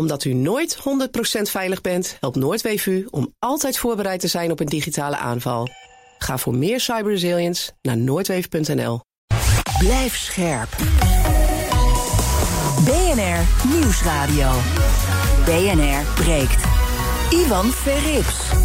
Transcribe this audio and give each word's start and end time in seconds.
Omdat 0.00 0.24
u 0.24 0.32
nooit 0.32 0.78
100% 0.78 0.80
veilig 1.42 1.80
bent, 1.80 2.16
helpt 2.20 2.36
Noordweef 2.36 2.86
u 2.86 3.06
om 3.10 3.34
altijd 3.38 3.78
voorbereid 3.78 4.20
te 4.20 4.28
zijn 4.28 4.50
op 4.50 4.60
een 4.60 4.66
digitale 4.66 5.16
aanval. 5.16 5.68
Ga 6.18 6.38
voor 6.38 6.54
meer 6.54 6.80
cyberresilience 6.80 7.72
naar 7.82 7.96
noordweef.nl. 7.96 9.00
Blijf 9.78 10.16
scherp. 10.16 10.68
BNR 12.84 13.68
Nieuwsradio. 13.68 14.50
BNR 15.44 16.22
breekt. 16.22 16.64
Ivan 17.30 17.70
Verrips. 17.70 18.63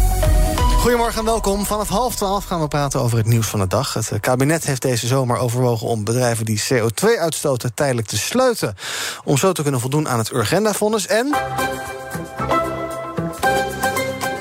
Goedemorgen 0.80 1.18
en 1.18 1.24
welkom. 1.24 1.66
Vanaf 1.66 1.88
half 1.88 2.16
twaalf 2.16 2.44
gaan 2.44 2.60
we 2.60 2.68
praten 2.68 3.00
over 3.00 3.18
het 3.18 3.26
nieuws 3.26 3.46
van 3.46 3.60
de 3.60 3.66
dag. 3.66 3.94
Het 3.94 4.12
kabinet 4.20 4.64
heeft 4.64 4.82
deze 4.82 5.06
zomer 5.06 5.36
overwogen 5.36 5.86
om 5.86 6.04
bedrijven 6.04 6.44
die 6.44 6.62
CO2 6.72 7.18
uitstoten 7.18 7.74
tijdelijk 7.74 8.06
te 8.06 8.18
sluiten. 8.18 8.74
Om 9.24 9.36
zo 9.36 9.52
te 9.52 9.62
kunnen 9.62 9.80
voldoen 9.80 10.08
aan 10.08 10.18
het 10.18 10.32
Urgenda-fonds. 10.32 11.06
En 11.06 11.34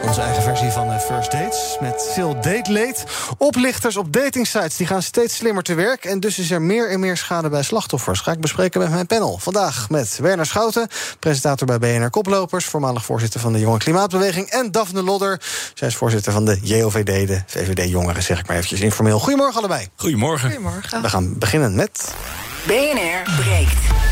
onze 0.03 0.21
eigen 0.21 0.43
versie 0.43 0.69
van 0.69 0.91
eh, 0.91 0.99
First 0.99 1.31
Met 1.79 2.09
veel 2.13 2.33
date 2.33 2.71
late. 2.71 3.03
Oplichters 3.37 3.97
op 3.97 4.13
datingsites 4.13 4.75
die 4.75 4.87
gaan 4.87 5.01
steeds 5.01 5.35
slimmer 5.35 5.63
te 5.63 5.73
werk. 5.73 6.05
En 6.05 6.19
dus 6.19 6.39
is 6.39 6.51
er 6.51 6.61
meer 6.61 6.89
en 6.89 6.99
meer 6.99 7.17
schade 7.17 7.49
bij 7.49 7.63
slachtoffers. 7.63 8.19
Ga 8.19 8.31
ik 8.31 8.39
bespreken 8.39 8.79
met 8.79 8.89
mijn 8.89 9.07
panel. 9.07 9.37
Vandaag 9.37 9.89
met 9.89 10.17
Werner 10.21 10.45
Schouten, 10.45 10.87
presentator 11.19 11.67
bij 11.67 11.79
BNR 11.79 12.09
Koplopers. 12.09 12.65
Voormalig 12.65 13.05
voorzitter 13.05 13.39
van 13.39 13.53
de 13.53 13.59
Jonge 13.59 13.77
Klimaatbeweging. 13.77 14.49
En 14.49 14.71
Daphne 14.71 15.03
Lodder. 15.03 15.41
Zij 15.73 15.87
is 15.87 15.95
voorzitter 15.95 16.31
van 16.31 16.45
de 16.45 16.59
JOVD, 16.61 17.27
de 17.27 17.41
VVD 17.45 17.89
Jongeren, 17.89 18.23
zeg 18.23 18.39
ik 18.39 18.47
maar 18.47 18.55
eventjes 18.55 18.79
informeel. 18.81 19.19
Goedemorgen 19.19 19.57
allebei. 19.59 19.87
Goedemorgen. 19.95 20.51
Goedemorgen. 20.51 21.01
We 21.01 21.09
gaan 21.09 21.37
beginnen 21.37 21.75
met. 21.75 22.13
BNR 22.67 23.41
breekt. 23.41 24.08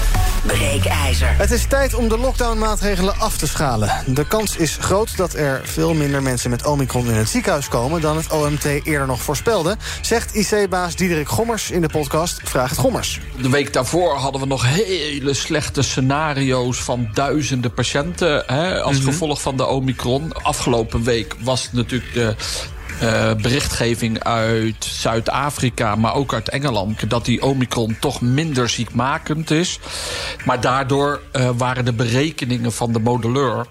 Breekijzer. 0.48 1.38
Het 1.38 1.52
is 1.52 1.66
tijd 1.66 1.94
om 1.94 2.10
de 2.10 2.18
lockdownmaatregelen 2.18 3.20
af 3.20 3.38
te 3.38 3.48
schalen. 3.48 3.92
De 4.06 4.28
kans 4.28 4.56
is 4.56 4.78
groot 4.80 5.18
dat 5.18 5.34
er 5.34 5.62
veel 5.64 5.94
minder 5.94 6.24
mensen 6.24 6.50
met 6.50 6.66
Omicron 6.66 7.08
in 7.08 7.14
het 7.14 7.30
ziekenhuis 7.30 7.68
komen... 7.68 8.02
dan 8.02 8.18
het 8.18 8.32
OMT 8.32 8.64
eerder 8.64 9.08
nog 9.08 9.22
voorspelde, 9.22 9.78
zegt 10.02 10.36
IC-baas 10.36 10.96
Diederik 10.96 11.30
Gommers 11.30 11.72
in 11.72 11.82
de 11.82 11.90
podcast 11.90 12.40
Vraag 12.44 12.70
het 12.70 12.80
Gommers. 12.80 13.20
De 13.42 13.50
week 13.50 13.74
daarvoor 13.74 14.16
hadden 14.16 14.42
we 14.42 14.48
nog 14.48 14.66
hele 14.66 15.34
slechte 15.34 15.82
scenario's 15.82 16.78
van 16.78 17.10
duizenden 17.14 17.74
patiënten 17.74 18.44
hè, 18.46 18.82
als 18.82 19.00
gevolg 19.00 19.42
van 19.42 19.58
de 19.58 19.66
Omicron. 19.66 20.34
Afgelopen 20.34 21.04
week 21.04 21.36
was 21.40 21.70
natuurlijk 21.72 22.14
de, 22.14 22.36
uh, 23.04 23.34
berichtgeving 23.34 24.24
uit 24.24 24.86
Zuid-Afrika, 24.86 25.96
maar 25.96 26.14
ook 26.14 26.34
uit 26.34 26.50
Engeland, 26.50 27.10
dat 27.10 27.26
die 27.26 27.42
Omicron 27.42 27.98
toch 28.00 28.22
minder 28.22 28.70
ziekmakend 28.70 29.52
is. 29.52 29.80
Maar 30.46 30.62
daardoor 30.62 31.22
uh, 31.34 31.50
waren 31.58 31.86
de 31.86 31.94
berekeningen 31.94 32.72
van 32.72 32.92
de 32.92 33.00
modelleur 33.00 33.66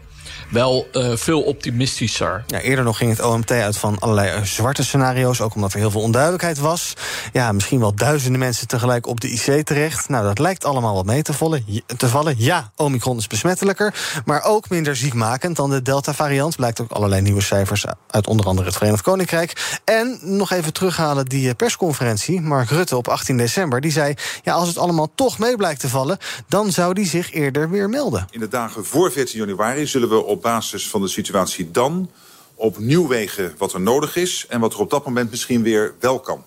wel 0.48 0.88
uh, 0.92 1.16
veel 1.16 1.42
optimistischer. 1.42 2.44
Ja, 2.46 2.60
eerder 2.60 2.84
nog 2.84 2.96
ging 2.96 3.10
het 3.10 3.22
OMT 3.22 3.50
uit 3.50 3.78
van 3.78 3.98
allerlei 3.98 4.46
zwarte 4.46 4.84
scenario's, 4.84 5.40
ook 5.40 5.54
omdat 5.54 5.72
er 5.72 5.78
heel 5.78 5.90
veel 5.90 6.00
onduidelijkheid 6.00 6.58
was. 6.58 6.94
Ja, 7.32 7.52
misschien 7.52 7.80
wel 7.80 7.94
duizenden 7.94 8.40
mensen 8.40 8.68
tegelijk 8.68 9.06
op 9.06 9.20
de 9.20 9.28
IC 9.28 9.66
terecht. 9.66 10.08
Nou, 10.08 10.24
dat 10.24 10.38
lijkt 10.38 10.64
allemaal 10.64 10.94
wat 10.94 11.06
mee 11.06 11.22
te 11.22 11.32
vallen. 11.32 11.64
Te 11.96 12.08
vallen. 12.08 12.34
Ja, 12.38 12.70
Omicron 12.76 13.16
is 13.16 13.26
besmettelijker, 13.26 13.94
maar 14.24 14.42
ook 14.44 14.68
minder 14.68 14.96
ziekmakend 14.96 15.56
dan 15.56 15.70
de 15.70 15.82
Delta-variant. 15.82 16.56
Blijkt 16.56 16.80
ook 16.80 16.90
allerlei 16.90 17.22
nieuwe 17.22 17.42
cijfers 17.42 17.84
uit 18.10 18.26
onder 18.26 18.46
andere 18.46 18.66
het 18.68 18.76
Verenigd 18.76 19.02
Koninkrijk. 19.02 19.80
En 19.84 20.18
nog 20.20 20.50
even 20.50 20.72
terughalen 20.72 21.24
die 21.24 21.54
persconferentie. 21.54 22.40
Mark 22.40 22.70
Rutte 22.70 22.96
op 22.96 23.08
18 23.08 23.36
december, 23.36 23.80
die 23.80 23.90
zei... 23.90 24.14
ja, 24.42 24.52
als 24.52 24.68
het 24.68 24.78
allemaal 24.78 25.10
toch 25.14 25.38
mee 25.38 25.56
blijkt 25.56 25.80
te 25.80 25.88
vallen, 25.88 26.18
dan 26.48 26.72
zou 26.72 26.94
die 26.94 27.06
zich 27.06 27.32
eerder 27.32 27.70
weer 27.70 27.88
melden. 27.88 28.26
In 28.30 28.40
de 28.40 28.48
dagen 28.48 28.84
voor 28.84 29.12
14 29.12 29.38
januari 29.38 29.86
zullen 29.86 30.08
we 30.08 30.24
op 30.24 30.35
op 30.36 30.42
basis 30.42 30.88
van 30.88 31.00
de 31.00 31.08
situatie 31.08 31.70
dan 31.70 32.10
opnieuw 32.54 33.06
wegen 33.06 33.54
wat 33.58 33.72
er 33.72 33.80
nodig 33.80 34.16
is 34.16 34.44
en 34.48 34.60
wat 34.60 34.72
er 34.72 34.80
op 34.80 34.90
dat 34.90 35.04
moment 35.06 35.30
misschien 35.30 35.62
weer 35.62 35.94
wel 36.00 36.20
kan. 36.20 36.44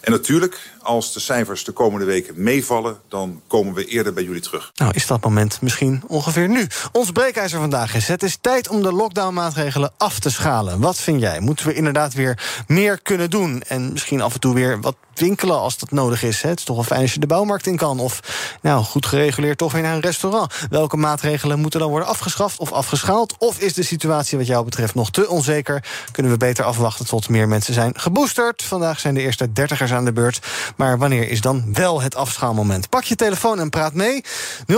En 0.00 0.12
natuurlijk, 0.12 0.72
als 0.82 1.12
de 1.12 1.20
cijfers 1.20 1.64
de 1.64 1.72
komende 1.72 2.06
weken 2.06 2.42
meevallen, 2.42 3.00
dan 3.08 3.40
komen 3.46 3.74
we 3.74 3.84
eerder 3.84 4.12
bij 4.12 4.22
jullie 4.22 4.40
terug. 4.40 4.70
Nou, 4.74 4.92
is 4.94 5.06
dat 5.06 5.24
moment 5.24 5.60
misschien 5.60 6.02
ongeveer 6.06 6.48
nu? 6.48 6.66
Ons 6.92 7.10
breekijzer 7.10 7.60
vandaag 7.60 7.94
is: 7.94 8.08
het 8.08 8.22
is 8.22 8.38
tijd 8.40 8.68
om 8.68 8.82
de 8.82 8.92
lockdownmaatregelen 8.92 9.92
af 9.96 10.18
te 10.18 10.30
schalen. 10.30 10.80
Wat 10.80 10.96
vind 10.96 11.20
jij? 11.20 11.40
Moeten 11.40 11.66
we 11.66 11.74
inderdaad 11.74 12.14
weer 12.14 12.62
meer 12.66 13.00
kunnen 13.02 13.30
doen? 13.30 13.62
En 13.62 13.92
misschien 13.92 14.20
af 14.20 14.34
en 14.34 14.40
toe 14.40 14.54
weer 14.54 14.80
wat 14.80 14.96
winkelen 15.14 15.58
als 15.58 15.78
dat 15.78 15.90
nodig 15.90 16.22
is. 16.22 16.42
Het 16.42 16.58
is 16.58 16.64
toch 16.64 16.76
wel 16.76 16.84
fijn 16.84 17.00
als 17.00 17.12
je 17.12 17.20
de 17.20 17.26
bouwmarkt 17.26 17.66
in 17.66 17.76
kan. 17.76 18.00
Of 18.00 18.20
nou, 18.62 18.84
goed 18.84 19.06
gereguleerd 19.06 19.58
toch 19.58 19.72
weer 19.72 19.82
naar 19.82 19.94
een 19.94 20.00
restaurant. 20.00 20.54
Welke 20.70 20.96
maatregelen 20.96 21.60
moeten 21.60 21.80
dan 21.80 21.90
worden 21.90 22.08
afgeschaft 22.08 22.58
of 22.58 22.72
afgeschaald? 22.72 23.34
Of 23.38 23.58
is 23.58 23.74
de 23.74 23.82
situatie 23.82 24.38
wat 24.38 24.46
jou 24.46 24.64
betreft 24.64 24.94
nog 24.94 25.10
te 25.10 25.28
onzeker? 25.28 25.84
Kunnen 26.12 26.32
we 26.32 26.38
beter 26.38 26.64
afwachten 26.64 27.06
tot 27.06 27.28
meer 27.28 27.48
mensen 27.48 27.74
zijn 27.74 27.98
geboosterd? 27.98 28.62
Vandaag 28.62 29.00
zijn 29.00 29.14
de 29.14 29.20
eerste 29.20 29.52
dertigers 29.52 29.92
aan 29.92 30.04
de 30.04 30.12
beurt. 30.12 30.40
Maar 30.76 30.98
wanneer 30.98 31.28
is 31.28 31.40
dan 31.40 31.64
wel 31.72 32.02
het 32.02 32.14
afschaalmoment? 32.14 32.88
Pak 32.88 33.04
je 33.04 33.14
telefoon 33.14 33.60
en 33.60 33.70
praat 33.70 33.94
mee. 33.94 34.24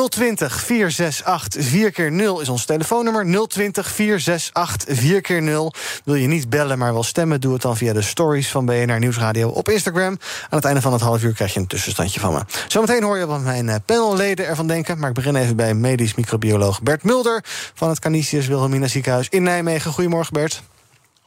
020 0.08 0.60
468 0.60 1.64
4 1.64 1.90
keer 1.90 2.12
0 2.12 2.40
is 2.40 2.48
ons 2.48 2.64
telefoonnummer. 2.64 3.46
020 3.48 3.90
468 3.90 4.98
4 4.98 5.20
keer 5.20 5.42
0 5.42 5.72
Wil 6.04 6.14
je 6.14 6.26
niet 6.26 6.48
bellen, 6.48 6.78
maar 6.78 6.92
wel 6.92 7.02
stemmen? 7.02 7.40
Doe 7.40 7.52
het 7.52 7.62
dan 7.62 7.76
via 7.76 7.92
de 7.92 8.02
stories 8.02 8.50
van 8.50 8.66
BNR 8.66 8.98
Nieuwsradio 8.98 9.48
op 9.48 9.68
Instagram. 9.68 10.18
Aan 10.42 10.58
het 10.58 10.64
einde 10.64 10.80
van 10.80 10.92
het 10.92 11.00
half 11.00 11.22
uur 11.22 11.32
krijg 11.32 11.54
je 11.54 11.60
een 11.60 11.66
tussenstandje 11.66 12.20
van 12.20 12.32
me. 12.32 12.40
Zometeen 12.68 13.02
hoor 13.02 13.18
je 13.18 13.26
wat 13.26 13.40
mijn 13.40 13.82
panelleden 13.84 14.46
ervan 14.46 14.66
denken. 14.66 14.98
Maar 14.98 15.08
ik 15.08 15.14
begin 15.14 15.36
even 15.36 15.56
bij 15.56 15.74
medisch 15.74 16.14
microbioloog 16.14 16.82
Bert 16.82 17.02
Mulder... 17.02 17.44
van 17.74 17.88
het 17.88 17.98
Canisius 17.98 18.46
Wilhelmina 18.46 18.86
ziekenhuis 18.86 19.28
in 19.28 19.42
Nijmegen. 19.42 19.92
Goedemorgen, 19.92 20.32
Bert. 20.32 20.62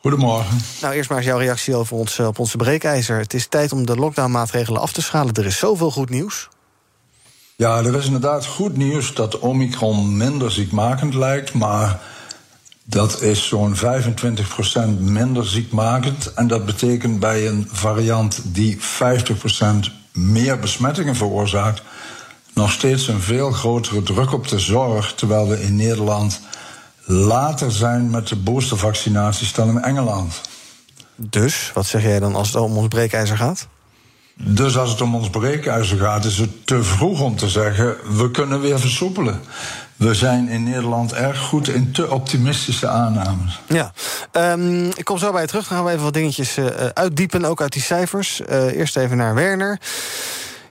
Goedemorgen. 0.01 0.57
Nou, 0.81 0.93
eerst 0.93 1.09
maar 1.09 1.17
eens 1.17 1.27
jouw 1.27 1.37
reactie 1.37 1.75
over 1.75 1.95
ons, 1.95 2.19
op 2.19 2.39
onze 2.39 2.57
breekijzer. 2.57 3.19
Het 3.19 3.33
is 3.33 3.47
tijd 3.47 3.71
om 3.71 3.85
de 3.85 3.95
lockdownmaatregelen 3.95 4.81
af 4.81 4.91
te 4.91 5.01
schalen. 5.01 5.33
Er 5.33 5.45
is 5.45 5.57
zoveel 5.57 5.91
goed 5.91 6.09
nieuws. 6.09 6.49
Ja, 7.55 7.77
er 7.77 7.95
is 7.95 8.05
inderdaad 8.05 8.45
goed 8.45 8.77
nieuws 8.77 9.13
dat 9.13 9.39
Omicron 9.39 10.17
minder 10.17 10.51
ziekmakend 10.51 11.13
lijkt, 11.13 11.53
maar 11.53 12.01
dat 12.83 13.21
is 13.21 13.47
zo'n 13.47 13.75
25% 13.75 13.79
minder 14.99 15.45
ziekmakend. 15.45 16.33
En 16.33 16.47
dat 16.47 16.65
betekent 16.65 17.19
bij 17.19 17.47
een 17.47 17.67
variant 17.71 18.41
die 18.43 18.77
50% 18.77 18.81
meer 20.13 20.59
besmettingen 20.59 21.15
veroorzaakt, 21.15 21.81
nog 22.53 22.71
steeds 22.71 23.07
een 23.07 23.21
veel 23.21 23.51
grotere 23.51 24.03
druk 24.03 24.33
op 24.33 24.47
de 24.47 24.59
zorg, 24.59 25.13
terwijl 25.13 25.47
we 25.47 25.61
in 25.61 25.75
Nederland 25.75 26.41
later 27.07 27.71
zijn 27.71 28.09
met 28.09 28.27
de 28.27 28.35
boostervaccinaties 28.35 29.53
dan 29.53 29.69
in 29.69 29.81
Engeland. 29.81 30.41
Dus, 31.15 31.71
wat 31.73 31.85
zeg 31.85 32.01
jij 32.01 32.19
dan 32.19 32.35
als 32.35 32.47
het 32.47 32.61
om 32.61 32.77
ons 32.77 32.87
breekijzer 32.87 33.37
gaat? 33.37 33.67
Dus 34.39 34.77
als 34.77 34.89
het 34.89 35.01
om 35.01 35.15
ons 35.15 35.29
breekijzer 35.29 35.97
gaat, 35.97 36.25
is 36.25 36.37
het 36.37 36.67
te 36.67 36.83
vroeg 36.83 37.21
om 37.21 37.35
te 37.35 37.49
zeggen: 37.49 38.17
we 38.17 38.31
kunnen 38.31 38.61
weer 38.61 38.79
versoepelen. 38.79 39.41
We 39.95 40.13
zijn 40.13 40.47
in 40.49 40.63
Nederland 40.63 41.13
erg 41.13 41.39
goed 41.39 41.67
in 41.67 41.91
te 41.91 42.11
optimistische 42.11 42.87
aannames. 42.87 43.61
Ja, 43.67 43.91
um, 44.31 44.85
ik 44.85 45.05
kom 45.05 45.17
zo 45.17 45.31
bij 45.31 45.41
je 45.41 45.47
terug. 45.47 45.67
Dan 45.67 45.77
gaan 45.77 45.85
we 45.85 45.91
even 45.91 46.03
wat 46.03 46.13
dingetjes 46.13 46.57
uh, 46.57 46.65
uitdiepen, 46.93 47.45
ook 47.45 47.61
uit 47.61 47.73
die 47.73 47.81
cijfers. 47.81 48.41
Uh, 48.49 48.65
eerst 48.65 48.97
even 48.97 49.17
naar 49.17 49.35
Werner. 49.35 49.79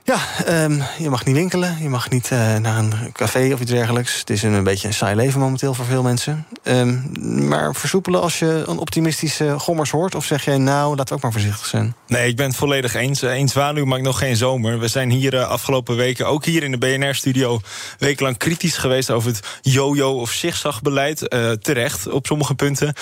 Ja, 0.07 0.19
um, 0.63 0.83
je 0.97 1.09
mag 1.09 1.25
niet 1.25 1.35
winkelen, 1.35 1.77
je 1.81 1.89
mag 1.89 2.09
niet 2.09 2.29
uh, 2.33 2.55
naar 2.55 2.77
een 2.77 2.93
café 3.11 3.53
of 3.53 3.59
iets 3.59 3.71
dergelijks. 3.71 4.19
Het 4.19 4.29
is 4.29 4.43
een, 4.43 4.53
een 4.53 4.63
beetje 4.63 4.87
een 4.87 4.93
saai 4.93 5.15
leven 5.15 5.39
momenteel 5.39 5.73
voor 5.73 5.85
veel 5.85 6.03
mensen. 6.03 6.45
Um, 6.63 7.11
maar 7.47 7.75
versoepelen 7.75 8.21
als 8.21 8.39
je 8.39 8.63
een 8.67 8.77
optimistische 8.77 9.59
gommers 9.59 9.89
hoort? 9.89 10.15
Of 10.15 10.25
zeg 10.25 10.45
jij 10.45 10.57
nou, 10.57 10.89
laten 10.89 11.07
we 11.07 11.13
ook 11.13 11.21
maar 11.21 11.31
voorzichtig 11.31 11.65
zijn? 11.65 11.95
Nee, 12.07 12.29
ik 12.29 12.35
ben 12.35 12.47
het 12.47 12.55
volledig 12.55 12.93
eens. 12.93 13.21
Eén 13.21 13.49
zwaluw 13.49 13.85
maakt 13.85 14.03
nog 14.03 14.17
geen 14.17 14.35
zomer. 14.35 14.79
We 14.79 14.87
zijn 14.87 15.11
hier 15.11 15.33
uh, 15.33 15.49
afgelopen 15.49 15.95
weken, 15.95 16.27
ook 16.27 16.45
hier 16.45 16.63
in 16.63 16.71
de 16.71 16.77
BNR-studio... 16.77 17.59
wekenlang 17.97 18.37
kritisch 18.37 18.77
geweest 18.77 19.11
over 19.11 19.29
het 19.29 19.59
yo-yo 19.61 20.11
of 20.11 20.31
zigzagbeleid. 20.31 21.33
Uh, 21.33 21.51
terecht, 21.51 22.09
op 22.09 22.25
sommige 22.25 22.55
punten. 22.55 22.93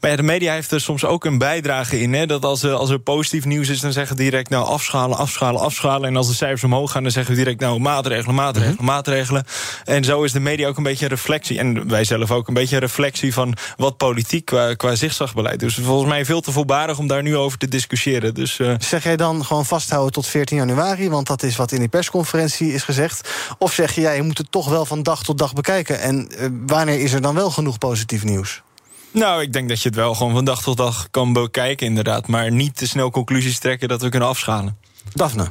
Maar 0.00 0.10
ja, 0.10 0.16
de 0.16 0.22
media 0.22 0.52
heeft 0.52 0.70
er 0.70 0.80
soms 0.80 1.04
ook 1.04 1.24
een 1.24 1.38
bijdrage 1.38 2.00
in. 2.00 2.14
Hè, 2.14 2.26
dat 2.26 2.44
als, 2.44 2.64
als 2.64 2.90
er 2.90 2.98
positief 2.98 3.44
nieuws 3.44 3.68
is, 3.68 3.80
dan 3.80 3.92
zeggen 3.92 4.16
direct... 4.16 4.50
nou, 4.50 4.66
afschalen, 4.66 5.16
afschalen, 5.16 5.60
afschalen. 5.60 6.08
En 6.08 6.16
als 6.16 6.28
de 6.28 6.34
cijfers 6.46 6.72
omhoog 6.72 6.90
gaan, 6.90 7.02
dan 7.02 7.12
zeggen 7.12 7.34
we 7.34 7.38
direct... 7.38 7.60
nou, 7.60 7.80
maatregelen, 7.80 8.34
maatregelen, 8.34 8.72
mm 8.72 8.78
-hmm. 8.78 8.86
maatregelen. 8.86 9.44
En 9.84 10.04
zo 10.04 10.22
is 10.22 10.32
de 10.32 10.40
media 10.40 10.68
ook 10.68 10.76
een 10.76 10.82
beetje 10.82 11.04
een 11.04 11.10
reflectie. 11.10 11.58
En 11.58 11.88
wij 11.88 12.04
zelf 12.04 12.30
ook 12.30 12.48
een 12.48 12.54
beetje 12.54 12.74
een 12.74 12.80
reflectie 12.80 13.32
van 13.32 13.56
wat 13.76 13.96
politiek 13.96 14.44
qua, 14.44 14.74
qua 14.74 14.94
zigzagbeleid. 14.94 15.60
Dus 15.60 15.74
volgens 15.74 16.08
mij 16.08 16.24
veel 16.24 16.40
te 16.40 16.52
voorbarig 16.52 16.98
om 16.98 17.06
daar 17.06 17.22
nu 17.22 17.36
over 17.36 17.58
te 17.58 17.68
discussiëren. 17.68 18.34
Dus, 18.34 18.58
uh... 18.58 18.74
Zeg 18.78 19.04
jij 19.04 19.16
dan 19.16 19.44
gewoon 19.44 19.66
vasthouden 19.66 20.12
tot 20.12 20.26
14 20.26 20.56
januari? 20.56 21.10
Want 21.10 21.26
dat 21.26 21.42
is 21.42 21.56
wat 21.56 21.72
in 21.72 21.78
die 21.78 21.88
persconferentie 21.88 22.72
is 22.72 22.82
gezegd. 22.82 23.30
Of 23.58 23.72
zeg 23.72 23.94
je, 23.94 24.00
ja, 24.00 24.10
je 24.10 24.22
moet 24.22 24.38
het 24.38 24.50
toch 24.50 24.68
wel 24.68 24.84
van 24.84 25.02
dag 25.02 25.22
tot 25.22 25.38
dag 25.38 25.52
bekijken. 25.52 26.00
En 26.00 26.28
uh, 26.30 26.46
wanneer 26.66 27.00
is 27.00 27.12
er 27.12 27.20
dan 27.20 27.34
wel 27.34 27.50
genoeg 27.50 27.78
positief 27.78 28.24
nieuws? 28.24 28.62
Nou, 29.10 29.42
ik 29.42 29.52
denk 29.52 29.68
dat 29.68 29.82
je 29.82 29.88
het 29.88 29.96
wel 29.96 30.14
gewoon 30.14 30.32
van 30.32 30.44
dag 30.44 30.62
tot 30.62 30.76
dag 30.76 31.08
kan 31.10 31.32
bekijken, 31.32 31.86
inderdaad. 31.86 32.26
Maar 32.26 32.52
niet 32.52 32.76
te 32.76 32.86
snel 32.86 33.10
conclusies 33.10 33.58
trekken 33.58 33.88
dat 33.88 34.02
we 34.02 34.08
kunnen 34.08 34.28
afschalen. 34.28 34.78
Daphne? 35.12 35.50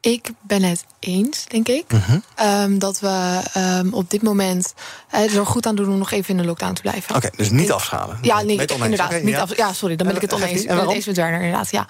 Ik 0.00 0.30
ben 0.40 0.62
het 0.62 0.84
eens, 0.98 1.44
denk 1.48 1.68
ik. 1.68 1.84
Mhm. 1.92 2.18
Ehm, 2.34 2.78
dat 2.78 3.00
we 3.00 3.40
ehm, 3.52 3.88
op 3.92 4.10
dit 4.10 4.22
moment 4.22 4.74
uh, 5.14 5.36
er 5.36 5.46
goed 5.46 5.66
aan 5.66 5.74
doen 5.76 5.88
om 5.88 5.98
nog 5.98 6.10
even 6.10 6.30
in 6.30 6.36
de 6.36 6.44
lockdown 6.44 6.72
te 6.72 6.82
blijven. 6.82 7.14
Oké, 7.16 7.30
dus 7.36 7.50
niet 7.50 7.72
afschalen. 7.72 8.18
Ja, 8.22 8.42
nee, 8.42 8.54
oneens. 8.54 8.70
inderdaad. 8.72 9.22
Niet 9.22 9.34
ja. 9.34 9.40
af, 9.40 9.56
ja, 9.56 9.72
sorry, 9.72 9.96
dan 9.96 10.06
ben 10.06 10.16
ik 10.16 10.22
het 10.22 10.30
En- 10.32 10.36
oneens. 10.36 10.52
en 10.52 10.60
Ik 10.60 10.68
ben 10.68 10.78
het 10.78 10.90
eens 10.94 11.06
met 11.06 11.16
Werner, 11.16 11.40
inderdaad. 11.40 11.70
Ja. 11.70 11.86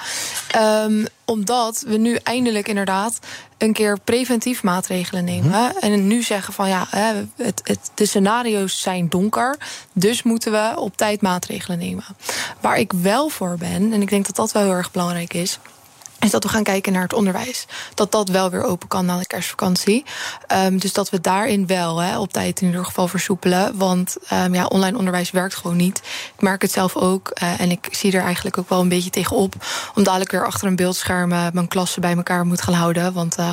Ehm, 0.51 1.05
omdat 1.25 1.85
we 1.87 1.97
nu 1.97 2.15
eindelijk 2.23 2.69
inderdaad 2.69 3.19
een 3.59 3.73
keer 3.73 3.99
preventief 4.05 4.63
maatregelen 4.63 5.25
nemen. 5.25 5.51
Mhm. 5.51 5.77
En 5.81 6.07
nu 6.07 6.23
zeggen 6.23 6.55
van 6.55 6.69
ja, 6.69 6.87
het, 7.37 7.61
het, 7.65 7.91
de 7.95 8.07
scenario's 8.07 8.81
zijn 8.81 9.09
donker. 9.09 9.57
Dus 9.93 10.23
moeten 10.23 10.53
we 10.53 10.73
op 10.77 10.97
tijd 10.97 11.21
maatregelen 11.21 11.79
nemen. 11.79 12.05
Waar 12.61 12.79
ik 12.79 12.93
wel 12.93 13.29
voor 13.29 13.57
ben, 13.59 13.93
en 13.93 14.03
ik 14.03 14.11
denk 14.11 14.27
dat 14.27 14.37
dat 14.37 14.53
wel 14.53 14.63
heel 14.63 14.73
erg 14.73 14.91
belangrijk 14.91 15.35
is 15.35 15.59
is 16.21 16.31
dat 16.31 16.43
we 16.43 16.49
gaan 16.49 16.63
kijken 16.63 16.93
naar 16.93 17.03
het 17.03 17.13
onderwijs. 17.13 17.67
Dat 17.95 18.13
dat 18.13 18.29
wel 18.29 18.51
weer 18.51 18.65
open 18.65 18.89
kan 18.89 19.07
na 19.07 19.19
de 19.19 19.27
kerstvakantie. 19.27 20.05
Ehm, 20.47 20.79
dus 20.79 20.93
dat 20.93 21.11
we 21.11 21.21
daarin 21.21 21.67
wel 21.67 22.21
op 22.21 22.33
tijd 22.33 22.61
in 22.61 22.67
ieder 22.67 22.85
geval 22.85 23.09
versoepelen. 23.09 23.77
Want 23.77 24.17
ehm, 24.29 24.55
ja, 24.55 24.67
online 24.67 24.99
onderwijs 24.99 25.31
werkt 25.31 25.55
gewoon 25.57 25.77
niet. 25.77 25.99
Ik 26.37 26.43
merk 26.43 26.63
het 26.63 26.73
zelf 26.73 26.97
ook. 26.97 27.29
eh, 27.29 27.61
en 27.61 27.71
ik 27.71 27.89
zie 27.91 28.13
er 28.13 28.23
eigenlijk 28.23 28.59
ook 28.59 28.69
wel 28.69 28.81
een 28.81 28.89
beetje 28.89 29.11
tegenop. 29.11 29.55
Om 29.95 30.03
dadelijk 30.03 30.31
weer 30.31 30.47
achter 30.47 30.67
een 30.69 30.77
beeldscherm 30.77 31.33
eh, 31.33 31.47
mijn 31.53 31.69
klassen 31.69 32.01
bij 32.01 32.17
elkaar 32.17 32.47
moet 32.47 32.63
gaan 32.63 32.75
houden. 32.75 33.13
Want 33.13 33.37
eh, 33.37 33.51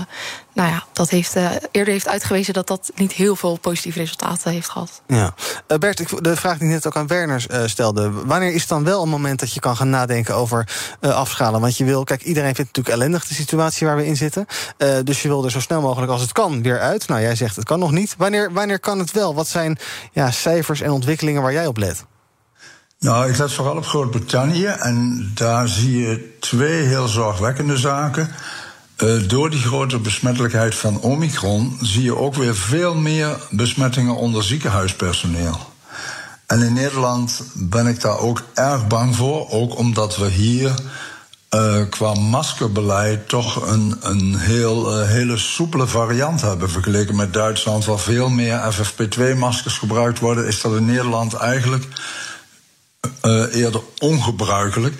nou 0.55 0.69
ja, 0.69 0.83
dat 0.93 1.09
heeft 1.09 1.35
eh, 1.35 1.51
eerder 1.71 1.93
heeft 1.93 2.07
uitgewezen 2.07 2.53
dat 2.53 2.67
dat 2.67 2.91
niet 2.95 3.11
heel 3.11 3.35
veel 3.35 3.57
positieve 3.57 3.99
resultaten 3.99 4.51
heeft 4.51 4.69
gehad. 4.69 5.01
Ja. 5.07 5.33
Eh, 5.67 5.77
Bert, 5.77 5.99
ik, 5.99 6.23
de 6.23 6.35
vraag 6.35 6.57
die 6.57 6.67
ik 6.67 6.73
net 6.73 6.87
ook 6.87 6.95
aan 6.95 7.07
Werner 7.07 7.45
eh, 7.49 7.61
stelde. 7.65 8.11
Wanneer 8.11 8.53
is 8.53 8.67
dan 8.67 8.83
wel 8.83 9.03
een 9.03 9.09
moment 9.09 9.39
dat 9.39 9.53
je 9.53 9.59
kan 9.59 9.75
gaan 9.75 9.89
nadenken 9.89 10.35
over 10.35 10.67
eh, 10.99 11.15
afschalen? 11.15 11.61
Want 11.61 11.77
je 11.77 11.85
wil, 11.85 12.03
kijk, 12.03 12.23
iedereen 12.23 12.55
vindt 12.55 12.67
het 12.69 12.77
natuurlijk 12.77 12.95
ellendig 12.95 13.27
de 13.27 13.33
situatie 13.33 13.87
waar 13.87 13.95
we 13.95 14.05
in 14.05 14.17
zitten. 14.17 14.45
Eh, 14.77 14.89
dus 15.03 15.21
je 15.21 15.27
wil 15.27 15.45
er 15.45 15.51
zo 15.51 15.59
snel 15.59 15.81
mogelijk 15.81 16.11
als 16.11 16.21
het 16.21 16.31
kan 16.31 16.61
weer 16.61 16.79
uit. 16.79 17.07
Nou, 17.07 17.21
jij 17.21 17.35
zegt 17.35 17.55
het 17.55 17.65
kan 17.65 17.79
nog 17.79 17.91
niet. 17.91 18.15
Wanneer, 18.17 18.53
wanneer 18.53 18.79
kan 18.79 18.99
het 18.99 19.11
wel? 19.11 19.35
Wat 19.35 19.47
zijn 19.47 19.77
ja, 20.11 20.31
cijfers 20.31 20.81
en 20.81 20.91
ontwikkelingen 20.91 21.41
waar 21.41 21.53
jij 21.53 21.67
op 21.67 21.77
let? 21.77 22.05
Nou, 22.99 23.29
ik 23.29 23.37
let 23.37 23.53
vooral 23.53 23.77
op 23.77 23.85
Groot-Brittannië 23.85 24.65
en 24.65 25.31
daar 25.33 25.67
zie 25.67 26.01
je 26.01 26.37
twee 26.39 26.81
heel 26.81 27.07
zorgwekkende 27.07 27.77
zaken. 27.77 28.29
Eh, 28.95 29.27
door 29.27 29.49
die 29.49 29.61
grote 29.61 29.99
besmettelijkheid 29.99 30.75
van 30.75 31.01
Omicron 31.01 31.77
zie 31.81 32.03
je 32.03 32.15
ook 32.15 32.35
weer 32.35 32.55
veel 32.55 32.95
meer 32.95 33.37
besmettingen 33.49 34.15
onder 34.15 34.43
ziekenhuispersoneel. 34.43 35.73
En 36.45 36.61
in 36.61 36.73
Nederland 36.73 37.41
ben 37.53 37.87
ik 37.87 38.01
daar 38.01 38.17
ook 38.17 38.43
erg 38.53 38.87
bang 38.87 39.15
voor, 39.15 39.49
ook 39.49 39.77
omdat 39.77 40.17
we 40.17 40.29
hier 40.29 40.73
eh, 41.49 41.81
qua 41.89 42.13
maskerbeleid 42.13 43.29
toch 43.29 43.67
een, 43.67 43.97
een 44.01 44.35
heel, 44.37 44.91
eh, 44.91 45.07
hele 45.07 45.37
soepele 45.37 45.87
variant 45.87 46.41
hebben. 46.41 46.69
Vergeleken 46.69 47.15
met 47.15 47.33
Duitsland, 47.33 47.85
waar 47.85 47.99
veel 47.99 48.29
meer 48.29 48.73
FFP2-maskers 48.73 49.77
gebruikt 49.77 50.19
worden, 50.19 50.47
is 50.47 50.61
dat 50.61 50.75
in 50.75 50.85
Nederland 50.85 51.33
eigenlijk 51.33 51.85
eerder 53.51 53.81
ongebruikelijk. 53.99 54.95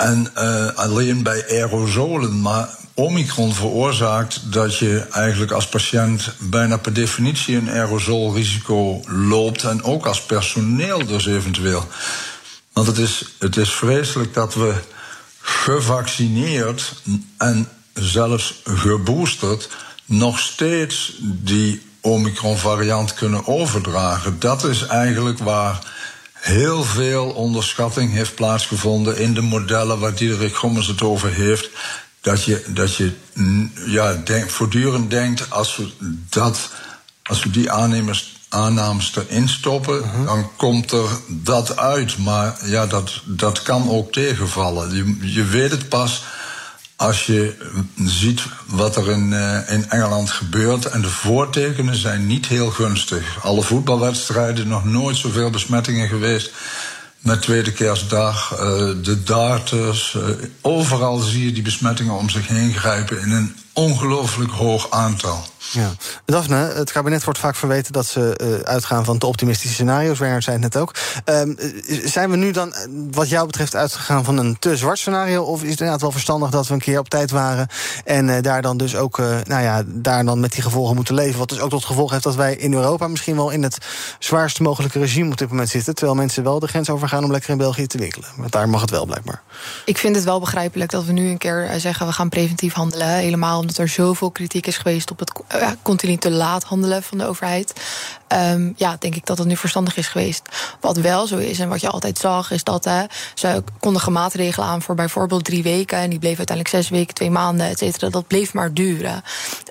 En 0.00 0.30
eh, 0.34 0.66
alleen 0.74 1.22
bij 1.22 1.44
aerosolen. 1.48 2.40
Maar 2.40 2.68
Omicron 2.94 3.54
veroorzaakt 3.54 4.52
dat 4.52 4.78
je 4.78 4.98
eigenlijk 4.98 5.52
als 5.52 5.68
patiënt 5.68 6.32
bijna 6.38 6.76
per 6.76 6.92
definitie 6.92 7.56
een 7.56 7.70
aerosolrisico 7.70 9.00
loopt. 9.06 9.64
En 9.64 9.82
ook 9.82 10.06
als 10.06 10.22
personeel 10.22 11.06
dus 11.06 11.26
eventueel. 11.26 11.88
Want 12.72 12.86
het 12.86 12.98
is, 12.98 13.24
het 13.38 13.56
is 13.56 13.70
vreselijk 13.70 14.34
dat 14.34 14.54
we 14.54 14.74
gevaccineerd 15.40 17.02
en 17.36 17.68
zelfs 17.94 18.60
geboosterd 18.64 19.68
nog 20.04 20.38
steeds 20.38 21.16
die 21.20 21.82
Omicron-variant 22.00 23.14
kunnen 23.14 23.46
overdragen. 23.46 24.36
Dat 24.38 24.64
is 24.64 24.86
eigenlijk 24.86 25.38
waar 25.38 25.78
heel 26.32 26.84
veel 26.84 27.30
onderschatting 27.30 28.12
heeft 28.12 28.34
plaatsgevonden 28.34 29.18
in 29.18 29.34
de 29.34 29.40
modellen 29.40 29.98
waar 29.98 30.14
Diederik 30.14 30.54
Gommers 30.54 30.86
het 30.86 31.02
over 31.02 31.32
heeft. 31.32 31.70
Dat 32.20 32.44
je, 32.44 32.64
dat 32.68 32.96
je 32.96 33.12
ja, 33.86 34.14
denk, 34.14 34.50
voortdurend 34.50 35.10
denkt, 35.10 35.50
als 35.50 35.76
we, 35.76 35.88
dat, 36.28 36.70
als 37.22 37.42
we 37.42 37.50
die 37.50 37.70
aannemers, 37.70 38.38
aannames 38.48 39.16
erin 39.16 39.48
stoppen, 39.48 40.04
dan 40.24 40.50
komt 40.56 40.92
er 40.92 41.08
dat 41.28 41.76
uit. 41.76 42.18
Maar 42.18 42.58
ja, 42.64 42.86
dat, 42.86 43.20
dat 43.24 43.62
kan 43.62 43.90
ook 43.90 44.12
tegenvallen. 44.12 44.94
Je, 44.94 45.32
je 45.32 45.44
weet 45.44 45.70
het 45.70 45.88
pas 45.88 46.22
als 47.00 47.26
je 47.26 47.54
ziet 48.04 48.42
wat 48.66 48.96
er 48.96 49.10
in, 49.10 49.32
eh, 49.32 49.74
in 49.74 49.90
Engeland 49.90 50.30
gebeurt. 50.30 50.84
En 50.84 51.00
de 51.00 51.08
voortekenen 51.08 51.94
zijn 51.94 52.26
niet 52.26 52.46
heel 52.46 52.70
gunstig. 52.70 53.44
Alle 53.44 53.62
voetbalwedstrijden, 53.62 54.68
nog 54.68 54.84
nooit 54.84 55.16
zoveel 55.16 55.50
besmettingen 55.50 56.08
geweest. 56.08 56.52
Met 57.20 57.42
tweede 57.42 57.72
kerstdag, 57.72 58.52
eh, 58.52 58.58
de 59.02 59.22
darters. 59.22 60.14
eh, 60.14 60.22
overal 60.60 61.18
zie 61.18 61.44
je 61.44 61.52
die 61.52 61.62
besmettingen 61.62 62.14
om 62.14 62.28
zich 62.28 62.48
heen 62.48 62.74
grijpen 62.74 63.20
in 63.20 63.30
een 63.30 63.56
ongelooflijk 63.72 64.50
hoog 64.50 64.90
aantal. 64.90 65.44
Ja. 65.72 65.90
Daphne, 66.24 66.56
het 66.56 66.92
kabinet 66.92 67.24
wordt 67.24 67.38
vaak 67.38 67.56
verweten 67.56 67.92
dat 67.92 68.06
ze 68.06 68.36
eh, 68.36 68.72
uitgaan 68.72 69.04
van 69.04 69.18
te 69.18 69.26
optimistische 69.26 69.74
scenario's. 69.74 70.18
Werner 70.18 70.42
zei 70.42 70.56
het 70.56 70.72
net 70.72 70.82
ook. 70.82 70.94
Ehm, 71.24 71.50
eh, 71.50 72.00
zijn 72.04 72.30
we 72.30 72.36
nu 72.36 72.50
dan, 72.50 72.74
eh, 72.74 72.86
wat 73.10 73.28
jou 73.28 73.46
betreft, 73.46 73.76
uitgegaan 73.76 74.24
van 74.24 74.36
een 74.36 74.58
te 74.58 74.76
zwart 74.76 74.98
scenario? 74.98 75.42
Of 75.42 75.62
is 75.62 75.70
het 75.70 75.78
inderdaad 75.78 76.00
wel 76.00 76.10
verstandig 76.12 76.50
dat 76.50 76.66
we 76.66 76.74
een 76.74 76.80
keer 76.80 76.98
op 76.98 77.08
tijd 77.08 77.30
waren 77.30 77.68
en 78.04 78.28
eh, 78.28 78.42
daar 78.42 78.62
dan 78.62 78.76
dus 78.76 78.96
ook, 78.96 79.18
eh, 79.18 79.36
nou 79.44 79.62
ja, 79.62 79.82
daar 79.86 80.24
dan 80.24 80.40
met 80.40 80.52
die 80.52 80.62
gevolgen 80.62 80.94
moeten 80.94 81.14
leven? 81.14 81.38
Wat 81.38 81.48
dus 81.48 81.60
ook 81.60 81.70
tot 81.70 81.84
gevolg 81.84 82.10
heeft 82.10 82.22
dat 82.22 82.34
wij 82.34 82.56
in 82.56 82.72
Europa 82.72 83.08
misschien 83.08 83.36
wel 83.36 83.50
in 83.50 83.62
het 83.62 83.78
zwaarst 84.18 84.60
mogelijke 84.60 84.98
regime 84.98 85.30
op 85.30 85.38
dit 85.38 85.48
moment 85.48 85.68
zitten. 85.68 85.94
Terwijl 85.94 86.16
mensen 86.16 86.42
wel 86.42 86.58
de 86.58 86.68
grens 86.68 86.90
overgaan 86.90 87.24
om 87.24 87.30
lekker 87.30 87.50
in 87.50 87.58
België 87.58 87.86
te 87.86 87.98
winkelen. 87.98 88.28
Want 88.36 88.52
daar 88.52 88.68
mag 88.68 88.80
het 88.80 88.90
wel 88.90 89.06
blijkbaar. 89.06 89.42
Ik 89.84 89.98
vind 89.98 90.16
het 90.16 90.24
wel 90.24 90.40
begrijpelijk 90.40 90.90
dat 90.90 91.04
we 91.04 91.12
nu 91.12 91.28
een 91.28 91.38
keer 91.38 91.70
zeggen... 91.76 92.06
we 92.06 92.12
gaan 92.12 92.28
preventief 92.28 92.72
handelen. 92.72 93.08
Helemaal 93.08 93.59
omdat 93.60 93.78
er 93.78 93.88
zoveel 93.88 94.30
kritiek 94.30 94.66
is 94.66 94.78
geweest... 94.78 95.10
op 95.10 95.18
het 95.18 95.32
eh, 95.46 95.70
continu 95.82 96.16
te 96.16 96.30
laat 96.30 96.64
handelen 96.64 97.02
van 97.02 97.18
de 97.18 97.26
overheid. 97.26 97.72
Ehm, 98.30 98.72
ja, 98.76 98.96
denk 98.98 99.14
ik 99.14 99.26
dat 99.26 99.38
het 99.38 99.46
nu 99.46 99.56
verstandig 99.56 99.96
is 99.96 100.08
geweest. 100.08 100.42
Wat 100.80 100.96
wel 100.96 101.26
zo 101.26 101.36
is 101.36 101.58
en 101.58 101.68
wat 101.68 101.80
je 101.80 101.88
altijd 101.88 102.18
zag... 102.18 102.50
is 102.50 102.64
dat 102.64 102.84
hè, 102.84 103.04
ze 103.34 103.62
kondigen 103.80 104.12
maatregelen 104.12 104.68
aan 104.68 104.82
voor 104.82 104.94
bijvoorbeeld 104.94 105.44
drie 105.44 105.62
weken... 105.62 105.98
en 105.98 106.10
die 106.10 106.18
bleven 106.18 106.38
uiteindelijk 106.38 106.76
zes 106.76 106.88
weken, 106.88 107.14
twee 107.14 107.30
maanden, 107.30 107.66
et 107.66 107.78
cetera. 107.78 108.08
Dat 108.08 108.26
bleef 108.26 108.54
maar 108.54 108.74
duren. 108.74 109.22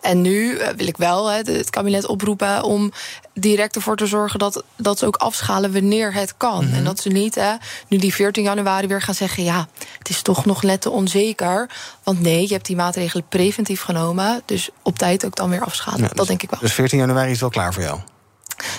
En 0.02 0.22
nu 0.22 0.58
eh, 0.58 0.74
wil 0.76 0.88
ik 0.88 0.98
wel 0.98 1.32
hè, 1.32 1.38
het 1.38 1.70
kabinet 1.70 2.06
oproepen 2.06 2.64
om 2.64 2.92
direct 3.34 3.76
ervoor 3.76 3.96
te 3.96 4.06
zorgen... 4.06 4.40
dat, 4.40 4.64
dat 4.76 5.00
ze 5.00 5.06
ook 5.06 5.16
afschalen 5.16 5.74
wanneer 5.74 6.14
het 6.14 6.34
kan. 6.38 6.70
En 6.72 6.84
dat 6.84 7.00
ze 7.00 7.10
niet 7.10 7.36
hè, 7.36 7.54
nu 7.88 7.98
die 7.98 8.14
14 8.14 8.44
januari 8.44 8.88
weer 8.88 9.02
gaan 9.02 9.16
zeggen... 9.16 9.44
ja, 9.44 9.68
het 9.98 10.10
is 10.10 10.22
toch 10.22 10.46
nog 10.46 10.64
net 10.64 10.82
te 10.82 10.90
onzeker. 10.90 11.70
Want 12.04 12.22
nee, 12.22 12.42
je 12.42 12.54
hebt 12.54 12.66
die 12.66 12.76
maatregelen 12.76 13.28
preventief 13.30 13.82
genomen... 13.82 14.42
dus 14.46 14.70
op 14.82 14.98
tijd 14.98 15.26
ook 15.26 15.36
dan 15.36 15.50
weer 15.50 15.64
afschalen. 15.64 16.02
Ja, 16.02 16.08
dat 16.08 16.18
dus- 16.18 16.28
denk 16.28 16.44
ik 16.44 16.50
wel. 16.50 16.60
Dus 16.60 16.74
14 16.74 17.00
januari 17.00 17.32
is 17.32 17.40
wel 17.40 17.50
klaar 17.50 17.74
voor 17.74 17.84
jou. 17.84 18.00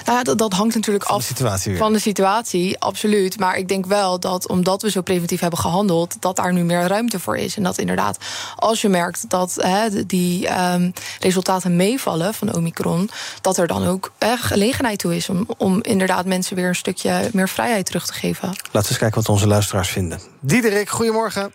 Nou 0.04 0.18
ja, 0.18 0.24
dat, 0.24 0.38
dat 0.38 0.52
hangt 0.52 0.74
natuurlijk 0.74 1.04
Van 1.04 1.14
de 1.16 1.20
af 1.22 1.26
situatie 1.28 1.70
weer. 1.70 1.80
van 1.80 1.92
de 1.92 1.98
situatie, 1.98 2.78
absoluut. 2.78 3.38
Maar 3.38 3.56
ik 3.56 3.68
denk 3.68 3.86
wel 3.86 4.20
dat 4.20 4.48
omdat 4.48 4.82
we 4.82 4.90
zo 4.90 5.00
preventief 5.02 5.40
hebben 5.40 5.58
gehandeld, 5.58 6.22
dat 6.22 6.36
daar 6.36 6.52
nu 6.52 6.62
meer 6.64 6.86
ruimte 6.86 7.20
voor 7.20 7.36
is. 7.36 7.56
En 7.56 7.62
dat 7.62 7.78
inderdaad, 7.78 8.18
als 8.56 8.80
je 8.80 8.88
merkt 8.88 9.30
dat 9.30 9.54
hè, 9.60 9.90
de- 9.90 10.06
die 10.06 10.48
ehm, 10.48 10.90
resultaten 11.20 11.76
meevallen 11.76 12.34
van 12.34 12.54
Omicron, 12.54 13.10
dat 13.40 13.56
er 13.56 13.66
dan 13.66 13.86
ook 13.86 14.12
eh, 14.18 14.32
gelegenheid 14.36 14.98
toe 14.98 15.16
is 15.16 15.28
om, 15.28 15.46
om 15.56 15.78
inderdaad 15.82 16.26
mensen 16.26 16.56
weer 16.56 16.68
een 16.68 16.74
stukje 16.74 17.28
meer 17.32 17.48
vrijheid 17.48 17.86
terug 17.86 18.06
te 18.06 18.12
geven. 18.12 18.48
Laten 18.48 18.70
we 18.72 18.78
eens 18.88 18.98
kijken 18.98 19.16
wat 19.20 19.28
onze 19.28 19.46
luisteraars 19.46 19.88
vinden. 19.90 20.20
Diederik, 20.40 20.88
goedemorgen. 20.88 21.52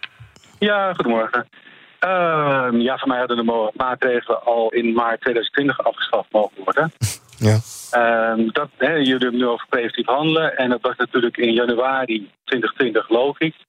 Ja, 0.60 0.94
goedemorgen. 0.94 1.48
Ehm, 2.00 2.75
ja, 2.79 2.98
voor 2.98 3.08
mij 3.08 3.17
hadden 3.20 3.38
de 3.38 3.72
maatregelen 3.75 4.44
al 4.44 4.70
in 4.70 4.94
maart 4.94 5.22
2020 5.22 5.84
afgeschaft 5.86 6.32
mogen 6.32 6.63
worden. 6.63 6.94
Ja. 7.38 7.60
Ehm, 7.92 8.48
dat, 8.51 8.70
jullie 8.77 9.12
hebben 9.12 9.38
nu 9.38 9.48
over 9.48 9.68
preventief 9.70 10.06
handelen. 10.06 10.58
En 10.58 10.70
dat 10.70 10.82
was 10.82 10.96
natuurlijk 10.98 11.38
in 11.38 11.54
januari 11.54 12.30
2020 12.44 13.10
logisch. 13.10 13.65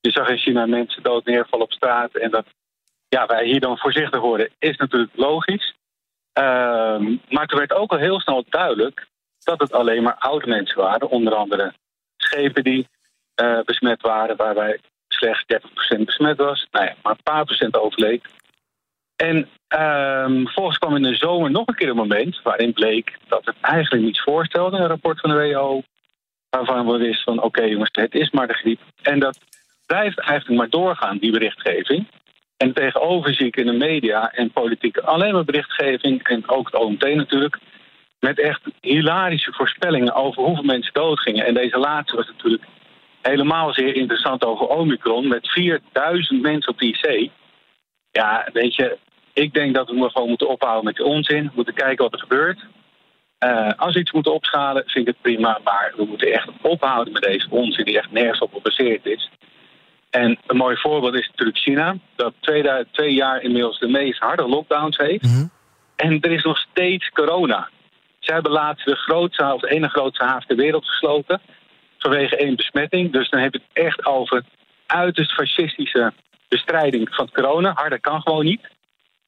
Je 0.00 0.10
zag 0.10 0.28
in 0.28 0.38
China 0.38 0.66
mensen 0.66 1.02
dood 1.02 1.24
neervallen 1.24 1.66
op 1.66 1.72
straat. 1.72 2.14
En 2.14 2.30
dat 2.30 2.46
ja, 3.08 3.26
wij 3.26 3.44
hier 3.44 3.60
dan 3.60 3.78
voorzichtig 3.78 4.20
worden, 4.20 4.50
is 4.58 4.76
natuurlijk 4.76 5.12
logisch. 5.16 5.74
Ehm, 6.32 7.16
maar 7.28 7.46
toen 7.46 7.58
werd 7.58 7.72
ook 7.72 7.92
al 7.92 7.98
heel 7.98 8.20
snel 8.20 8.44
duidelijk 8.48 9.06
dat 9.44 9.60
het 9.60 9.72
alleen 9.72 10.02
maar 10.02 10.16
oude 10.18 10.46
mensen 10.46 10.76
waren. 10.76 11.10
Onder 11.10 11.34
andere 11.34 11.72
schepen 12.16 12.64
die 12.64 12.88
eh, 13.34 13.60
besmet 13.64 14.02
waren, 14.02 14.36
waarbij 14.36 14.78
slechts 15.08 15.44
30% 15.46 16.04
besmet 16.04 16.36
was. 16.36 16.66
Nou 16.70 16.90
maar 17.02 17.12
een 17.12 17.22
paar 17.22 17.44
procent 17.44 17.76
overleed. 17.76 18.24
En 19.28 19.48
ehm 19.68 20.46
volgens 20.46 20.78
kwam 20.78 20.96
in 20.96 21.02
de 21.02 21.16
zomer 21.16 21.50
nog 21.50 21.66
een 21.66 21.74
keer 21.74 21.88
een 21.88 21.96
moment 21.96 22.40
waarin 22.42 22.72
bleek 22.72 23.18
dat 23.28 23.44
het 23.44 23.54
eigenlijk 23.60 24.04
niets 24.04 24.22
voorstelde, 24.22 24.76
een 24.76 24.86
rapport 24.86 25.20
van 25.20 25.30
de 25.30 25.36
WHO, 25.36 25.82
waarvan 26.50 26.86
we 26.86 26.98
wisten 26.98 27.24
van 27.24 27.42
oké 27.42 27.62
jongens, 27.62 27.88
het 27.92 28.14
is 28.14 28.30
maar 28.30 28.46
de 28.46 28.54
griep. 28.54 28.80
En 29.02 29.18
dat 29.18 29.38
blijft 29.86 30.18
eigenlijk 30.18 30.58
maar 30.58 30.70
doorgaan, 30.70 31.18
die 31.18 31.30
berichtgeving. 31.30 32.06
En 32.56 32.72
tegenover 32.72 33.34
zie 33.34 33.46
ik 33.46 33.56
in 33.56 33.66
de 33.66 33.72
media 33.72 34.32
en 34.32 34.50
politiek 34.50 34.98
alleen 34.98 35.32
maar 35.32 35.44
berichtgeving 35.44 36.22
en 36.22 36.48
ook 36.48 36.66
het 36.66 36.80
OMT 36.80 37.14
natuurlijk. 37.14 37.58
Met 38.20 38.40
echt 38.40 38.60
hilarische 38.80 39.52
voorspellingen 39.52 40.14
over 40.14 40.42
hoeveel 40.42 40.64
mensen 40.64 40.92
doodgingen. 40.92 41.46
En 41.46 41.54
deze 41.54 41.78
laatste 41.78 42.16
was 42.16 42.26
natuurlijk 42.26 42.64
helemaal 43.20 43.72
zeer 43.72 43.94
interessant 43.94 44.44
over 44.44 44.66
Omicron. 44.66 45.28
Met 45.28 45.50
4000 45.50 46.42
mensen 46.42 46.72
op 46.72 46.78
de 46.78 46.86
IC. 46.86 47.30
Ja, 48.10 48.48
weet 48.52 48.74
je, 48.74 48.98
ik 49.32 49.54
denk 49.54 49.74
dat 49.74 49.88
we 49.88 50.10
gewoon 50.10 50.28
moeten 50.28 50.48
ophouden 50.48 50.84
met 50.84 50.96
de 50.96 51.04
onzin. 51.04 51.44
We 51.44 51.52
moeten 51.54 51.74
kijken 51.74 52.04
wat 52.04 52.12
er 52.12 52.20
gebeurt. 52.20 52.64
Uh, 53.44 53.70
als 53.76 53.94
we 53.94 54.00
iets 54.00 54.12
moeten 54.12 54.34
opschalen, 54.34 54.82
vind 54.86 55.08
ik 55.08 55.14
het 55.14 55.22
prima. 55.22 55.60
Maar 55.64 55.92
we 55.96 56.04
moeten 56.04 56.32
echt 56.32 56.48
ophouden 56.62 57.12
met 57.12 57.22
deze 57.22 57.46
onzin 57.50 57.84
die 57.84 57.98
echt 57.98 58.10
nergens 58.10 58.38
op 58.38 58.52
gebaseerd 58.52 59.06
is. 59.06 59.30
En 60.10 60.38
een 60.46 60.56
mooi 60.56 60.76
voorbeeld 60.76 61.14
is 61.14 61.28
natuurlijk 61.28 61.58
China, 61.58 61.96
dat 62.16 62.34
twee, 62.40 62.86
twee 62.90 63.14
jaar 63.14 63.42
inmiddels 63.42 63.78
de 63.78 63.88
meest 63.88 64.18
harde 64.18 64.48
lockdowns 64.48 64.96
heeft. 64.96 65.22
Mhm. 65.22 65.46
En 65.96 66.20
er 66.20 66.30
is 66.30 66.42
nog 66.42 66.58
steeds 66.58 67.08
corona. 67.08 67.68
Zij 68.18 68.34
hebben 68.34 68.52
laatst 68.52 68.86
de 68.86 68.96
grootste, 68.96 69.52
of 69.54 69.60
de 69.60 69.70
ene 69.70 69.88
grootste 69.88 70.24
haven 70.24 70.46
ter 70.46 70.56
wereld 70.56 70.86
gesloten. 70.86 71.40
Vanwege 71.98 72.36
één 72.36 72.56
besmetting. 72.56 73.12
Dus 73.12 73.30
dan 73.30 73.40
heb 73.40 73.52
je 73.52 73.60
het 73.64 73.84
echt 73.84 74.06
over 74.06 74.44
uiterst 74.86 75.32
fascistische 75.32 76.12
bestrijding 76.48 77.14
van 77.14 77.30
corona. 77.32 77.72
Harder 77.74 78.00
kan 78.00 78.22
gewoon 78.22 78.44
niet. 78.44 78.68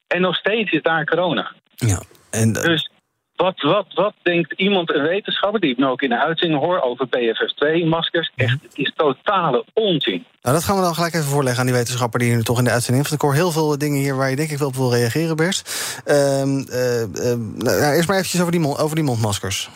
En 0.07 0.21
nog 0.21 0.35
steeds 0.35 0.71
is 0.71 0.81
daar 0.81 1.05
corona. 1.05 1.51
Ja, 1.75 2.01
en, 2.29 2.53
Dus 2.53 2.89
wat, 3.35 3.61
wat, 3.61 3.85
wat 3.93 4.13
denkt 4.23 4.53
iemand, 4.53 4.93
een 4.93 5.01
wetenschapper, 5.01 5.59
die 5.59 5.71
ik 5.71 5.77
nu 5.77 5.85
ook 5.85 6.01
in 6.01 6.09
de 6.09 6.19
uitzending 6.19 6.61
hoor 6.61 6.81
over 6.81 7.07
PFF2-maskers? 7.07 8.31
Echt, 8.35 8.61
het 8.61 8.77
is 8.77 8.93
totale 8.95 9.65
onzin. 9.73 10.25
Nou, 10.41 10.55
dat 10.55 10.63
gaan 10.63 10.75
we 10.75 10.81
dan 10.81 10.95
gelijk 10.95 11.13
even 11.13 11.27
voorleggen 11.27 11.59
aan 11.59 11.65
die 11.65 11.75
wetenschapper 11.75 12.19
die 12.19 12.35
nu 12.35 12.43
toch 12.43 12.57
in 12.57 12.63
de 12.63 12.71
uitzending 12.71 13.03
heeft. 13.03 13.15
Ik 13.15 13.21
hoor 13.21 13.33
heel 13.33 13.51
veel 13.51 13.77
dingen 13.77 13.99
hier 13.99 14.15
waar 14.15 14.29
je 14.29 14.35
denk 14.35 14.49
ik 14.49 14.57
wel 14.57 14.67
op 14.67 14.75
wil 14.75 14.93
reageren, 14.93 15.35
Bers. 15.35 15.63
Ehm 16.05 16.59
uh, 16.59 17.01
uh, 17.01 17.35
nou, 17.55 17.93
eerst 17.93 18.07
maar 18.07 18.17
eventjes 18.17 18.41
over 18.41 18.51
die, 18.51 18.77
over 18.77 18.95
die 18.95 19.05
mondmaskers. 19.05 19.69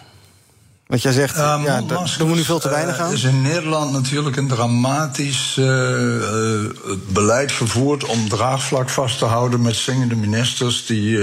Want 0.90 1.02
jij 1.02 1.12
zegt, 1.12 1.38
Uh, 1.38 1.62
ja, 1.64 1.82
daar 1.82 2.16
doen 2.18 2.30
we 2.30 2.36
nu 2.36 2.44
veel 2.44 2.60
te 2.60 2.70
weinig 2.70 3.00
aan. 3.00 3.08
Er 3.08 3.14
is 3.14 3.24
in 3.24 3.42
Nederland 3.42 3.92
natuurlijk 3.92 4.36
een 4.36 4.48
dramatisch 4.48 5.56
uh, 5.60 6.66
beleid 7.08 7.52
gevoerd 7.52 8.06
om 8.06 8.30
draagvlak 8.30 8.90
vast 8.90 9.18
te 9.18 9.26
houden 9.26 9.62
met 9.62 9.76
zingende 9.76 10.16
ministers 10.16 10.86
die 10.86 11.20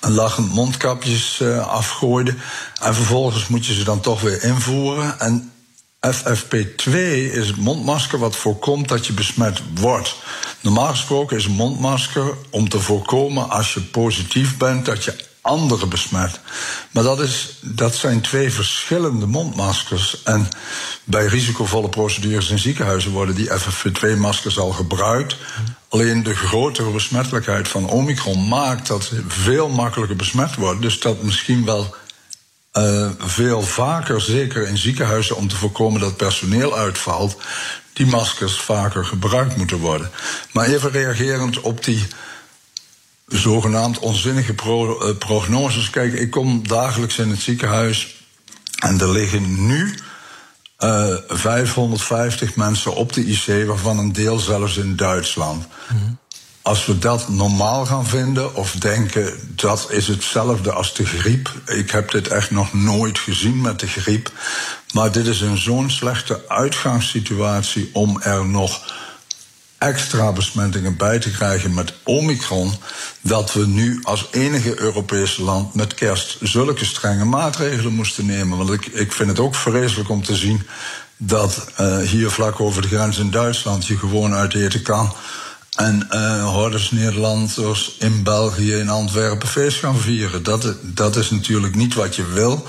lachend 0.00 0.52
mondkapjes 0.54 1.42
afgooiden. 1.66 2.38
En 2.82 2.94
vervolgens 2.94 3.48
moet 3.48 3.66
je 3.66 3.74
ze 3.74 3.84
dan 3.84 4.00
toch 4.00 4.20
weer 4.20 4.42
invoeren. 4.42 5.20
En 5.20 5.52
FFP2 6.12 6.92
is 7.32 7.46
het 7.46 7.56
mondmasker 7.56 8.18
wat 8.18 8.36
voorkomt 8.36 8.88
dat 8.88 9.06
je 9.06 9.12
besmet 9.12 9.62
wordt. 9.74 10.16
Normaal 10.60 10.90
gesproken 10.90 11.36
is 11.36 11.44
een 11.44 11.52
mondmasker 11.52 12.34
om 12.50 12.68
te 12.68 12.80
voorkomen 12.80 13.50
als 13.50 13.74
je 13.74 13.80
positief 13.80 14.56
bent 14.56 14.84
dat 14.84 15.04
je 15.04 15.32
anderen 15.44 15.88
besmet. 15.88 16.40
Maar 16.90 17.02
dat, 17.02 17.20
is, 17.20 17.58
dat 17.60 17.94
zijn 17.94 18.20
twee 18.20 18.52
verschillende 18.52 19.26
mondmaskers. 19.26 20.22
En 20.22 20.48
bij 21.04 21.26
risicovolle 21.26 21.88
procedures 21.88 22.50
in 22.50 22.58
ziekenhuizen 22.58 23.10
worden 23.10 23.34
die 23.34 23.50
FFP2-maskers 23.50 24.58
al 24.58 24.70
gebruikt. 24.70 25.36
Alleen 25.88 26.22
de 26.22 26.34
grotere 26.34 26.90
besmettelijkheid 26.90 27.68
van 27.68 27.88
Omicron 27.88 28.48
maakt 28.48 28.86
dat 28.86 29.04
ze 29.04 29.24
veel 29.28 29.68
makkelijker 29.68 30.16
besmet 30.16 30.54
worden. 30.54 30.82
Dus 30.82 31.00
dat 31.00 31.22
misschien 31.22 31.64
wel 31.64 31.94
uh, 32.72 33.10
veel 33.18 33.62
vaker, 33.62 34.20
zeker 34.20 34.66
in 34.66 34.76
ziekenhuizen, 34.76 35.36
om 35.36 35.48
te 35.48 35.56
voorkomen 35.56 36.00
dat 36.00 36.16
personeel 36.16 36.76
uitvalt, 36.76 37.36
die 37.92 38.06
maskers 38.06 38.60
vaker 38.60 39.04
gebruikt 39.04 39.56
moeten 39.56 39.78
worden. 39.78 40.10
Maar 40.52 40.66
even 40.66 40.90
reagerend 40.90 41.60
op 41.60 41.84
die 41.84 42.06
zogenaamd 43.26 43.98
onzinnige 43.98 44.54
pro, 44.54 45.08
uh, 45.08 45.16
prognoses. 45.16 45.90
Kijk, 45.90 46.12
ik 46.12 46.30
kom 46.30 46.68
dagelijks 46.68 47.18
in 47.18 47.30
het 47.30 47.40
ziekenhuis 47.40 48.22
en 48.78 49.00
er 49.00 49.10
liggen 49.10 49.66
nu 49.66 49.94
uh, 50.78 51.14
550 51.28 52.56
mensen 52.56 52.94
op 52.94 53.12
de 53.12 53.24
IC, 53.24 53.66
waarvan 53.66 53.98
een 53.98 54.12
deel 54.12 54.38
zelfs 54.38 54.76
in 54.76 54.96
Duitsland. 54.96 55.66
Mm-hmm. 55.92 56.18
Als 56.62 56.86
we 56.86 56.98
dat 56.98 57.28
normaal 57.28 57.86
gaan 57.86 58.06
vinden 58.06 58.54
of 58.54 58.72
denken 58.72 59.52
dat 59.56 59.86
is 59.90 60.06
hetzelfde 60.06 60.72
als 60.72 60.94
de 60.94 61.06
griep. 61.06 61.52
Ik 61.66 61.90
heb 61.90 62.10
dit 62.10 62.28
echt 62.28 62.50
nog 62.50 62.72
nooit 62.72 63.18
gezien 63.18 63.60
met 63.60 63.80
de 63.80 63.86
griep. 63.86 64.32
Maar 64.92 65.12
dit 65.12 65.26
is 65.26 65.40
een 65.40 65.56
zo'n 65.56 65.90
slechte 65.90 66.48
uitgangssituatie 66.48 67.90
om 67.92 68.20
er 68.20 68.46
nog 68.46 68.92
extra 69.84 70.32
besmettingen 70.32 70.96
bij 70.96 71.18
te 71.18 71.30
krijgen 71.30 71.74
met 71.74 71.94
Omicron. 72.04 72.72
Dat 73.20 73.52
we 73.52 73.66
nu 73.66 74.00
als 74.02 74.28
enige 74.30 74.80
Europese 74.80 75.42
land 75.42 75.74
met 75.74 75.94
kerst 75.94 76.36
zulke 76.40 76.84
strenge 76.84 77.24
maatregelen 77.24 77.92
moesten 77.92 78.26
nemen. 78.26 78.58
Want 78.58 78.70
ik, 78.70 78.86
ik 78.86 79.12
vind 79.12 79.28
het 79.28 79.38
ook 79.38 79.54
vreselijk 79.54 80.08
om 80.08 80.22
te 80.22 80.36
zien 80.36 80.66
dat 81.16 81.66
uh, 81.80 81.98
hier 81.98 82.30
vlak 82.30 82.60
over 82.60 82.82
de 82.82 82.88
grens 82.88 83.18
in 83.18 83.30
Duitsland 83.30 83.86
je 83.86 83.98
gewoon 83.98 84.34
uit 84.34 84.54
eten 84.54 84.82
kan. 84.82 85.12
En 85.74 86.08
uh, 86.10 86.44
hoorders 86.44 86.90
Nederlanders 86.90 87.96
in 87.98 88.22
België, 88.22 88.74
in 88.74 88.88
Antwerpen 88.88 89.48
feest 89.48 89.78
gaan 89.78 89.98
vieren. 89.98 90.42
Dat, 90.42 90.74
dat 90.82 91.16
is 91.16 91.30
natuurlijk 91.30 91.74
niet 91.74 91.94
wat 91.94 92.16
je 92.16 92.26
wil. 92.26 92.68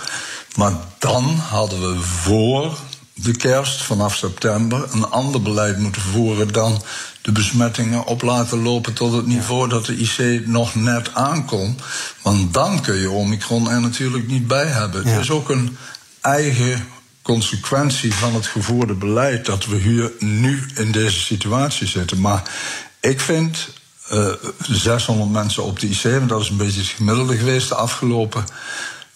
Maar 0.55 0.73
dan 0.99 1.23
hadden 1.49 1.81
we 1.81 2.01
voor 2.01 2.77
de 3.15 3.35
kerst 3.35 3.81
vanaf 3.81 4.15
september 4.15 4.93
een 4.93 5.05
ander 5.05 5.41
beleid 5.41 5.77
moeten 5.77 6.01
voeren 6.01 6.53
dan 6.53 6.83
de 7.21 7.31
besmettingen 7.31 8.05
op 8.05 8.21
laten 8.21 8.61
lopen 8.61 8.93
tot 8.93 9.13
het 9.13 9.25
niveau 9.25 9.69
dat 9.69 9.85
de 9.85 9.97
IC 9.97 10.47
nog 10.47 10.75
net 10.75 11.13
aankomt. 11.13 11.81
Want 12.21 12.53
dan 12.53 12.81
kun 12.81 12.95
je 12.95 13.09
Omicron 13.09 13.69
er 13.69 13.81
natuurlijk 13.81 14.27
niet 14.27 14.47
bij 14.47 14.65
hebben. 14.65 15.03
Ja. 15.03 15.09
Het 15.09 15.21
is 15.21 15.31
ook 15.31 15.49
een 15.49 15.77
eigen 16.21 16.87
consequentie 17.21 18.13
van 18.13 18.33
het 18.33 18.45
gevoerde 18.45 18.93
beleid 18.93 19.45
dat 19.45 19.65
we 19.65 19.75
hier 19.75 20.11
nu 20.19 20.69
in 20.75 20.91
deze 20.91 21.19
situatie 21.19 21.87
zitten. 21.87 22.21
Maar 22.21 22.51
ik 22.99 23.19
vind 23.19 23.69
uh, 24.11 24.33
600 24.59 25.31
mensen 25.31 25.63
op 25.63 25.79
de 25.79 25.87
IC, 25.87 26.03
en 26.03 26.27
dat 26.27 26.41
is 26.41 26.49
een 26.49 26.57
beetje 26.57 26.79
het 26.79 26.89
gemiddelde 26.89 27.37
geweest 27.37 27.69
de 27.69 27.75
afgelopen 27.75 28.45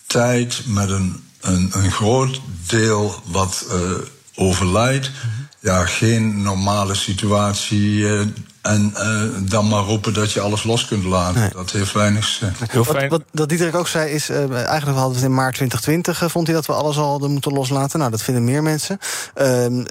tijd, 0.08 0.62
met 0.66 0.90
een, 0.90 1.24
een, 1.42 1.72
een 1.74 1.92
groot 1.92 2.42
deel 2.68 3.16
wat 3.26 3.66
uh, 3.72 3.92
overlijdt. 4.36 5.12
Mm-hmm. 5.12 5.48
Ja, 5.60 5.86
geen 5.86 6.42
normale 6.42 6.96
situatie. 6.96 7.98
Uh, 7.98 8.22
en 8.62 8.94
uh, 8.98 9.50
dan 9.50 9.68
maar 9.68 9.84
roepen 9.84 10.14
dat 10.14 10.32
je 10.32 10.40
alles 10.40 10.64
los 10.64 10.86
kunt 10.86 11.04
laten. 11.04 11.40
Nee. 11.40 11.50
Dat 11.54 11.72
heeft 11.72 11.92
weinig 11.92 12.26
zin. 12.26 12.52
Heel 12.70 12.84
fijn. 12.84 13.10
Wat, 13.10 13.22
wat 13.32 13.50
Diederik 13.50 13.76
ook 13.76 13.88
zei 13.88 14.12
is... 14.12 14.30
Uh, 14.30 14.38
eigenlijk 14.38 14.86
hadden 14.86 15.10
we 15.10 15.16
het 15.16 15.24
in 15.24 15.34
maart 15.34 15.56
2020... 15.56 16.22
Uh, 16.22 16.30
vond 16.30 16.48
hij 16.48 16.56
dat 16.56 16.66
we 16.66 16.74
alles 16.74 16.98
al 16.98 17.10
hadden 17.10 17.32
moeten 17.32 17.54
loslaten. 17.54 18.00
Nou, 18.00 18.12
dat 18.12 18.22
vinden 18.22 18.44
meer 18.44 18.64
mensen. 18.64 19.00
Uh, 19.42 19.84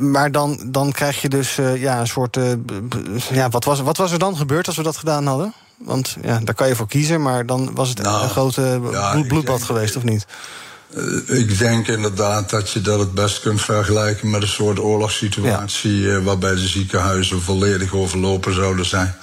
maar 0.00 0.32
dan, 0.32 0.60
dan 0.66 0.92
krijg 0.92 1.22
je 1.22 1.28
dus 1.28 1.54
ja, 1.76 2.00
een 2.00 2.06
soort... 2.06 2.38
ja, 3.30 3.48
wat, 3.48 3.64
was, 3.64 3.80
wat 3.80 3.96
was 3.96 4.12
er 4.12 4.18
dan 4.18 4.36
gebeurd 4.36 4.66
als 4.66 4.76
we 4.76 4.82
dat 4.82 4.96
gedaan 4.96 5.26
hadden? 5.26 5.52
Want 5.78 6.16
ja, 6.22 6.40
daar 6.44 6.54
kan 6.54 6.68
je 6.68 6.76
voor 6.76 6.88
kiezen. 6.88 7.22
Maar 7.22 7.46
dan 7.46 7.74
was 7.74 7.88
het 7.88 8.02
nou, 8.02 8.22
een 8.22 8.30
grote 8.30 8.80
ja, 8.90 9.22
bloedbad 9.28 9.62
geweest, 9.62 9.96
of 9.96 10.02
niet? 10.02 10.26
Uh, 10.94 11.38
ik 11.38 11.58
denk 11.58 11.88
inderdaad 11.88 12.50
dat 12.50 12.70
je 12.70 12.80
dat 12.80 12.98
het 12.98 13.14
best 13.14 13.40
kunt 13.40 13.60
vergelijken 13.60 14.30
met 14.30 14.42
een 14.42 14.48
soort 14.48 14.78
oorlogssituatie 14.78 16.00
ja. 16.00 16.16
uh, 16.16 16.24
waarbij 16.24 16.54
de 16.54 16.68
ziekenhuizen 16.68 17.42
volledig 17.42 17.94
overlopen 17.94 18.54
zouden 18.54 18.86
zijn. 18.86 19.14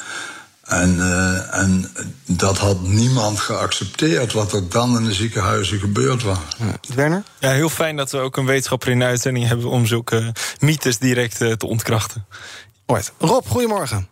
En, 0.64 0.96
uh, 0.96 1.56
en 1.56 1.92
dat 2.26 2.58
had 2.58 2.82
niemand 2.82 3.40
geaccepteerd 3.40 4.34
wat 4.34 4.54
er 4.54 4.70
dan 4.70 4.98
in 4.98 5.04
de 5.04 5.14
ziekenhuizen 5.14 5.80
gebeurd 5.80 6.24
was. 6.24 6.38
Ja. 6.58 6.96
Werner? 6.96 7.24
Ja, 7.40 7.52
heel 7.52 7.70
fijn 7.70 7.96
dat 7.96 8.12
we 8.12 8.18
ook 8.18 8.38
een 8.38 8.46
wetenschapper 8.46 8.90
in 8.90 9.00
de 9.00 9.06
uitzending 9.06 9.48
hebben 9.48 9.70
om 9.70 9.86
zulke 9.86 10.34
mythes 10.60 10.98
direct 10.98 11.38
te 11.38 11.68
ontkrachten. 11.68 12.26
Right. 12.86 13.12
Rob, 13.18 13.48
goedemorgen. 13.48 14.08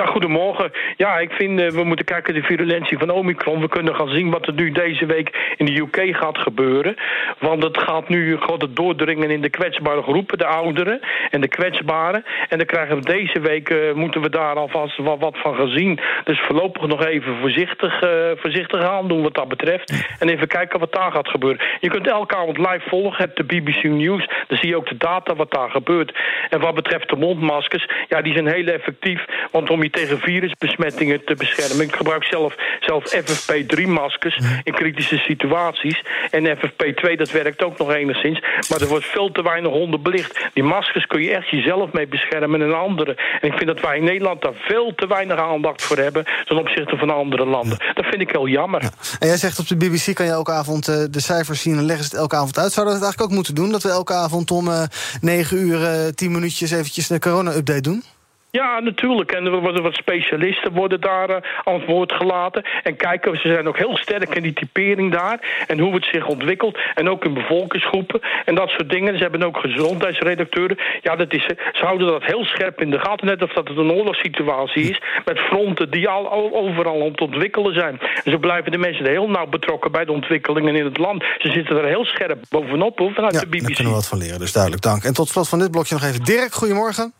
Ja, 0.00 0.06
goedemorgen. 0.06 0.70
Ja, 0.96 1.18
ik 1.18 1.32
vind 1.32 1.60
uh, 1.60 1.68
we 1.68 1.84
moeten 1.84 2.04
kijken 2.04 2.34
de 2.34 2.42
virulentie 2.42 2.98
van 2.98 3.10
Omicron. 3.10 3.60
We 3.60 3.68
kunnen 3.68 3.94
gaan 3.94 4.08
zien 4.08 4.30
wat 4.30 4.46
er 4.46 4.52
nu 4.52 4.70
deze 4.70 5.06
week 5.06 5.54
in 5.56 5.66
de 5.66 5.80
UK 5.80 6.16
gaat 6.16 6.38
gebeuren. 6.38 6.94
Want 7.38 7.62
het 7.62 7.78
gaat 7.78 8.08
nu 8.08 8.36
gaat 8.38 8.60
het 8.60 8.76
doordringen 8.76 9.30
in 9.30 9.40
de 9.40 9.50
kwetsbare 9.50 10.02
groepen, 10.02 10.38
de 10.38 10.46
ouderen 10.46 11.00
en 11.30 11.40
de 11.40 11.48
kwetsbaren. 11.48 12.24
En 12.48 12.58
dan 12.58 12.66
krijgen 12.66 12.96
we 12.96 13.02
deze 13.02 13.40
week, 13.40 13.70
uh, 13.70 13.92
moeten 13.92 14.20
we 14.20 14.30
daar 14.30 14.54
alvast 14.54 14.96
wat, 14.96 15.38
van 15.38 15.54
gaan 15.54 15.68
zien. 15.68 16.00
Dus 16.24 16.40
voorlopig 16.40 16.86
nog 16.86 17.04
even 17.04 17.36
voorzichtig, 17.40 18.02
uh, 18.02 18.10
voorzichtig 18.34 18.82
aan 18.82 19.08
doen 19.08 19.22
wat 19.22 19.34
dat 19.34 19.48
betreft. 19.48 20.16
En 20.18 20.28
even 20.28 20.48
kijken 20.48 20.78
wat 20.78 20.92
daar 20.92 21.12
gaat 21.12 21.28
gebeuren. 21.28 21.60
Je 21.80 21.90
kunt 21.90 22.06
elke 22.06 22.36
avond 22.36 22.58
live 22.58 22.88
volgen, 22.88 23.24
hebt 23.24 23.36
de 23.36 23.44
BBC 23.44 23.82
News. 23.82 24.28
Dan 24.46 24.58
zie 24.58 24.68
je 24.68 24.76
ook 24.76 24.88
de 24.88 24.96
data 24.96 25.34
wat 25.34 25.50
daar 25.50 25.70
gebeurt. 25.70 26.18
En 26.48 26.60
wat 26.60 26.74
betreft 26.74 27.08
de 27.08 27.16
mondmaskers, 27.16 27.88
ja, 28.08 28.22
die 28.22 28.32
zijn 28.32 28.46
heel 28.46 28.66
effectief. 28.66 29.24
Want 29.50 29.70
om 29.70 29.82
je 29.82 29.89
je 29.90 30.00
tegen 30.00 30.18
virusbesmettingen 30.18 31.24
te 31.24 31.34
beschermen. 31.34 31.84
Ik 31.84 31.96
gebruik 31.96 32.24
zelf, 32.24 32.54
zelf 32.80 33.04
FFP3-maskers 33.14 34.36
in 34.62 34.74
kritische 34.74 35.16
situaties. 35.16 36.04
En 36.30 36.58
FFP2, 36.58 37.16
dat 37.16 37.30
werkt 37.30 37.62
ook 37.64 37.78
nog 37.78 37.92
enigszins. 37.92 38.40
Maar 38.68 38.80
er 38.80 38.88
wordt 38.88 39.04
veel 39.04 39.30
te 39.30 39.42
weinig 39.42 39.70
honden 39.70 40.02
belicht. 40.02 40.38
Die 40.54 40.62
maskers 40.62 41.06
kun 41.06 41.22
je 41.22 41.30
echt 41.30 41.48
jezelf 41.48 41.92
mee 41.92 42.08
beschermen 42.08 42.62
en 42.62 42.74
anderen. 42.78 43.16
En 43.40 43.48
ik 43.48 43.54
vind 43.54 43.66
dat 43.66 43.80
wij 43.80 43.96
in 43.96 44.04
Nederland 44.04 44.42
daar 44.42 44.54
veel 44.54 44.92
te 44.94 45.06
weinig 45.06 45.38
aandacht 45.38 45.82
voor 45.82 45.96
hebben... 45.96 46.24
ten 46.44 46.58
opzichte 46.58 46.96
van 46.96 47.10
andere 47.10 47.46
landen. 47.46 47.78
Dat 47.94 48.04
vind 48.04 48.20
ik 48.20 48.30
heel 48.30 48.48
jammer. 48.48 48.82
En 49.18 49.26
jij 49.26 49.36
zegt 49.36 49.58
op 49.58 49.68
de 49.68 49.76
BBC 49.76 50.14
kan 50.14 50.26
je 50.26 50.32
elke 50.32 50.52
avond 50.52 50.88
uh, 50.88 51.04
de 51.10 51.20
cijfers 51.20 51.62
zien... 51.62 51.78
en 51.78 51.84
leggen 51.84 52.04
ze 52.04 52.10
het 52.10 52.20
elke 52.20 52.36
avond 52.36 52.58
uit. 52.58 52.72
Zouden 52.72 52.94
we 52.94 53.00
dat 53.00 53.08
eigenlijk 53.08 53.30
ook 53.30 53.36
moeten 53.36 53.54
doen? 53.54 53.70
Dat 53.70 53.82
we 53.82 53.88
elke 53.88 54.14
avond 54.14 54.50
om 54.50 54.68
uh, 54.68 54.82
9 55.20 55.58
uur, 55.58 55.80
uh, 55.80 56.06
10 56.14 56.32
minuutjes 56.32 56.70
eventjes 56.70 57.06
de 57.06 57.18
corona-update 57.18 57.80
doen? 57.80 58.04
Ja, 58.50 58.80
natuurlijk. 58.80 59.32
En 59.32 59.44
er 59.44 59.60
worden 59.60 59.82
wat 59.82 59.94
specialisten 59.94 60.72
worden 60.72 61.00
daar 61.00 61.30
uh, 61.30 61.36
aan 61.64 61.74
het 61.74 61.86
woord 61.86 62.12
gelaten. 62.12 62.64
En 62.82 62.96
kijken, 62.96 63.40
ze 63.40 63.48
zijn 63.48 63.68
ook 63.68 63.78
heel 63.78 63.96
sterk 63.96 64.34
in 64.34 64.42
die 64.42 64.52
typering 64.52 65.12
daar. 65.12 65.64
En 65.66 65.78
hoe 65.78 65.94
het 65.94 66.04
zich 66.04 66.26
ontwikkelt. 66.26 66.78
En 66.94 67.08
ook 67.08 67.24
in 67.24 67.34
bevolkingsgroepen. 67.34 68.20
En 68.44 68.54
dat 68.54 68.68
soort 68.68 68.90
dingen. 68.90 69.16
Ze 69.16 69.22
hebben 69.22 69.42
ook 69.42 69.56
gezondheidsredacteuren. 69.56 70.78
Ja, 71.02 71.16
dat 71.16 71.32
is, 71.32 71.44
ze 71.72 71.84
houden 71.84 72.06
dat 72.06 72.24
heel 72.24 72.44
scherp 72.44 72.80
in 72.80 72.90
de 72.90 72.98
gaten. 72.98 73.26
Net 73.26 73.42
of 73.42 73.52
dat 73.52 73.68
het 73.68 73.76
een 73.76 73.92
oorlogssituatie 73.92 74.90
is. 74.90 75.02
Met 75.24 75.38
fronten 75.38 75.90
die 75.90 76.08
al, 76.08 76.52
overal 76.52 77.02
aan 77.02 77.10
het 77.10 77.20
ontwikkelen 77.20 77.74
zijn. 77.74 78.00
En 78.24 78.32
zo 78.32 78.38
blijven 78.38 78.72
de 78.72 78.78
mensen 78.78 79.06
heel 79.06 79.28
nauw 79.28 79.46
betrokken 79.46 79.92
bij 79.92 80.04
de 80.04 80.12
ontwikkelingen 80.12 80.76
in 80.76 80.84
het 80.84 80.98
land. 80.98 81.24
Ze 81.38 81.50
zitten 81.50 81.76
er 81.76 81.86
heel 81.86 82.04
scherp 82.04 82.38
bovenop 82.48 82.98
hoor, 82.98 83.12
vanuit 83.12 83.34
ja, 83.34 83.40
de 83.40 83.46
BBC. 83.46 83.60
Daar 83.60 83.74
kunnen 83.74 83.92
we 83.92 83.98
wat 83.98 84.08
van 84.08 84.18
leren, 84.18 84.38
dus 84.38 84.52
duidelijk 84.52 84.82
dank. 84.82 85.04
En 85.04 85.14
tot 85.14 85.28
slot 85.28 85.48
van 85.48 85.58
dit 85.58 85.70
blokje 85.70 85.94
nog 85.94 86.04
even 86.04 86.24
Dirk, 86.24 86.52
goedemorgen. 86.52 87.19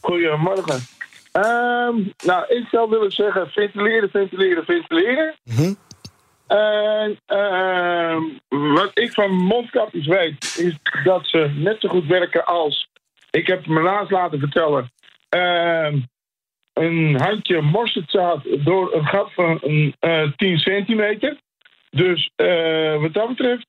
Goedemorgen. 0.00 0.80
Um, 1.32 2.12
nou, 2.24 2.44
ik 2.48 2.66
zou 2.70 2.90
willen 2.90 3.10
zeggen 3.10 3.50
ventileren, 3.50 4.10
ventileren, 4.10 4.64
ventileren. 4.64 5.34
Mm 5.44 5.56
-hmm. 5.56 5.76
En 6.50 7.18
uh, 7.28 8.16
wat 8.48 8.90
ik 8.98 9.12
van 9.12 9.30
mondkapjes 9.30 10.06
weet, 10.06 10.56
is 10.58 11.02
dat 11.04 11.26
ze 11.26 11.50
net 11.54 11.80
zo 11.80 11.88
goed 11.88 12.06
werken 12.06 12.44
als... 12.44 12.88
Ik 13.30 13.46
heb 13.46 13.66
me 13.66 13.80
laatst 13.80 14.10
laten 14.10 14.38
vertellen... 14.38 14.90
Uh, 15.36 15.92
een 16.72 17.20
handje 17.20 17.60
mosterdzaad 17.60 18.42
door 18.64 18.94
een 18.94 19.06
gat 19.06 19.32
van 19.32 19.58
een, 19.62 19.94
uh, 20.00 20.32
10 20.36 20.58
centimeter. 20.58 21.40
Dus 21.90 22.30
uh, 22.36 23.00
wat 23.00 23.12
dat 23.12 23.28
betreft... 23.28 23.66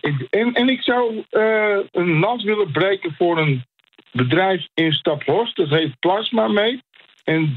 Ik, 0.00 0.26
en, 0.30 0.52
en, 0.52 0.68
ik 0.68 0.82
zou 0.82 1.24
een 1.90 2.18
lans 2.18 2.44
willen 2.44 2.72
breken 2.72 3.14
voor 3.18 3.38
een 3.38 3.64
bedrijf 4.14 4.66
in 4.74 4.92
Staphorst. 4.92 5.56
Dat 5.56 5.68
heet 5.68 5.98
Plasma 5.98 6.48
mee. 6.48 6.82
En, 7.24 7.56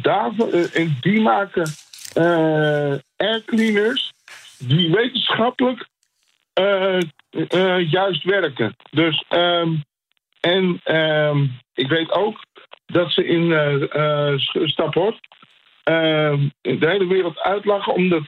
en 0.73 0.97
die 1.01 1.21
maken 1.21 1.69
uh, 2.17 2.93
aircleaners 3.15 4.13
die 4.59 4.91
wetenschappelijk 4.91 5.87
uh, 6.59 6.99
uh, 7.31 7.91
juist 7.91 8.23
werken. 8.23 8.75
Dus, 8.91 9.23
um, 9.29 9.83
en 10.39 10.95
um, 10.95 11.59
ik 11.73 11.87
weet 11.87 12.11
ook 12.11 12.39
dat 12.85 13.11
ze 13.11 13.25
in 13.25 13.49
Staphorst 14.69 15.27
ehm, 15.83 16.47
de 16.61 16.87
hele 16.87 17.07
wereld 17.07 17.39
uitlachen 17.39 17.93
omdat 17.93 18.23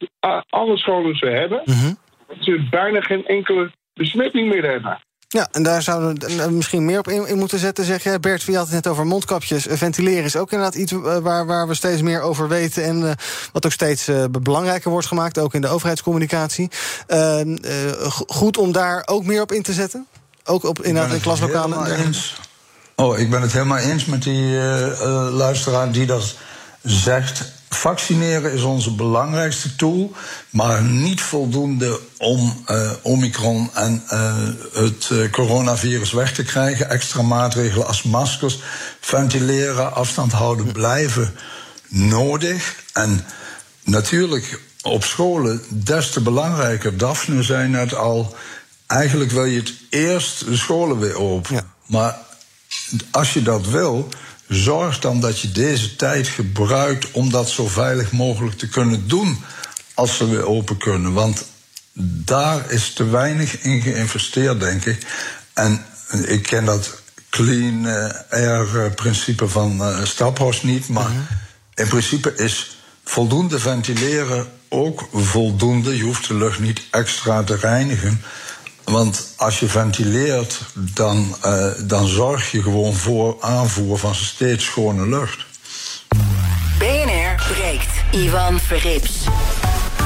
alle 0.50 0.78
scholen 0.78 1.16
ze 1.16 1.26
hebben, 1.26 1.62
mm 1.66 1.74
-hmm. 1.74 1.98
ze 2.40 2.68
bijna 2.70 3.02
geen 3.02 3.26
enkele 3.26 3.72
besmetting 3.94 4.50
meer 4.50 4.70
hebben. 4.70 5.00
Ja, 5.32 5.48
en 5.52 5.64
daar 5.64 5.82
zouden 5.82 6.46
we 6.46 6.52
misschien 6.52 6.86
meer 6.86 7.00
op 7.00 7.08
in, 7.08 7.38
moeten 7.38 7.60
zetten, 7.60 7.86
zeg 7.86 8.04
jij. 8.04 8.20
Bert, 8.20 8.46
wie 8.46 8.56
had 8.56 8.66
het 8.66 8.74
net 8.74 8.88
over 8.88 9.06
mondkapjes. 9.06 9.66
Ventileren 9.70 10.24
is 10.24 10.36
ook 10.36 10.52
inderdaad 10.52 10.76
iets 10.76 10.92
waar, 11.22 11.46
waar 11.46 11.68
we 11.68 11.74
steeds 11.74 12.02
meer 12.02 12.22
over 12.22 12.48
weten... 12.48 12.84
en 12.84 13.02
uh, 13.02 13.12
wat 13.52 13.66
ook 13.66 13.72
steeds 13.72 14.08
uh, 14.08 14.24
belangrijker 14.42 14.92
wordt 14.92 15.08
gemaakt, 15.08 15.38
ook 15.38 15.54
in 15.54 15.62
de 15.62 15.68
overheidscommunicatie. 15.68 16.70
Uh, 17.08 17.42
goed 18.28 18.58
om 18.58 18.72
daar 18.72 19.04
ook 19.06 19.26
meer 19.26 19.42
op 19.42 19.52
in 19.52 19.64
te 19.64 19.74
zetten? 19.74 20.08
Ook 20.44 20.64
op 20.64 20.82
inderdaad 20.82 21.14
in 21.14 21.22
klaslokalen? 21.22 22.14
Oh, 22.96 23.20
ik 23.20 23.30
ben 23.30 23.42
het 23.42 23.52
helemaal 23.52 23.78
eens 23.78 24.06
met 24.06 24.24
die 24.24 24.58
luisteraar 25.32 25.92
die 25.92 26.06
dat 26.06 26.36
zegt... 26.84 27.58
Vaccineren 27.70 28.54
is 28.54 28.62
onze 28.62 28.96
belangrijkste 28.96 29.76
tool, 29.76 30.16
maar 30.50 30.84
niet 30.84 31.22
voldoende 31.22 32.00
om 32.18 32.64
uh, 32.68 32.92
Omicron 33.02 33.70
en 33.74 34.04
uh, 34.14 34.36
het 34.74 35.10
uh, 35.12 35.32
coronavirus 35.32 36.12
weg 36.12 36.34
te 36.34 36.44
krijgen. 36.44 36.90
Extra 36.90 37.22
maatregelen 37.22 37.88
als 37.88 38.04
maskers, 38.04 38.60
ventileren, 39.00 39.94
afstand 39.94 40.32
houden 40.32 40.72
blijven 40.72 41.36
nodig. 41.88 42.76
En 42.94 43.26
natuurlijk 43.84 44.62
op 44.82 45.04
scholen 45.04 45.62
des 45.70 46.12
te 46.12 46.22
belangrijker. 46.22 46.98
Daphne 46.98 47.44
zei 47.44 47.68
net 47.68 47.96
al, 47.96 48.36
eigenlijk 48.88 49.32
wil 49.32 49.46
je 49.46 49.60
het 49.60 49.74
eerst 49.90 50.46
de 50.46 50.58
scholen 50.58 51.00
weer 51.00 51.18
open. 51.18 51.56
Ja. 51.56 51.64
Maar 51.86 52.18
als 53.12 53.34
je 53.34 53.42
dat 53.42 53.68
wil, 53.68 54.10
zorg 54.50 55.00
dan 55.00 55.20
dat 55.20 55.40
je 55.40 55.52
deze 55.52 55.96
tijd 55.96 56.28
gebruikt 56.28 57.12
om 57.12 57.32
dat 57.32 57.50
zo 57.50 57.68
veilig 57.68 58.12
mogelijk 58.12 58.58
te 58.58 58.68
kunnen 58.68 59.08
doen 59.08 59.44
als 59.94 60.18
ze 60.18 60.30
weer 60.30 60.46
open 60.46 60.78
kunnen. 60.78 61.14
Want 61.14 61.46
daar 62.26 62.72
is 62.72 62.94
te 62.94 63.06
weinig 63.06 63.62
in 63.62 63.82
geïnvesteerd, 63.82 64.60
denk 64.60 64.86
ik. 64.86 65.06
En 65.54 65.86
ik 66.26 66.44
ken 66.44 66.66
dat 66.66 67.02
clean 67.30 67.86
air 68.30 68.92
principe 68.92 69.48
van 69.48 69.82
uh, 69.82 70.04
Staphorst 70.04 70.64
niet, 70.64 70.88
maar 70.88 71.10
mm-hmm. 71.10 71.28
in 71.74 71.88
principe 71.88 72.36
is 72.36 72.78
voldoende 73.04 73.60
ventileren 73.60 74.48
ook 74.70 75.10
voldoende. 75.14 75.98
Je 75.98 76.04
hoeft 76.04 76.28
de 76.28 76.34
lucht 76.34 76.60
niet 76.60 76.82
extra 76.92 77.44
te 77.44 77.56
reinigen. 77.56 78.22
Want 78.90 79.34
als 79.38 79.60
je 79.60 79.68
ventileert, 79.68 80.60
dan, 80.74 81.36
uh, 81.46 81.66
dan 81.84 82.08
zorg 82.08 82.52
je 82.52 82.62
gewoon 82.62 82.94
voor 82.94 83.38
aanvoer 83.40 83.98
van 83.98 84.16
steeds 84.16 84.66
schone 84.66 85.08
lucht. 85.08 85.46
BNR 86.80 87.54
breekt. 87.54 87.92
Ivan 88.12 88.60
Verrips. 88.60 89.28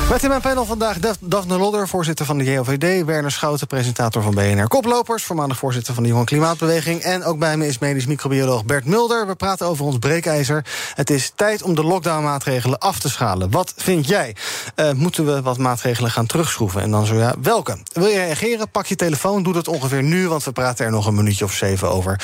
Met 0.10 0.24
in 0.24 0.30
mijn 0.30 0.42
panel 0.42 0.66
vandaag 0.66 0.98
Daphne 1.20 1.58
Lodder, 1.58 1.88
voorzitter 1.88 2.26
van 2.26 2.38
de 2.38 2.44
JOVD... 2.44 3.06
Werner 3.06 3.32
Schouten, 3.32 3.68
presentator 3.68 4.22
van 4.22 4.34
BNR 4.34 4.68
Koplopers... 4.68 5.24
voormalig 5.24 5.58
voorzitter 5.58 5.94
van 5.94 6.04
de 6.04 6.10
Jonge 6.10 6.24
Klimaatbeweging... 6.24 7.02
en 7.02 7.24
ook 7.24 7.40
bij 7.40 7.58
me 7.58 7.68
is 7.68 7.80
medisch 7.80 8.06
microbioloog 8.06 8.66
Bert 8.66 8.86
Mulder. 8.86 9.28
We 9.28 9.36
praten 9.36 9.68
over 9.68 9.86
ons 9.86 9.98
breekijzer. 9.98 10.66
Het 10.96 11.10
is 11.10 11.32
tijd 11.36 11.62
om 11.62 11.76
de 11.76 11.84
lockdownmaatregelen 11.84 12.80
af 12.80 13.00
te 13.00 13.10
schalen. 13.10 13.52
Wat 13.52 13.74
vind 13.78 14.08
jij? 14.08 14.36
Uh, 14.76 14.92
moeten 14.92 15.26
we 15.26 15.42
wat 15.42 15.58
maatregelen 15.58 16.12
gaan 16.12 16.26
terugschroeven? 16.26 16.82
En 16.82 16.92
dan 16.92 17.06
zo 17.06 17.16
ja, 17.16 17.36
welke? 17.42 17.78
Wil 17.94 18.08
je 18.08 18.18
reageren? 18.18 18.70
Pak 18.70 18.86
je 18.86 18.96
telefoon, 18.96 19.44
doe 19.44 19.54
dat 19.54 19.68
ongeveer 19.68 20.04
nu... 20.04 20.28
want 20.28 20.44
we 20.44 20.52
praten 20.52 20.86
er 20.86 20.92
nog 20.92 21.06
een 21.06 21.16
minuutje 21.16 21.46
of 21.46 21.54
zeven 21.54 21.90
over. 21.90 22.20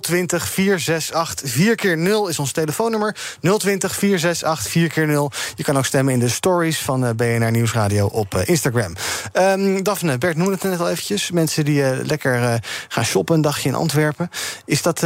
020 0.00 0.48
468 0.48 1.50
4 1.50 1.74
keer 1.74 1.98
0 1.98 2.28
is 2.28 2.38
ons 2.38 2.52
telefoonnummer. 2.52 3.16
020 3.40 3.94
468 3.94 4.70
4 4.70 4.88
keer 4.88 5.06
0 5.06 5.30
Je 5.54 5.62
kan 5.62 5.76
ook 5.76 5.86
stemmen 5.86 6.14
in 6.14 6.20
de 6.20 6.28
stories 6.28 6.78
van 6.78 7.04
uh, 7.04 7.10
BNR 7.22 7.50
Nieuwsradio 7.50 8.06
op 8.06 8.34
uh, 8.34 8.40
Instagram. 8.44 8.94
Um, 9.32 9.82
Daphne, 9.82 10.18
Bert 10.18 10.36
noemde 10.36 10.52
het 10.52 10.62
net 10.62 10.80
al 10.80 10.88
eventjes. 10.88 11.30
Mensen 11.30 11.64
die 11.64 11.80
uh, 11.80 11.90
lekker 12.02 12.42
uh, 12.42 12.54
gaan 12.88 13.04
shoppen 13.04 13.34
een 13.34 13.40
dagje 13.40 13.68
in 13.68 13.74
Antwerpen. 13.74 14.30
Is 14.64 14.82
dat 14.82 15.04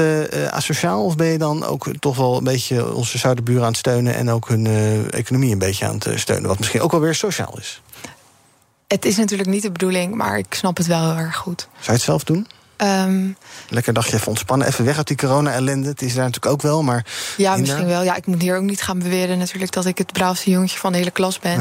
asociaal 0.51 1.05
of 1.05 1.17
ben 1.17 1.27
je 1.27 1.39
dan 1.39 1.65
ook 1.65 1.87
toch 1.99 2.17
wel 2.17 2.37
een 2.37 2.45
beetje 2.45 2.95
onze 2.95 3.19
zuiderburen 3.19 3.63
aan 3.63 3.69
het 3.69 3.77
steunen... 3.77 4.15
en 4.15 4.31
ook 4.31 4.49
hun 4.49 4.67
economie 5.11 5.53
een 5.53 5.59
beetje 5.59 5.87
aan 5.87 5.99
het 5.99 6.21
steunen? 6.21 6.49
Wat 6.49 6.59
misschien 6.59 6.81
ook 6.81 6.91
wel 6.91 7.01
weer 7.01 7.15
sociaal 7.15 7.59
is. 7.59 7.83
Het 8.87 9.05
is 9.05 9.17
natuurlijk 9.17 9.49
niet 9.49 9.63
de 9.63 9.71
bedoeling, 9.71 10.15
maar 10.15 10.39
ik 10.39 10.55
snap 10.55 10.77
het 10.77 10.87
wel 10.87 11.11
heel 11.11 11.19
erg 11.19 11.37
goed. 11.37 11.61
Zou 11.61 11.85
je 11.85 11.93
het 11.93 12.03
zelf 12.03 12.25
doen? 12.25 12.47
Um, 12.83 13.37
Lekker 13.69 13.93
dagje 13.93 14.17
even 14.17 14.29
ontspannen, 14.29 14.67
even 14.67 14.85
weg 14.85 14.97
uit 14.97 15.07
die 15.07 15.17
corona-ellende. 15.17 15.89
Het 15.89 16.03
is 16.03 16.15
daar 16.15 16.25
natuurlijk 16.25 16.53
ook 16.53 16.62
wel, 16.62 16.83
maar... 16.83 17.05
Ja, 17.37 17.57
misschien 17.57 17.87
wel. 17.87 18.03
Ja, 18.03 18.17
ik 18.17 18.27
moet 18.27 18.43
hier 18.43 18.57
ook 18.57 18.62
niet 18.62 18.83
gaan 18.83 18.99
beweren 18.99 19.39
natuurlijk... 19.39 19.73
dat 19.73 19.87
ik 19.87 19.99
het 19.99 20.12
braafste 20.12 20.51
jongetje 20.51 20.79
van 20.79 20.93
de 20.93 20.99
hele 20.99 21.11
klas 21.11 21.39
ben. 21.39 21.61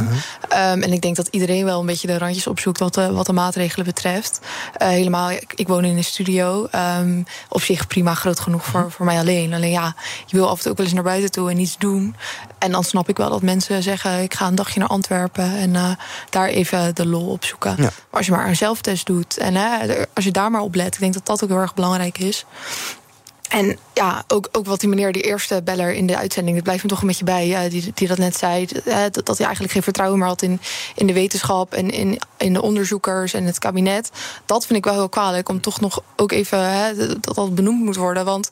Uh-huh. 0.49 0.71
um, 0.71 0.83
en 0.83 0.91
ik 0.91 1.01
denk 1.01 1.15
dat 1.15 1.27
iedereen 1.31 1.65
wel 1.65 1.79
een 1.79 1.85
beetje 1.85 2.07
de 2.07 2.17
randjes 2.17 2.47
opzoekt... 2.47 2.79
wat 2.79 2.93
de, 2.93 3.11
wat 3.11 3.25
de 3.25 3.33
maatregelen 3.33 3.85
betreft. 3.85 4.39
Uh, 4.81 4.87
helemaal, 4.87 5.31
ik, 5.31 5.53
ik, 5.55 5.67
woon 5.67 5.85
in 5.85 5.97
een 5.97 6.03
studio. 6.03 6.67
Um, 6.99 7.25
op 7.49 7.61
zich 7.61 7.87
prima, 7.87 8.13
groot 8.13 8.39
genoeg 8.39 8.65
voor, 8.65 8.91
voor 8.91 9.05
mij 9.05 9.19
alleen. 9.19 9.53
Alleen 9.53 9.71
ja, 9.71 9.95
je 10.25 10.35
wil 10.35 10.49
af 10.49 10.57
en 10.57 10.61
toe 10.61 10.71
ook 10.71 10.77
wel 10.77 10.85
eens 10.85 10.95
naar 10.95 11.03
buiten 11.03 11.31
toe 11.31 11.49
en 11.49 11.59
iets 11.59 11.77
doen. 11.77 12.15
En 12.57 12.71
dan 12.71 12.83
snap 12.83 13.09
ik 13.09 13.17
wel 13.17 13.29
dat 13.29 13.41
mensen 13.41 13.83
zeggen... 13.83 14.21
ik 14.21 14.33
ga 14.33 14.47
een 14.47 14.55
dagje 14.55 14.79
naar 14.79 14.89
Antwerpen 14.89 15.57
en 15.57 15.73
uh, 15.73 15.89
daar 16.29 16.47
even 16.47 16.95
de 16.95 17.07
lol 17.07 17.27
opzoeken. 17.27 17.75
Ja. 17.77 17.83
Maar 17.83 17.91
als 18.09 18.25
je 18.25 18.31
maar 18.31 18.47
een 18.47 18.55
zelftest 18.55 19.05
doet... 19.05 19.37
en 19.37 19.55
als 20.13 20.25
je 20.25 20.31
daar 20.31 20.51
maar 20.51 20.61
op 20.61 20.75
let... 20.75 21.03
denk 21.11 21.25
dat 21.25 21.25
dat 21.25 21.43
ook 21.43 21.49
heel 21.49 21.65
erg 21.65 21.73
belangrijk 21.73 22.17
is. 22.17 22.45
En 23.49 23.77
ja, 23.93 24.23
ook, 24.27 24.49
ook 24.51 24.65
wat 24.65 24.79
die 24.79 24.89
meneer, 24.89 25.11
die 25.11 25.21
eerste 25.21 25.61
beller 25.63 25.93
in 25.93 26.07
de 26.07 26.17
uitzending, 26.17 26.55
dat 26.55 26.63
blijft 26.63 26.83
me 26.83 26.89
toch 26.89 27.01
een 27.01 27.07
beetje 27.07 27.23
bij, 27.23 27.65
uh, 27.65 27.71
die, 27.71 27.91
die 27.93 28.07
dat 28.07 28.17
net 28.17 28.37
zei. 28.37 28.67
Uh, 28.85 28.95
dat, 29.11 29.25
dat 29.25 29.37
hij 29.37 29.45
eigenlijk 29.45 29.73
geen 29.73 29.83
vertrouwen 29.83 30.19
meer 30.19 30.27
had 30.27 30.41
in, 30.41 30.59
in 30.95 31.07
de 31.07 31.13
wetenschap 31.13 31.73
en 31.73 31.89
in, 31.89 32.19
in 32.37 32.53
de 32.53 32.61
onderzoekers 32.61 33.33
en 33.33 33.43
het 33.43 33.59
kabinet. 33.59 34.11
Dat 34.45 34.65
vind 34.65 34.79
ik 34.79 34.85
wel 34.85 34.93
heel 34.93 35.09
kwalijk, 35.09 35.49
om 35.49 35.61
toch 35.61 35.79
nog 35.79 36.01
ook 36.15 36.31
even 36.31 36.95
dat 37.21 37.35
dat 37.35 37.55
benoemd 37.55 37.83
moet 37.83 37.95
worden. 37.95 38.25
Want 38.25 38.49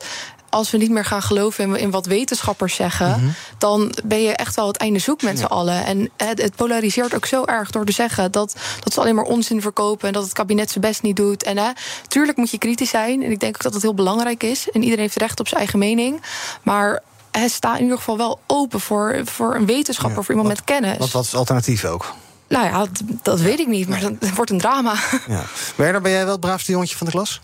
als 0.54 0.72
we 0.72 0.78
niet 0.78 0.90
meer 0.90 1.06
gaan 1.06 1.22
geloven 1.22 1.64
in, 1.64 1.76
in 1.76 1.92
wat 1.92 2.06
wetenschappers 2.06 2.76
zeggen, 2.76 3.10
Mhm. 3.10 3.30
dan 3.58 3.94
ben 4.04 4.22
je 4.22 4.32
echt 4.36 4.56
wel 4.56 4.68
het 4.68 4.78
einde 4.78 5.00
zoek 5.00 5.22
met 5.22 5.40
z'n 5.40 5.44
allen. 5.46 5.86
En 5.86 6.10
het, 6.18 6.42
het 6.42 6.56
polariseert 6.56 7.16
ook 7.16 7.26
zo 7.26 7.46
erg 7.46 7.72
door 7.72 7.86
te 7.86 7.92
zeggen 7.92 8.32
dat, 8.32 8.56
dat 8.84 8.94
ze 8.94 9.00
alleen 9.00 9.16
maar 9.16 9.24
onzin 9.26 9.62
verkopen 9.62 10.08
en 10.08 10.14
dat 10.14 10.24
het 10.24 10.34
kabinet 10.34 10.70
zijn 10.72 10.82
best 10.84 11.02
niet 11.02 11.16
doet. 11.16 11.44
En 11.44 11.58
hè, 11.58 11.70
tuurlijk 12.08 12.38
moet 12.38 12.50
je 12.52 12.58
kritisch 12.58 12.90
zijn. 12.90 13.24
En 13.24 13.32
ik 13.32 13.40
denk 13.40 13.56
ook 13.56 13.62
dat 13.64 13.74
het 13.74 13.82
heel 13.82 13.94
belangrijk 13.94 14.44
is. 14.44 14.70
En 14.72 14.82
iedereen 14.84 15.04
heeft 15.04 15.18
recht 15.18 15.40
op 15.40 15.48
zijn 15.48 15.60
eigen 15.60 15.80
mening. 15.80 16.22
Maar 16.64 17.02
hij 17.32 17.48
staat 17.48 17.76
in 17.78 17.82
ieder 17.84 17.98
geval 17.98 18.18
wel 18.18 18.40
open 18.48 18.80
voor, 18.80 19.22
voor 19.24 19.56
een 19.56 19.66
wetenschapper, 19.66 20.24
voor 20.24 20.36
iemand 20.36 20.50
met 20.50 20.64
kennis. 20.64 20.98
Want 20.98 21.12
wat 21.12 21.24
is 21.26 21.36
alternatief 21.36 21.86
ook? 21.86 22.14
Nou 22.48 22.66
ja, 22.66 22.86
dat 23.22 23.40
weet 23.40 23.60
ik 23.60 23.68
niet, 23.68 23.88
maar 23.90 24.00
dat 24.00 24.12
het 24.20 24.36
wordt 24.36 24.52
een 24.52 24.58
drama. 24.58 24.94
Ja. 25.28 25.44
Werner, 25.76 26.02
ben 26.02 26.12
jij 26.12 26.24
wel 26.24 26.32
het 26.32 26.42
braafste 26.42 26.72
jongetje 26.72 26.98
van 26.98 27.06
de 27.08 27.12
klas? 27.14 27.42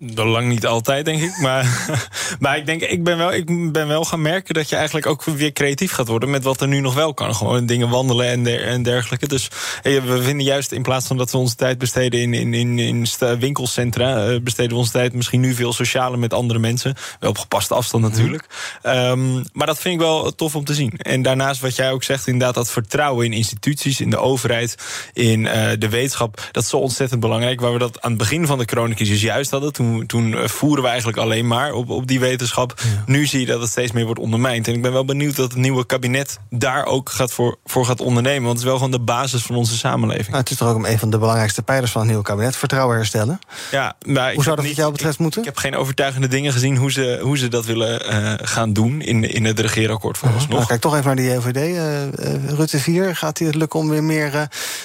Lang 0.00 0.48
niet 0.48 0.66
altijd, 0.66 1.04
denk 1.04 1.22
ik. 1.22 1.38
Maar, 1.40 1.86
maar 2.40 2.56
ik 2.56 2.66
denk, 2.66 2.82
ik 2.82 3.04
ben, 3.04 3.18
wel, 3.18 3.32
ik 3.32 3.72
ben 3.72 3.88
wel 3.88 4.04
gaan 4.04 4.22
merken 4.22 4.54
dat 4.54 4.68
je 4.68 4.76
eigenlijk 4.76 5.06
ook 5.06 5.24
weer 5.24 5.52
creatief 5.52 5.92
gaat 5.92 6.08
worden 6.08 6.30
met 6.30 6.44
wat 6.44 6.60
er 6.60 6.68
nu 6.68 6.80
nog 6.80 6.94
wel 6.94 7.14
kan. 7.14 7.34
Gewoon 7.34 7.66
dingen 7.66 7.88
wandelen 7.88 8.26
en, 8.26 8.42
der- 8.42 8.66
en 8.66 8.82
dergelijke. 8.82 9.28
Dus 9.28 9.48
we 9.82 10.22
vinden 10.22 10.46
juist 10.46 10.72
in 10.72 10.82
plaats 10.82 11.06
van 11.06 11.16
dat 11.16 11.30
we 11.30 11.38
onze 11.38 11.54
tijd 11.54 11.78
besteden 11.78 12.20
in, 12.20 12.34
in, 12.34 12.54
in, 12.54 12.78
in 12.78 13.06
winkelcentra, 13.38 14.26
eh, 14.26 14.40
besteden 14.40 14.72
we 14.72 14.78
onze 14.78 14.92
tijd 14.92 15.12
misschien 15.12 15.40
nu 15.40 15.54
veel 15.54 15.72
socialer 15.72 16.18
met 16.18 16.34
andere 16.34 16.58
mensen. 16.58 16.94
Wel 17.20 17.30
op 17.30 17.38
gepaste 17.38 17.74
afstand 17.74 18.02
natuurlijk. 18.04 18.46
Ehm, 18.82 19.42
maar 19.52 19.66
dat 19.66 19.78
vind 19.78 19.94
ik 19.94 20.00
wel 20.00 20.34
tof 20.34 20.56
om 20.56 20.64
te 20.64 20.74
zien. 20.74 20.90
En 20.90 21.22
daarnaast 21.22 21.60
wat 21.60 21.76
jij 21.76 21.92
ook 21.92 22.02
zegt, 22.02 22.26
inderdaad, 22.26 22.54
dat 22.54 22.70
vertrouwen 22.70 23.24
in 23.24 23.32
instituties, 23.32 24.00
in 24.00 24.10
de 24.10 24.18
overheid, 24.18 24.76
in 25.12 25.46
eh, 25.46 25.70
de 25.78 25.88
wetenschap, 25.88 26.48
dat 26.52 26.62
is 26.62 26.68
zo 26.68 26.76
ontzettend 26.76 27.20
belangrijk. 27.20 27.60
Waar 27.60 27.72
we 27.72 27.78
dat 27.78 28.00
aan 28.00 28.10
het 28.10 28.18
begin 28.18 28.46
van 28.46 28.58
de 28.58 28.64
coronacrisis 28.64 29.22
juist 29.22 29.50
hadden. 29.50 29.72
Toen, 29.72 29.86
toen 30.06 30.34
eh, 30.34 30.48
voeren 30.48 30.82
we 30.82 30.88
eigenlijk 30.88 31.18
alleen 31.18 31.46
maar 31.46 31.72
op, 31.72 31.90
op 31.90 32.06
die 32.06 32.20
wetenschap. 32.20 32.80
Nu 33.06 33.26
zie 33.26 33.40
je 33.40 33.46
dat 33.46 33.60
het 33.60 33.70
steeds 33.70 33.92
meer 33.92 34.04
wordt 34.04 34.20
ondermijnd. 34.20 34.68
En 34.68 34.74
ik 34.74 34.82
ben 34.82 34.92
wel 34.92 35.04
benieuwd 35.04 35.36
dat 35.36 35.50
het 35.50 35.60
nieuwe 35.60 35.86
kabinet 35.86 36.38
daar 36.50 36.84
ook 36.84 37.10
gaat 37.10 37.32
voor, 37.32 37.56
voor 37.64 37.84
gaat 37.84 38.00
ondernemen. 38.00 38.42
Want 38.42 38.52
het 38.52 38.58
is 38.58 38.64
wel 38.64 38.76
gewoon 38.76 38.90
de 38.90 39.00
basis 39.00 39.42
van 39.42 39.56
onze 39.56 39.76
samenleving. 39.76 40.28
Nou, 40.28 40.38
het 40.40 40.50
is 40.50 40.56
toch 40.56 40.68
ook 40.68 40.86
een 40.86 40.98
van 40.98 41.10
de 41.10 41.18
belangrijkste 41.18 41.62
pijlers 41.62 41.90
van 41.90 42.00
het 42.00 42.10
nieuwe 42.10 42.24
kabinet: 42.24 42.56
vertrouwen 42.56 42.96
herstellen. 42.96 43.38
Ja, 43.70 43.96
maar 44.06 44.34
Hoe 44.34 44.42
zou 44.42 44.56
dat 44.56 44.64
wat 44.66 44.76
jou 44.76 44.92
betreft 44.92 45.18
moeten? 45.18 45.40
Ik 45.40 45.46
heb 45.46 45.56
geen 45.56 45.76
overtuigende 45.76 46.28
dingen 46.28 46.52
gezien 46.52 46.76
hoe 46.76 46.92
ze, 46.92 47.18
hoe 47.22 47.38
ze 47.38 47.48
dat 47.48 47.64
willen 47.66 48.06
eh, 48.08 48.32
gaan 48.48 48.72
doen 48.72 49.00
in, 49.00 49.24
in 49.24 49.44
het 49.44 49.60
regeerakkoord 49.60 50.18
vooralsnog. 50.18 50.56
Nou, 50.56 50.66
kijk 50.66 50.80
toch 50.80 50.94
even 50.94 51.06
naar 51.06 51.16
die 51.16 51.30
JOVD. 51.30 51.56
eh, 51.56 52.02
eh, 52.04 52.10
Rutte 52.56 52.78
4, 52.78 53.16
gaat 53.16 53.38
hij 53.38 53.46
het 53.46 53.56
lukken 53.56 53.80
om 53.80 53.88
weer 53.88 54.04
meer 54.04 54.34
eh, 54.34 54.42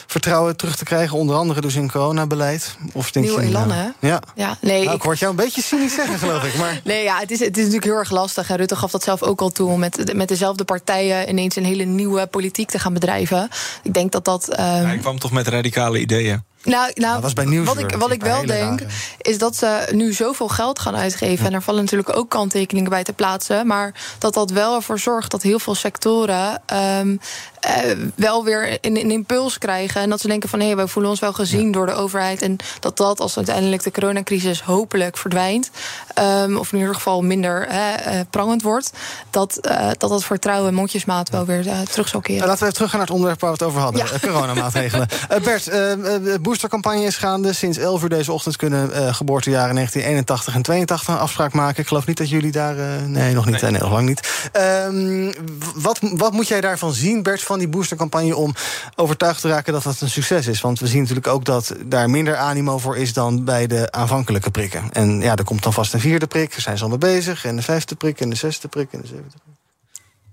vertrouwen 0.07 0.57
terug 0.57 0.75
te 0.75 0.83
krijgen? 0.83 1.17
Onder 1.17 1.35
andere 1.35 1.61
dus 1.61 1.75
in 1.75 1.91
coronabeleid? 1.91 2.77
Of 2.93 3.11
denk 3.11 3.25
Nieuw 3.25 3.41
je, 3.41 3.47
elan, 3.47 3.67
nou, 3.67 3.79
hè? 3.99 4.07
Ja. 4.07 4.21
Ja, 4.35 4.57
nee. 4.61 4.89
Nou, 4.93 4.95
ik 4.95 5.01
hoor 5.01 5.11
het 5.11 5.19
jou 5.19 5.31
een 5.31 5.43
beetje 5.43 5.61
cynisch 5.61 5.93
zeggen, 5.93 6.19
geloof 6.19 6.43
ik. 6.43 6.55
Maar 6.57 6.81
Nee, 6.83 7.03
ja, 7.03 7.19
het 7.19 7.31
is, 7.31 7.39
het 7.39 7.49
is 7.57 7.63
natuurlijk 7.63 7.83
heel 7.83 7.95
erg 7.95 8.11
lastig. 8.11 8.49
En 8.49 8.55
Rutte 8.57 8.75
gaf 8.75 8.91
dat 8.91 9.03
zelf 9.03 9.21
ook 9.23 9.41
al 9.41 9.49
toe 9.49 9.69
om 9.69 9.79
met, 9.79 10.13
met 10.15 10.27
dezelfde 10.27 10.63
partijen 10.63 11.29
ineens 11.29 11.55
een 11.55 11.65
hele 11.65 11.83
nieuwe 11.83 12.27
politiek 12.27 12.69
te 12.69 12.79
gaan 12.79 12.93
bedrijven. 12.93 13.49
Ik 13.83 13.93
denk 13.93 14.11
dat 14.11 14.25
dat. 14.25 14.49
ehm, 14.49 14.85
Hij 14.85 14.97
kwam 14.97 15.19
toch 15.19 15.31
met 15.31 15.47
radicale 15.47 15.99
ideeën. 15.99 16.43
Nou, 16.63 16.91
nou 16.93 17.21
was 17.21 17.33
bij 17.33 17.63
wat 17.63 17.77
ik, 17.77 17.95
wat 17.95 18.11
ik 18.11 18.23
wel 18.23 18.45
denk, 18.45 18.81
is 19.21 19.37
dat 19.37 19.55
ze 19.55 19.87
nu 19.91 20.13
zoveel 20.13 20.47
geld 20.47 20.79
gaan 20.79 20.95
uitgeven. 20.95 21.45
En 21.45 21.51
daar 21.51 21.61
vallen 21.61 21.81
natuurlijk 21.81 22.17
ook 22.17 22.29
kanttekeningen 22.29 22.89
bij 22.89 23.03
te 23.03 23.13
plaatsen. 23.13 23.67
Maar 23.67 23.93
dat 24.19 24.33
dat 24.33 24.51
wel 24.51 24.75
ervoor 24.75 24.99
zorgt 24.99 25.31
dat 25.31 25.41
heel 25.41 25.59
veel 25.59 25.75
sectoren 25.75 26.61
ehm, 26.65 27.17
eh, 27.59 27.97
wel 28.15 28.43
weer 28.43 28.77
een, 28.81 28.97
een 28.97 29.11
impuls 29.11 29.57
krijgen. 29.57 30.01
En 30.01 30.09
dat 30.09 30.21
ze 30.21 30.27
denken 30.27 30.49
van 30.49 30.59
hé, 30.59 30.65
hey, 30.65 30.75
wij 30.75 30.87
voelen 30.87 31.11
ons 31.11 31.19
wel 31.19 31.33
gezien 31.33 31.71
door 31.71 31.85
de 31.85 31.93
overheid. 31.93 32.41
En 32.41 32.57
dat 32.79 32.97
dat 32.97 33.19
als 33.19 33.37
uiteindelijk 33.37 33.83
de 33.83 33.91
coronacrisis 33.91 34.61
hopelijk 34.61 35.17
verdwijnt. 35.17 35.69
Ehm, 36.13 36.55
of 36.57 36.71
in 36.71 36.77
ieder 36.79 36.93
geval 36.95 37.21
minder 37.21 37.65
hè, 37.69 37.93
eh, 37.93 38.19
prangend 38.29 38.61
wordt. 38.61 38.91
Dat, 39.29 39.57
eh, 39.57 39.87
dat 39.97 40.09
dat 40.09 40.23
vertrouwen 40.23 40.69
en 40.69 40.75
mondjesmaat 40.75 41.29
wel 41.29 41.45
weer 41.45 41.67
eh, 41.67 41.79
terug 41.79 42.07
zal 42.07 42.21
keren. 42.21 42.41
Eh, 42.41 42.47
laten 42.47 42.59
we 42.59 42.65
even 42.65 42.75
terug 42.75 42.89
gaan 42.89 42.99
naar 42.99 43.07
het 43.07 43.15
onderwerp 43.15 43.41
waar 43.41 43.51
we 43.51 43.57
het 43.57 43.67
over 43.67 43.81
hadden. 43.81 44.05
Ja. 44.05 44.19
Coronamaatregelen. 44.19 45.07
Bert, 45.43 45.63
de 45.65 46.37
boostercampagne 46.41 47.03
is 47.03 47.17
gaande. 47.17 47.53
Sinds 47.53 47.77
11 47.77 48.03
uur 48.03 48.09
deze 48.09 48.31
ochtend 48.31 48.55
kunnen 48.55 48.93
eh, 48.93 49.13
geboortejaren 49.13 49.75
1981 49.75 50.55
en 50.55 50.61
82 50.61 51.07
een 51.07 51.17
afspraak 51.17 51.53
maken. 51.53 51.81
Ik 51.81 51.87
geloof 51.87 52.05
niet 52.05 52.17
dat 52.17 52.29
jullie 52.29 52.51
daar... 52.51 52.77
eh, 52.77 52.85
nee, 53.05 53.33
nog 53.33 53.45
niet. 53.45 53.61
Nee. 53.61 53.71
nee, 53.71 53.81
nog 53.81 53.91
lang 53.91 54.07
niet. 54.07 54.49
Ehm, 54.51 55.31
wat, 55.75 55.99
wat 56.01 56.31
moet 56.31 56.47
jij 56.47 56.61
daarvan 56.61 56.93
zien, 56.93 57.23
Bert, 57.23 57.43
van 57.43 57.59
die 57.59 57.67
boostercampagne... 57.67 58.35
om 58.35 58.53
overtuigd 58.95 59.41
te 59.41 59.47
raken 59.47 59.73
dat 59.73 59.83
dat 59.83 60.01
een 60.01 60.09
succes 60.09 60.47
is? 60.47 60.61
Want 60.61 60.79
we 60.79 60.87
zien 60.87 60.99
natuurlijk 60.99 61.27
ook 61.27 61.45
dat 61.45 61.75
daar 61.85 62.09
minder 62.09 62.37
animo 62.37 62.77
voor 62.77 62.97
is... 62.97 63.13
dan 63.13 63.43
bij 63.43 63.67
de 63.67 63.91
aanvankelijke 63.91 64.51
prikken. 64.51 64.83
En 64.91 65.21
ja, 65.21 65.35
er 65.35 65.43
komt 65.43 65.63
dan 65.63 65.73
vast 65.73 65.93
een 65.93 65.99
vierde 66.03 66.27
prik. 66.27 66.53
Zijn 66.57 66.77
ze 66.77 66.83
al 66.83 66.89
mee 66.89 66.97
bezig. 66.97 67.45
En 67.45 67.55
de 67.55 67.61
vijfde 67.61 67.95
prik, 67.95 68.19
en 68.19 68.29
de 68.29 68.35
zesde 68.35 68.67
prik, 68.67 68.87
en 68.91 69.01
de 69.01 69.07
zevende 69.07 69.37
prik. 69.43 69.53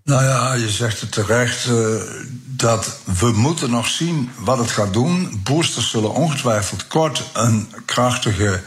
Nou 0.04 0.24
ja, 0.24 0.54
je 0.54 0.70
zegt 0.70 1.00
het 1.00 1.12
terecht 1.12 1.66
eh, 1.66 1.72
dat 2.46 2.98
we 3.20 3.32
moeten 3.32 3.70
nog 3.70 3.86
zien 3.86 4.30
wat 4.38 4.58
het 4.58 4.70
gaat 4.70 4.92
doen. 4.92 5.40
Boosters 5.44 5.90
zullen 5.90 6.14
ongetwijfeld 6.14 6.86
kort 6.86 7.22
een 7.32 7.72
krachtige 7.84 8.62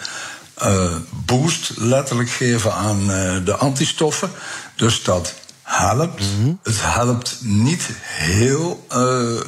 eh, 0.53 0.95
boost 1.25 1.71
letterlijk 1.75 2.29
geven 2.29 2.73
aan 2.73 3.11
eh, 3.11 3.45
de 3.45 3.55
antistoffen. 3.55 4.31
Dus 4.75 5.03
dat 5.03 5.33
helpt. 5.61 6.23
Het 6.63 6.81
helpt 6.81 7.37
niet 7.41 7.89
heel 8.03 8.87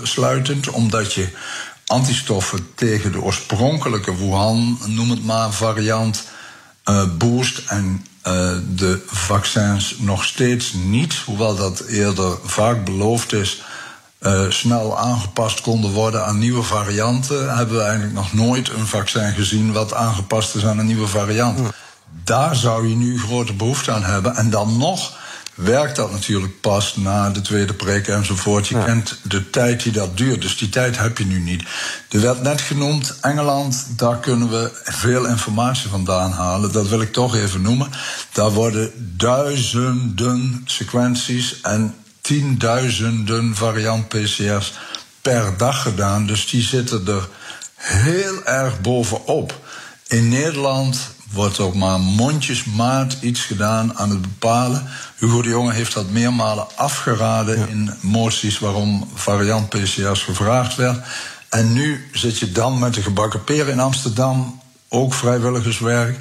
sluitend, 0.03 0.69
omdat 0.69 1.13
je 1.13 1.27
antistoffen 1.85 2.73
tegen 2.75 3.11
de 3.11 3.21
oorspronkelijke 3.21 4.17
Wuhan, 4.17 4.79
noem 4.85 5.09
het 5.09 5.25
maar, 5.25 5.51
variant 5.51 6.23
boost 7.17 7.61
en 7.67 8.05
eh, 8.25 8.51
de 8.75 9.01
vaccins 9.05 9.95
nog 9.99 10.23
steeds 10.23 10.73
niet, 10.73 11.15
hoewel 11.25 11.55
dat 11.55 11.79
eerder 11.79 12.37
vaak 12.43 12.85
beloofd 12.85 13.33
is, 13.33 13.61
eh, 14.17 14.49
snel 14.49 14.99
aangepast 14.99 15.61
konden 15.61 15.91
worden 15.91 16.25
aan 16.25 16.39
nieuwe 16.39 16.63
varianten, 16.63 17.55
hebben 17.57 17.75
we 17.75 17.81
eigenlijk 17.81 18.13
nog 18.13 18.33
nooit 18.33 18.69
een 18.69 18.87
vaccin 18.87 19.33
gezien 19.33 19.71
wat 19.71 19.93
aangepast 19.93 20.55
is 20.55 20.65
aan 20.65 20.77
een 20.77 20.85
nieuwe 20.85 21.07
variant. 21.07 21.59
Daar 22.23 22.55
zou 22.55 22.87
je 22.87 22.95
nu 22.95 23.19
grote 23.19 23.53
behoefte 23.53 23.91
aan 23.91 24.03
hebben. 24.03 24.35
En 24.35 24.49
dan 24.49 24.77
nog 24.77 25.17
werkt 25.55 25.95
dat 25.95 26.11
natuurlijk 26.11 26.61
pas 26.61 26.95
na 26.95 27.29
de 27.29 27.41
tweede 27.41 27.73
prik 27.73 28.07
enzovoort. 28.07 28.67
Je 28.67 28.83
kent 28.83 29.19
de 29.23 29.49
tijd 29.49 29.83
die 29.83 29.91
dat 29.91 30.17
duurt, 30.17 30.41
dus 30.41 30.57
die 30.57 30.69
tijd 30.69 30.97
heb 30.97 31.17
je 31.17 31.25
nu 31.25 31.39
niet. 31.39 31.63
Er 32.09 32.21
werd 32.21 32.41
net 32.41 32.61
genoemd 32.61 33.15
Engeland, 33.21 33.87
daar 33.95 34.17
kunnen 34.17 34.49
we 34.49 34.71
veel 34.83 35.25
informatie 35.25 35.89
vandaan 35.89 36.31
halen. 36.31 36.71
Dat 36.71 36.87
wil 36.87 37.01
ik 37.01 37.13
toch 37.13 37.35
even 37.35 37.61
noemen. 37.61 37.91
Daar 38.31 38.51
worden 38.51 38.91
duizenden 39.17 40.61
sequenties 40.65 41.61
en 41.61 41.95
tienduizenden 42.21 43.55
variant 43.55 44.07
PCR's 44.07 44.73
per 45.21 45.57
dag 45.57 45.81
gedaan. 45.81 46.27
Dus 46.27 46.49
die 46.49 46.61
zitten 46.61 47.07
er 47.07 47.27
heel 47.75 48.43
erg 48.43 48.81
bovenop. 48.81 49.59
In 50.07 50.29
Nederland 50.29 51.14
wordt 51.35 51.59
ook 51.59 51.75
maar 51.75 51.99
mondjesmaat 51.99 53.17
iets 53.21 53.41
gedaan 53.41 53.97
aan 53.97 54.09
het 54.09 54.21
bepalen. 54.21 54.87
Hugo 55.17 55.41
de 55.41 55.49
Jonge 55.49 55.73
heeft 55.73 55.93
dat 55.93 56.09
meermalen 56.09 56.67
afgeraden 56.75 57.69
in 57.69 57.93
moties 58.01 58.59
waarom 58.59 59.09
variant 59.13 59.69
PCR's 59.69 60.23
gevraagd 60.23 60.75
werd. 60.75 61.05
En 61.49 61.73
nu 61.73 62.09
zit 62.13 62.39
je 62.39 62.51
dan 62.51 62.79
met 62.79 62.93
de 62.93 63.01
gebakken 63.01 63.43
peren 63.43 63.71
in 63.71 63.79
Amsterdam, 63.79 64.61
ook 64.89 65.13
vrijwilligerswerk, 65.13 66.17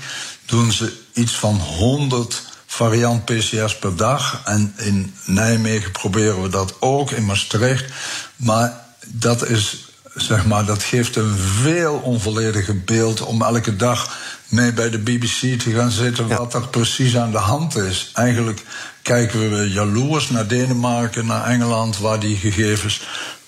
doen 0.46 0.72
ze 0.72 1.00
iets 1.12 1.32
van 1.32 1.54
100 1.54 2.42
variant 2.66 3.24
PCR's 3.24 3.78
per 3.78 3.96
dag. 3.96 4.40
En 4.44 4.74
in 4.76 5.14
Nijmegen 5.24 5.92
proberen 5.92 6.42
we 6.42 6.48
dat 6.48 6.74
ook, 6.80 7.10
in 7.10 7.24
Maastricht. 7.24 7.92
Maar 8.36 8.84
dat 9.06 9.48
is 9.48 9.93
zeg 10.14 10.46
maar, 10.46 10.64
dat 10.64 10.82
geeft 10.82 11.16
een 11.16 11.36
veel 11.36 11.94
onvollediger 11.94 12.80
beeld 12.84 13.20
om 13.20 13.42
elke 13.42 13.76
dag 13.76 14.16
mee 14.48 14.72
bij 14.72 14.90
de 14.90 14.98
BBC 14.98 15.60
te 15.60 15.70
gaan 15.74 15.90
zitten 15.90 16.28
wat 16.28 16.54
er 16.54 16.68
precies 16.68 17.16
aan 17.16 17.30
de 17.30 17.38
hand 17.38 17.76
is. 17.76 18.10
Eigenlijk 18.14 18.62
kijken 19.02 19.50
we 19.50 19.70
jaloers 19.70 20.30
naar 20.30 20.46
Denemarken, 20.46 21.26
naar 21.26 21.44
Engeland, 21.44 21.98
waar 21.98 22.20
die 22.20 22.36
gegevens 22.36 23.00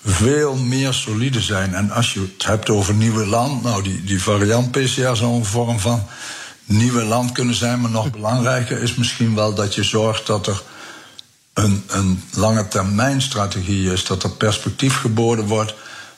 veel 0.03 0.55
meer 0.55 0.93
solide 0.93 1.41
zijn. 1.41 1.73
En 1.73 1.91
als 1.91 2.13
je 2.13 2.19
het 2.19 2.45
hebt 2.45 2.69
over 2.69 2.93
nieuwe 2.93 3.25
land, 3.25 3.63
nou, 3.63 3.83
die, 3.83 4.03
die 4.03 4.21
variant 4.21 4.71
PCR 4.71 5.15
zou 5.15 5.35
een 5.35 5.45
vorm 5.45 5.79
van 5.79 6.07
nieuwe 6.65 7.03
land 7.03 7.31
kunnen 7.31 7.55
zijn, 7.55 7.81
maar 7.81 7.91
nog 7.91 8.11
belangrijker 8.11 8.81
is 8.81 8.95
misschien 8.95 9.35
wel 9.35 9.53
dat 9.53 9.75
je 9.75 9.83
zorgt 9.83 10.27
dat 10.27 10.47
er 10.47 10.61
een, 11.53 11.83
een 11.87 12.23
lange 12.33 12.67
termijn 12.67 13.21
strategie 13.21 13.91
is, 13.91 14.05
dat 14.05 14.23
er 14.23 14.31
perspectief 14.31 14.99
geboden 14.99 15.45
wordt 15.45 15.73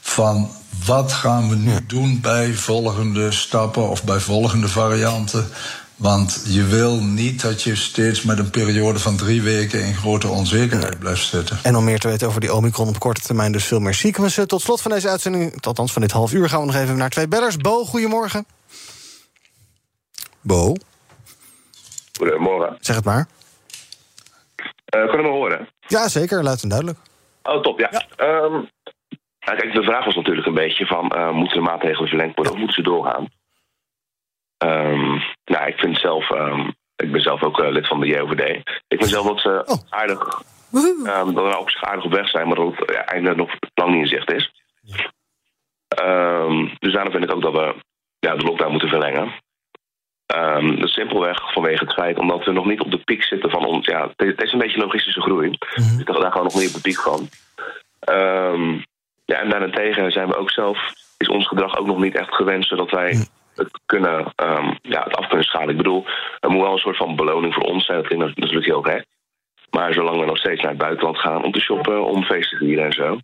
van 0.10 0.50
wat 0.86 1.12
gaan 1.12 1.50
we 1.50 1.56
nu 1.56 1.86
doen 1.88 2.20
bij 2.22 2.54
volgende 2.54 3.32
stappen 3.32 3.90
of 3.90 4.04
bij 4.04 4.20
volgende 4.20 4.68
varianten. 4.68 5.48
Want 5.96 6.44
je 6.46 6.64
wil 6.64 6.96
niet 7.04 7.42
dat 7.42 7.64
je 7.64 7.76
steeds 7.76 8.24
met 8.24 8.40
een 8.40 8.50
periode 8.50 9.00
van 9.00 9.18
drie 9.18 9.42
weken 9.42 9.86
in 9.86 9.96
grote 9.96 10.28
onzekerheid 10.28 11.00
blijft 11.00 11.26
zitten. 11.26 11.60
En 11.64 11.76
om 11.76 11.84
meer 11.84 12.00
te 12.00 12.08
weten 12.08 12.28
over 12.28 12.42
die 12.42 12.54
Omicron 12.54 12.88
op 12.88 13.00
korte 13.00 13.22
termijn, 13.22 13.52
dus 13.52 13.66
veel 13.66 13.80
meer 13.80 13.94
sequencen. 13.94 14.48
Tot 14.48 14.62
slot 14.62 14.82
van 14.82 14.92
deze 14.92 15.10
uitzending, 15.10 15.66
althans 15.66 15.94
van 15.94 16.02
dit 16.02 16.12
half 16.12 16.34
uur, 16.34 16.50
gaan 16.50 16.60
we 16.60 16.66
nog 16.66 16.76
even 16.76 16.98
naar 16.98 17.10
twee 17.10 17.28
bellers. 17.28 17.58
Bo, 17.58 17.86
goedemorgen. 17.86 18.46
Bo. 20.42 20.76
Goedemorgen. 22.18 22.78
Zeg 22.80 22.96
het 22.96 23.06
maar. 23.06 23.28
Uh, 24.96 25.10
kunnen 25.10 25.18
we 25.18 25.22
me 25.22 25.38
horen? 25.38 25.70
Ja, 25.88 26.08
zeker. 26.08 26.44
Luid 26.44 26.64
en 26.64 26.70
duidelijk. 26.70 27.00
Oh, 27.44 27.62
top, 27.62 27.80
ja. 27.80 28.06
Ehm, 28.16 28.64
nou, 29.50 29.62
kijk, 29.62 29.74
de 29.74 29.84
vraag 29.84 30.06
was 30.06 30.16
natuurlijk 30.16 30.48
een 30.48 30.54
beetje 30.54 30.86
van... 30.86 31.14
Uh, 31.16 31.32
moeten 31.32 31.58
de 31.58 31.64
maatregelen 31.64 32.10
verlengd 32.10 32.36
worden 32.36 32.54
of 32.54 32.60
moeten 32.60 32.84
ze 32.84 32.90
doorgaan? 32.90 33.28
Um, 34.66 35.22
nou, 35.46 35.68
ik 35.68 35.80
vind 35.80 35.98
zelf... 35.98 36.30
Um, 36.30 36.74
ik 36.96 37.12
ben 37.12 37.22
zelf 37.22 37.44
ook 37.44 37.60
uh, 37.60 37.70
lid 37.70 37.88
van 37.88 38.00
de 38.00 38.08
JOVD. 38.08 38.58
Ik 38.88 38.98
vind 38.98 39.10
zelf 39.10 39.28
dat 39.28 39.40
ze 39.40 39.64
oh. 39.66 39.78
aardig... 39.90 40.42
Um, 40.74 41.34
dat 41.34 41.52
we 41.52 41.60
op 41.60 41.70
zich 41.70 41.84
aardig 41.84 42.06
op 42.06 42.14
weg 42.14 42.30
zijn... 42.30 42.48
maar 42.48 42.56
dat 42.56 42.76
het 42.76 42.92
ja, 42.92 43.06
einde 43.06 43.36
nog 43.36 43.52
lang 43.74 43.92
niet 43.92 44.02
in 44.02 44.08
zicht 44.08 44.32
is. 44.32 44.52
dus 46.80 46.94
daarom 46.94 47.12
vind 47.12 47.24
ik 47.24 47.34
ook 47.34 47.42
dat 47.42 47.54
we 47.54 47.76
ja, 48.20 48.36
de 48.36 48.44
lockdown 48.44 48.72
moeten 48.72 48.90
verlengen. 48.90 49.34
Um, 50.36 50.80
dat 50.80 50.90
simpelweg 50.90 51.54
vanwege 51.54 51.84
het 51.84 51.94
feit 51.94 52.18
omdat 52.18 52.46
we 52.46 52.52
nog 52.52 52.66
niet 52.66 52.82
op 52.82 52.92
de 52.92 53.04
piek 53.04 53.24
zitten 53.24 53.50
van 53.50 53.66
ons. 53.66 53.86
Ja, 53.86 54.12
het 54.16 54.44
is 54.44 54.52
een 54.52 54.60
beetje 54.60 54.80
logistische 54.80 55.22
groei. 55.22 55.48
Mm 55.48 55.56
-hmm. 55.76 56.04
Daar 56.04 56.32
gaan 56.32 56.44
we 56.44 56.50
nog 56.52 56.56
niet 56.56 56.68
op 56.68 56.74
de 56.74 56.82
piek 56.82 57.02
van. 57.02 57.30
Um, 58.10 58.84
ja, 59.30 59.40
en 59.40 59.50
daarentegen 59.50 60.12
zijn 60.12 60.28
we 60.28 60.38
ook 60.38 60.52
zelf, 60.52 60.78
is 61.18 61.30
ons 61.30 61.48
gedrag 61.48 61.78
ook 61.78 61.86
nog 61.86 61.98
niet 61.98 62.16
echt 62.16 62.36
gewenst, 62.36 62.70
zodat 62.70 62.90
wij 62.90 63.28
het 63.56 63.80
kunnen, 63.86 64.20
um, 64.20 64.78
ja, 64.82 65.04
het 65.04 65.16
af 65.16 65.28
kunnen 65.28 65.46
schalen. 65.46 65.70
Ik 65.70 65.78
bedoel, 65.78 66.06
er 66.40 66.50
moet 66.50 66.62
wel 66.62 66.72
een 66.72 66.78
soort 66.78 66.98
van 66.98 67.16
beloning 67.16 67.54
voor 67.54 67.64
ons 67.64 67.86
zijn. 67.86 67.98
Dat 67.98 68.08
klinkt 68.08 68.38
natuurlijk 68.38 68.66
heel 68.66 68.82
gek. 68.82 69.06
Maar 69.70 69.94
zolang 69.94 70.20
we 70.20 70.26
nog 70.26 70.38
steeds 70.38 70.62
naar 70.62 70.72
het 70.72 70.80
buitenland 70.80 71.18
gaan 71.18 71.44
om 71.44 71.52
te 71.52 71.60
shoppen, 71.60 72.06
om 72.06 72.24
feesten 72.24 72.58
te 72.58 72.66
vieren 72.66 72.86
en 72.86 72.94
zo, 72.94 73.20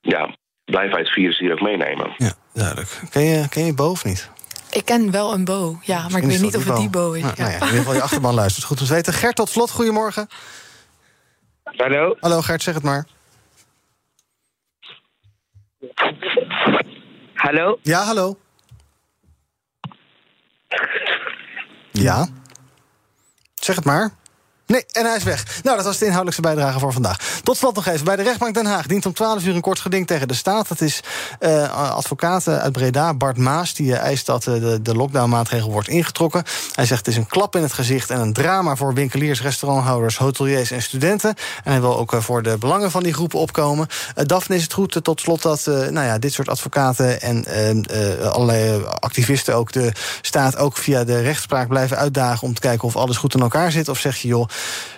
ja, 0.00 0.36
blijven 0.64 0.92
wij 0.92 1.00
het 1.00 1.12
virus 1.12 1.38
hier 1.38 1.52
ook 1.52 1.60
meenemen. 1.60 2.14
Ja, 2.16 2.32
duidelijk. 2.52 3.00
Ken 3.10 3.22
je, 3.22 3.48
ken 3.48 3.64
je 3.64 3.74
boven 3.74 4.08
niet? 4.08 4.30
Ik 4.70 4.84
ken 4.84 5.10
wel 5.10 5.32
een 5.32 5.44
Bo, 5.44 5.78
ja, 5.82 6.08
maar 6.08 6.22
ik 6.22 6.28
weet 6.28 6.40
niet 6.40 6.56
of 6.56 6.64
het 6.64 6.76
die 6.76 6.90
Bo 6.90 7.12
is. 7.12 7.22
Nou, 7.22 7.34
nou 7.36 7.50
ja, 7.50 7.56
in 7.56 7.64
ieder 7.64 7.78
geval 7.78 7.94
je 7.94 8.02
achterban 8.02 8.34
luistert. 8.34 8.64
Goed 8.64 8.80
om 8.80 8.86
te 8.86 8.92
weten. 8.92 9.12
Gert, 9.12 9.36
tot 9.36 9.48
slot, 9.48 9.70
goedemorgen. 9.70 10.28
Hallo. 11.64 12.16
Hallo 12.20 12.40
Gert, 12.40 12.62
zeg 12.62 12.74
het 12.74 12.82
maar. 12.82 13.06
Hallo? 17.34 17.78
Ja, 17.82 18.02
hallo. 18.02 18.38
Ja. 21.92 22.28
Zeg 23.54 23.76
het 23.76 23.84
maar. 23.84 24.17
Nee, 24.68 24.84
en 24.92 25.04
hij 25.04 25.16
is 25.16 25.22
weg. 25.22 25.60
Nou, 25.62 25.76
dat 25.76 25.84
was 25.84 25.98
de 25.98 26.04
inhoudelijkse 26.04 26.42
bijdrage 26.42 26.78
voor 26.78 26.92
vandaag. 26.92 27.40
Tot 27.42 27.56
slot 27.56 27.74
nog 27.74 27.86
even. 27.86 28.04
Bij 28.04 28.16
de 28.16 28.22
rechtbank 28.22 28.54
Den 28.54 28.66
Haag 28.66 28.86
dient 28.86 29.06
om 29.06 29.12
12 29.12 29.44
uur 29.44 29.54
een 29.54 29.60
kort 29.60 29.80
geding 29.80 30.06
tegen 30.06 30.28
de 30.28 30.34
staat. 30.34 30.68
Dat 30.68 30.80
is 30.80 31.00
uh, 31.40 31.94
advocaat 31.94 32.48
uit 32.48 32.72
Breda, 32.72 33.14
Bart 33.14 33.36
Maas, 33.36 33.74
die 33.74 33.90
uh, 33.90 33.98
eist 33.98 34.26
dat 34.26 34.46
uh, 34.46 34.54
de, 34.54 34.82
de 34.82 34.94
lockdownmaatregel 34.94 35.70
wordt 35.70 35.88
ingetrokken. 35.88 36.42
Hij 36.74 36.86
zegt 36.86 37.06
het 37.06 37.14
is 37.14 37.16
een 37.16 37.26
klap 37.26 37.56
in 37.56 37.62
het 37.62 37.72
gezicht 37.72 38.10
en 38.10 38.20
een 38.20 38.32
drama 38.32 38.76
voor 38.76 38.94
winkeliers, 38.94 39.42
restauranthouders, 39.42 40.16
hoteliers 40.16 40.70
en 40.70 40.82
studenten. 40.82 41.34
En 41.64 41.70
hij 41.72 41.80
wil 41.80 41.98
ook 41.98 42.16
voor 42.18 42.42
de 42.42 42.58
belangen 42.58 42.90
van 42.90 43.02
die 43.02 43.12
groepen 43.12 43.38
opkomen. 43.38 43.86
Daphne 44.14 44.56
is 44.56 44.62
het 44.62 44.72
goed 44.72 45.04
tot 45.04 45.20
slot 45.20 45.42
dat 45.42 45.66
nou 45.66 46.06
ja, 46.06 46.18
dit 46.18 46.32
soort 46.32 46.48
advocaten 46.48 47.20
en 47.20 47.44
allerlei 48.32 48.84
activisten 48.84 49.54
ook 49.54 49.72
de 49.72 49.92
staat 50.20 50.56
ook 50.56 50.76
via 50.76 51.04
de 51.04 51.20
rechtspraak 51.20 51.68
blijven 51.68 51.96
uitdagen 51.96 52.46
om 52.46 52.54
te 52.54 52.60
kijken 52.60 52.88
of 52.88 52.96
alles 52.96 53.16
goed 53.16 53.34
in 53.34 53.40
elkaar 53.40 53.72
zit. 53.72 53.88
Of 53.88 53.98
zeg 53.98 54.16
je, 54.16 54.28
joh, 54.28 54.48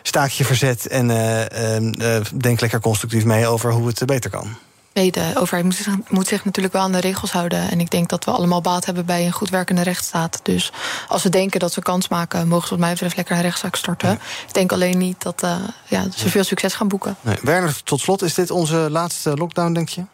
staakje 0.02 0.44
verzet 0.44 0.86
en 0.86 1.08
uh, 1.08 1.40
uh, 1.40 2.24
denk 2.34 2.60
lekker 2.60 2.80
constructief 2.80 3.24
mee 3.24 3.46
over 3.46 3.72
hoe 3.72 3.86
het 3.86 4.06
beter 4.06 4.30
kan. 4.30 4.56
Nee, 4.92 5.10
de 5.10 5.32
overheid 5.34 5.64
moet 5.64 5.74
zich, 5.74 5.94
moet 6.08 6.26
zich, 6.26 6.44
natuurlijk 6.44 6.74
wel 6.74 6.82
aan 6.82 6.92
de 6.92 7.00
regels 7.00 7.32
houden. 7.32 7.70
En 7.70 7.80
ik 7.80 7.90
denk 7.90 8.08
dat 8.08 8.24
we 8.24 8.30
allemaal 8.30 8.60
baat 8.60 8.84
hebben 8.84 9.06
bij 9.06 9.26
een 9.26 9.32
goed 9.32 9.50
werkende 9.50 9.82
rechtsstaat. 9.82 10.40
Dus 10.42 10.72
als 11.08 11.22
we 11.22 11.28
denken 11.28 11.60
dat 11.60 11.72
ze 11.72 11.82
kans 11.82 12.08
maken, 12.08 12.48
mogen 12.48 12.64
ze 12.64 12.70
wat 12.70 12.82
mij 12.82 12.92
betreft 12.92 13.16
lekker 13.16 13.36
een 13.36 13.42
rechtszaak 13.42 13.76
starten. 13.76 14.08
Ja. 14.08 14.14
Ik 14.46 14.54
denk 14.54 14.72
alleen 14.72 14.98
niet 14.98 15.22
dat 15.22 15.42
uh, 15.44 15.56
ja, 15.88 16.04
ze 16.14 16.28
veel 16.28 16.44
succes 16.44 16.74
gaan 16.74 16.88
boeken. 16.88 17.16
Nee. 17.20 17.36
Werner, 17.42 17.82
tot 17.82 18.00
slot, 18.00 18.22
is 18.22 18.34
dit 18.34 18.50
onze 18.50 18.76
laatste 18.90 19.34
lockdown, 19.36 19.72
denk 19.72 19.88
je? 19.88 20.04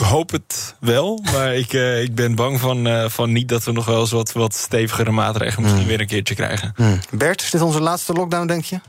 Ik 0.00 0.06
hoop 0.06 0.30
het 0.30 0.74
wel, 0.80 1.20
maar 1.32 1.54
ik, 1.54 1.72
uh, 1.72 2.02
ik 2.02 2.14
ben 2.14 2.34
bang 2.34 2.60
van, 2.60 2.86
uh, 2.86 3.08
van 3.08 3.32
niet 3.32 3.48
dat 3.48 3.64
we 3.64 3.72
nog 3.72 3.84
wel 3.84 4.00
eens 4.00 4.10
wat, 4.10 4.32
wat 4.32 4.54
stevigere 4.54 5.10
maatregelen 5.10 5.62
misschien 5.62 5.82
mm. 5.82 5.88
weer 5.88 6.00
een 6.00 6.06
keertje 6.06 6.34
krijgen. 6.34 6.72
Mm. 6.76 7.00
Bert, 7.10 7.42
is 7.42 7.50
dit 7.50 7.60
onze 7.60 7.80
laatste 7.80 8.12
lockdown, 8.12 8.46
denk 8.46 8.64
je? 8.64 8.80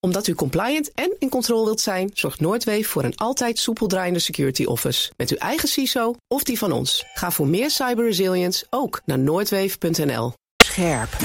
Omdat 0.00 0.26
u 0.26 0.34
compliant 0.34 0.92
en 0.94 1.16
in 1.18 1.28
controle 1.28 1.64
wilt 1.64 1.80
zijn, 1.80 2.10
zorgt 2.14 2.40
Noordweef 2.40 2.88
voor 2.88 3.04
een 3.04 3.16
altijd 3.16 3.58
soepel 3.58 3.86
draaiende 3.86 4.18
security 4.18 4.64
office. 4.64 5.10
Met 5.16 5.30
uw 5.30 5.36
eigen 5.36 5.68
CISO 5.68 6.14
of 6.28 6.42
die 6.42 6.58
van 6.58 6.72
ons. 6.72 7.04
Ga 7.14 7.30
voor 7.30 7.46
meer 7.46 7.70
cyber 7.70 8.04
resilience 8.04 8.66
ook 8.70 9.02
naar 9.04 9.18
noordweef.nl. 9.18 10.32
Scherp. 10.64 11.16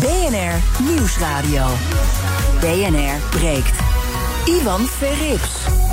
BNR 0.00 0.82
Nieuwsradio. 0.82 1.66
BNR 2.60 3.28
breekt. 3.30 3.85
Ivan 4.48 4.86
Verrips. 4.86 5.85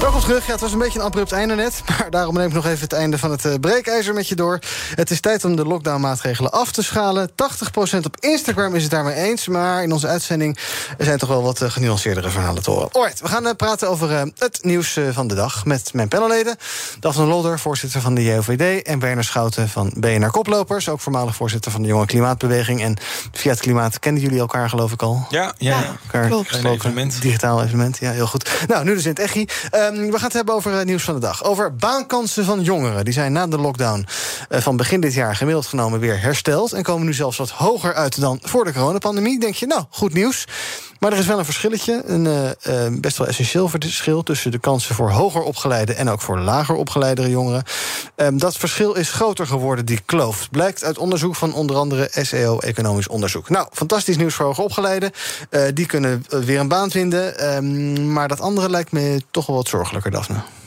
Welkom 0.00 0.20
terug. 0.20 0.46
Ja, 0.46 0.52
het 0.52 0.60
was 0.60 0.72
een 0.72 0.78
beetje 0.78 0.98
een 0.98 1.04
abrupt 1.04 1.32
einde 1.32 1.54
net. 1.54 1.82
Maar 1.98 2.10
daarom 2.10 2.34
neem 2.34 2.46
ik 2.46 2.52
nog 2.52 2.66
even 2.66 2.80
het 2.80 2.92
einde 2.92 3.18
van 3.18 3.30
het 3.30 3.44
uh, 3.44 3.54
breekijzer 3.60 4.14
met 4.14 4.28
je 4.28 4.34
door. 4.34 4.58
Het 4.94 5.10
is 5.10 5.20
tijd 5.20 5.44
om 5.44 5.56
de 5.56 5.64
lockdown-maatregelen 5.64 6.50
af 6.50 6.72
te 6.72 6.82
schalen. 6.82 7.30
80% 7.30 7.34
op 8.04 8.16
Instagram 8.20 8.74
is 8.74 8.82
het 8.82 8.90
daarmee 8.90 9.14
eens. 9.14 9.48
Maar 9.48 9.82
in 9.82 9.92
onze 9.92 10.06
uitzending 10.06 10.58
zijn 10.98 11.18
toch 11.18 11.28
wel 11.28 11.42
wat 11.42 11.60
uh, 11.60 11.70
genuanceerdere 11.70 12.28
verhalen 12.28 12.62
te 12.62 12.70
horen. 12.70 12.88
Alright, 12.92 13.20
we 13.20 13.28
gaan 13.28 13.46
uh, 13.46 13.52
praten 13.56 13.88
over 13.88 14.10
het 14.38 14.58
nieuws 14.62 14.98
van 15.10 15.26
de 15.26 15.34
dag 15.34 15.64
met 15.64 15.92
mijn 15.92 16.08
panelleden. 16.08 16.56
Daphne 17.00 17.24
Lodder, 17.24 17.58
voorzitter 17.58 18.00
van 18.00 18.14
de 18.14 18.24
JOVD. 18.24 18.82
En 18.82 18.98
Werner 18.98 19.24
Schouten 19.24 19.68
van 19.68 19.92
BNR 19.96 20.30
Koplopers. 20.30 20.88
Ook 20.88 21.00
voormalig 21.00 21.36
voorzitter 21.36 21.70
van 21.70 21.82
de 21.82 21.88
Jonge 21.88 22.06
Klimaatbeweging. 22.06 22.82
En 22.82 22.96
via 23.32 23.50
het 23.50 23.60
klimaat 23.60 23.98
kennen 23.98 24.22
jullie 24.22 24.38
elkaar 24.38 24.68
geloof 24.68 24.92
ik 24.92 25.02
al. 25.02 25.26
Ja, 25.30 25.54
ja, 25.58 25.80
ja. 25.80 25.96
Elkaar 26.04 26.26
klopt. 26.26 26.54
Een 26.54 26.66
evenement. 26.66 27.22
Digitaal 27.22 27.62
evenement, 27.62 27.98
ja, 27.98 28.10
heel 28.10 28.26
goed. 28.26 28.50
Nou, 28.66 28.84
nu 28.84 28.94
dus 28.94 29.04
in 29.04 29.10
het 29.10 29.18
echi. 29.18 29.48
We 29.94 30.12
gaan 30.12 30.24
het 30.24 30.32
hebben 30.32 30.54
over 30.54 30.72
het 30.72 30.86
nieuws 30.86 31.02
van 31.02 31.14
de 31.14 31.20
dag. 31.20 31.44
Over 31.44 31.76
baankansen 31.76 32.44
van 32.44 32.62
jongeren. 32.62 33.04
Die 33.04 33.14
zijn 33.14 33.32
na 33.32 33.46
de 33.46 33.58
lockdown 33.58 34.06
uh, 34.50 34.60
van 34.60 34.76
begin 34.76 35.00
dit 35.00 35.14
jaar 35.14 35.36
gemiddeld 35.36 35.66
genomen 35.66 36.00
weer 36.00 36.20
hersteld. 36.20 36.72
En 36.72 36.82
komen 36.82 37.06
nu 37.06 37.12
zelfs 37.12 37.36
wat 37.36 37.50
hoger 37.50 37.94
uit 37.94 38.20
dan 38.20 38.38
voor 38.42 38.64
de 38.64 38.72
coronapandemie. 38.72 39.40
Denk 39.40 39.54
je, 39.54 39.66
nou, 39.66 39.82
goed 39.90 40.12
nieuws. 40.12 40.46
Maar 41.00 41.12
er 41.12 41.18
is 41.18 41.26
wel 41.26 41.38
een 41.38 41.44
verschilletje, 41.44 42.02
een 42.06 42.24
uh, 42.24 42.44
uh, 42.44 43.00
best 43.00 43.18
wel 43.18 43.26
essentieel 43.26 43.68
verschil... 43.68 44.22
tussen 44.22 44.50
de 44.50 44.58
kansen 44.58 44.94
voor 44.94 45.10
hoger 45.10 45.42
opgeleide 45.42 45.94
en 45.94 46.08
ook 46.08 46.20
voor 46.20 46.38
lager 46.38 46.74
opgeleidere 46.74 47.30
jongeren. 47.30 47.62
Um, 48.16 48.38
dat 48.38 48.56
verschil 48.56 48.94
is 48.94 49.10
groter 49.10 49.46
geworden, 49.46 49.86
die 49.86 50.00
kloof. 50.04 50.48
Blijkt 50.50 50.84
uit 50.84 50.98
onderzoek 50.98 51.36
van 51.36 51.54
onder 51.54 51.76
andere 51.76 52.08
SEO 52.10 52.58
Economisch 52.58 53.08
Onderzoek. 53.08 53.48
Nou, 53.48 53.68
fantastisch 53.72 54.16
nieuws 54.16 54.34
voor 54.34 54.46
hoger 54.46 54.64
opgeleiden. 54.64 55.10
Uh, 55.50 55.62
die 55.74 55.86
kunnen 55.86 56.24
weer 56.28 56.60
een 56.60 56.68
baan 56.68 56.90
vinden. 56.90 57.54
Um, 57.56 58.12
maar 58.12 58.28
dat 58.28 58.40
andere 58.40 58.70
lijkt 58.70 58.92
me 58.92 59.22
toch 59.30 59.46
wel 59.46 59.56
wat 59.56 59.68
zorgelijker, 59.68 60.10
Daphne. 60.10 60.59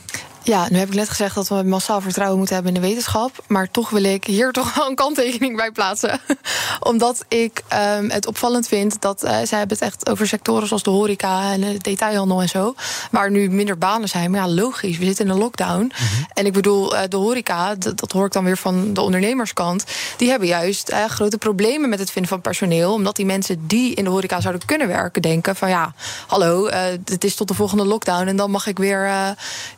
Ja, 0.44 0.66
nu 0.70 0.78
heb 0.78 0.88
ik 0.88 0.94
net 0.94 1.08
gezegd 1.08 1.34
dat 1.34 1.48
we 1.48 1.62
massaal 1.62 2.00
vertrouwen 2.00 2.36
moeten 2.38 2.54
hebben 2.54 2.74
in 2.74 2.80
de 2.80 2.86
wetenschap. 2.86 3.44
Maar 3.46 3.70
toch 3.70 3.90
wil 3.90 4.04
ik 4.04 4.24
hier 4.24 4.52
toch 4.52 4.74
wel 4.74 4.88
een 4.88 4.94
kanttekening 4.94 5.56
bij 5.56 5.70
plaatsen. 5.70 6.20
Omdat 6.80 7.24
ik 7.28 7.62
um, 7.98 8.10
het 8.10 8.26
opvallend 8.26 8.68
vind 8.68 9.00
dat 9.00 9.24
uh, 9.24 9.30
zij 9.30 9.58
hebben 9.58 9.76
het 9.76 9.86
echt 9.86 10.08
over 10.08 10.26
sectoren 10.26 10.66
zoals 10.66 10.82
de 10.82 10.90
horeca 10.90 11.52
en 11.52 11.60
de 11.60 11.78
detailhandel 11.78 12.40
en 12.40 12.48
zo. 12.48 12.74
Waar 13.10 13.30
nu 13.30 13.50
minder 13.50 13.78
banen 13.78 14.08
zijn. 14.08 14.30
Maar 14.30 14.40
ja, 14.40 14.48
logisch, 14.48 14.98
we 14.98 15.04
zitten 15.04 15.24
in 15.24 15.30
een 15.30 15.38
lockdown. 15.38 15.82
Mm 15.82 15.90
-hmm. 15.90 16.26
En 16.32 16.46
ik 16.46 16.52
bedoel, 16.52 16.94
uh, 16.94 17.00
de 17.08 17.16
horeca, 17.16 17.74
dat, 17.74 18.12
hoor 18.12 18.26
ik 18.26 18.32
dan 18.32 18.44
weer 18.44 18.56
van 18.56 18.94
de 18.94 19.00
ondernemerskant. 19.00 19.84
Die 20.16 20.30
hebben 20.30 20.48
juist 20.48 20.90
uh, 20.90 21.04
grote 21.04 21.38
problemen 21.38 21.88
met 21.88 21.98
het 21.98 22.10
vinden 22.10 22.30
van 22.30 22.40
personeel. 22.40 22.92
Omdat 22.92 23.16
die 23.16 23.26
mensen 23.26 23.66
die 23.66 23.94
in 23.94 24.04
de 24.04 24.10
horeca 24.10 24.40
zouden 24.40 24.66
kunnen 24.66 24.88
werken, 24.88 25.22
denken 25.22 25.56
van 25.56 25.68
ja, 25.68 25.94
hallo, 26.26 26.68
het 27.04 27.24
is 27.24 27.34
tot 27.34 27.48
de 27.48 27.54
volgende 27.54 27.84
lockdown. 27.84 28.26
En 28.26 28.36
dan 28.36 28.50
mag 28.50 28.66
ik 28.66 28.78
weer, 28.78 29.02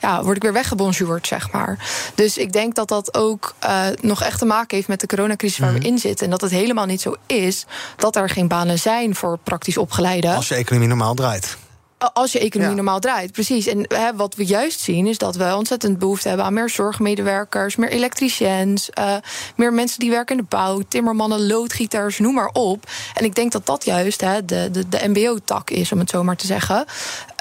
ja, 0.01 0.23
word 0.23 0.37
ik 0.37 0.43
weer 0.43 0.55
weggebonjourd, 0.57 1.27
zeg 1.27 1.53
maar. 1.53 1.79
Dus 2.15 2.39
ik 2.39 2.53
denk 2.53 2.75
dat 2.75 2.89
dat 2.89 3.15
ook 3.15 3.55
uh, 3.65 3.87
nog 4.01 4.23
echt 4.23 4.39
te 4.39 4.45
maken 4.45 4.77
heeft 4.77 4.89
met 4.89 5.01
de 5.01 5.07
coronacrisis 5.07 5.59
waar 5.59 5.69
mm 5.69 5.75
-hmm. 5.75 5.85
we 5.85 5.89
in 5.91 5.99
zitten. 5.99 6.25
En 6.25 6.31
dat 6.31 6.41
het 6.41 6.51
helemaal 6.51 6.87
niet 6.87 7.01
zo 7.01 7.15
is 7.27 7.67
dat 7.97 8.17
er 8.17 8.29
geen 8.29 8.49
banen 8.49 8.79
zijn 8.79 9.15
voor 9.15 9.39
praktisch 9.45 9.77
opgeleiden. 9.77 10.35
Als 10.35 10.49
je 10.49 10.55
economie 10.55 10.89
normaal 10.89 11.15
draait. 11.15 11.57
Als 11.99 12.33
je 12.33 12.39
economie 12.39 12.71
ja. 12.71 12.77
normaal 12.77 13.01
draait, 13.01 13.33
precies. 13.33 13.67
En 13.67 13.85
hè, 13.89 14.15
wat 14.15 14.35
we 14.35 14.45
juist 14.45 14.81
zien 14.81 15.07
is 15.07 15.19
dat 15.19 15.37
we 15.37 15.55
ontzettend 15.57 15.99
behoefte 15.99 16.29
hebben 16.29 16.47
aan 16.47 16.53
meer 16.53 16.69
zorgmedewerkers, 16.69 17.77
meer 17.77 17.89
elektriciëns, 17.89 18.91
uh, 18.99 19.15
meer 19.57 19.73
mensen 19.73 20.01
die 20.01 20.11
werken 20.11 20.37
in 20.37 20.43
de 20.43 20.49
bouw, 20.57 20.83
timmermannen, 20.89 21.47
loodgieters, 21.47 22.19
noem 22.19 22.35
maar 22.35 22.51
op. 22.53 22.91
En 23.15 23.25
ik 23.25 23.35
denk 23.35 23.53
dat 23.53 23.67
dat 23.67 23.85
juist 23.85 24.21
hè, 24.21 24.45
de, 24.45 24.69
de, 24.73 24.89
de 24.89 25.09
MBO-tak 25.09 25.71
is, 25.71 25.93
om 25.93 25.99
het 25.99 26.11
zo 26.11 26.25
maar 26.25 26.37
te 26.37 26.47
zeggen. 26.47 26.85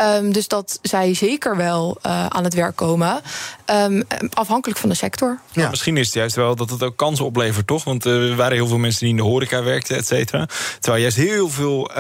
Um, 0.01 0.31
dus 0.31 0.47
dat 0.47 0.79
zij 0.81 1.13
zeker 1.13 1.57
wel 1.57 1.97
uh, 2.05 2.25
aan 2.25 2.43
het 2.43 2.53
werk 2.53 2.75
komen, 2.75 3.21
um, 3.71 4.03
afhankelijk 4.33 4.79
van 4.79 4.89
de 4.89 4.95
sector. 4.95 5.39
Ja. 5.51 5.61
ja. 5.61 5.69
misschien 5.69 5.97
is 5.97 6.05
het 6.05 6.15
juist 6.15 6.35
wel 6.35 6.55
dat 6.55 6.69
het 6.69 6.83
ook 6.83 6.97
kansen 6.97 7.25
oplevert, 7.25 7.67
toch? 7.67 7.83
Want 7.83 8.05
uh, 8.05 8.29
er 8.29 8.35
waren 8.35 8.55
heel 8.55 8.67
veel 8.67 8.77
mensen 8.77 8.99
die 8.99 9.09
in 9.09 9.15
de 9.15 9.23
horeca 9.23 9.63
werkten, 9.63 9.97
et 9.97 10.07
cetera. 10.07 10.47
Terwijl 10.79 11.03
juist 11.03 11.17
heel 11.17 11.49
veel 11.49 11.91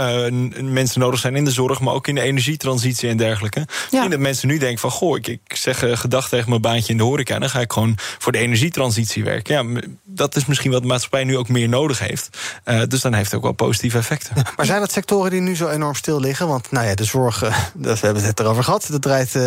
mensen 0.61 0.99
nodig 0.99 1.19
zijn 1.19 1.35
in 1.35 1.45
de 1.45 1.51
zorg, 1.51 1.79
maar 1.79 1.93
ook 1.93 2.07
in 2.07 2.15
de 2.15 2.21
energie 2.21 2.45
energietransitie 2.45 3.09
en 3.09 3.17
dergelijke. 3.17 3.59
Ik 3.59 3.87
denk 3.89 4.11
dat 4.11 4.19
mensen 4.19 4.47
nu 4.47 4.57
denken 4.57 4.79
van, 4.79 4.91
goh, 4.91 5.17
ik, 5.17 5.27
ik 5.27 5.55
zeg 5.55 5.83
uh, 5.83 5.97
gedag 5.97 6.29
tegen 6.29 6.49
mijn 6.49 6.61
baantje 6.61 6.91
in 6.91 6.97
de 6.97 7.03
horeca... 7.03 7.33
en 7.33 7.39
dan 7.39 7.49
ga 7.49 7.59
ik 7.59 7.73
gewoon 7.73 7.97
voor 7.97 8.31
de 8.31 8.37
energietransitie 8.37 9.23
werken. 9.23 9.53
Ja, 9.53 9.81
dat 10.03 10.35
is 10.35 10.45
misschien 10.45 10.71
wat 10.71 10.81
de 10.81 10.87
maatschappij 10.87 11.23
nu 11.23 11.37
ook 11.37 11.49
meer 11.49 11.69
nodig 11.69 11.99
heeft. 11.99 12.37
Uh, 12.65 12.81
dus 12.87 13.01
dan 13.01 13.13
heeft 13.13 13.25
het 13.25 13.35
ook 13.35 13.43
wel 13.43 13.51
positieve 13.51 13.97
effecten. 13.97 14.35
maar 14.55 14.65
zijn 14.65 14.79
dat 14.79 14.91
sectoren 14.91 15.31
die 15.31 15.41
nu 15.41 15.55
zo 15.55 15.67
enorm 15.67 15.95
stil 15.95 16.19
liggen? 16.19 16.47
Want 16.47 16.71
nou 16.71 16.87
ja, 16.87 16.95
de 16.95 17.03
zorg, 17.03 17.43
uh, 17.45 17.55
we 17.73 17.97
hebben 18.01 18.23
het 18.23 18.39
erover 18.39 18.63
gehad. 18.63 18.87
Dat 18.89 19.01
draait 19.01 19.37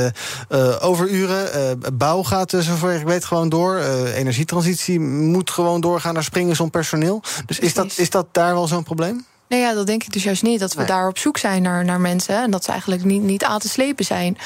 overuren. 0.81 1.78
Bouw 2.09 2.23
gaat, 2.23 2.51
zover 2.51 2.92
ik 2.92 3.07
weet, 3.07 3.25
gewoon 3.25 3.49
door. 3.49 3.79
energietransitie 4.14 5.01
moet 5.01 5.51
gewoon 5.51 5.81
doorgaan 5.81 6.14
naar 6.14 6.25
springen 6.25 6.57
zonder 6.57 6.75
personeel. 6.75 7.23
Dus 7.47 7.59
is 7.59 7.75
dat, 7.75 7.92
is 7.97 8.11
dat 8.11 8.27
daar 8.33 8.55
wel 8.55 8.66
zo'n 8.66 8.83
probleem? 8.83 9.27
Nee, 9.48 9.61
ja, 9.61 9.74
dat 9.74 9.87
denk 9.87 10.04
ik 10.04 10.12
dus 10.12 10.22
juist 10.22 10.42
niet. 10.42 10.61
Dat 10.61 10.74
we 10.74 10.84
daar 10.84 11.08
op 11.08 11.18
zoek 11.18 11.38
zijn 11.38 11.62
naar, 11.62 11.84
naar 11.84 12.00
mensen. 12.00 12.42
En 12.42 12.50
dat 12.50 12.64
ze 12.64 12.70
eigenlijk 12.70 13.04
niet, 13.04 13.22
niet 13.22 13.44
aan 13.44 13.58
te 13.58 13.68
slepen 13.68 14.04
zijn. 14.04 14.38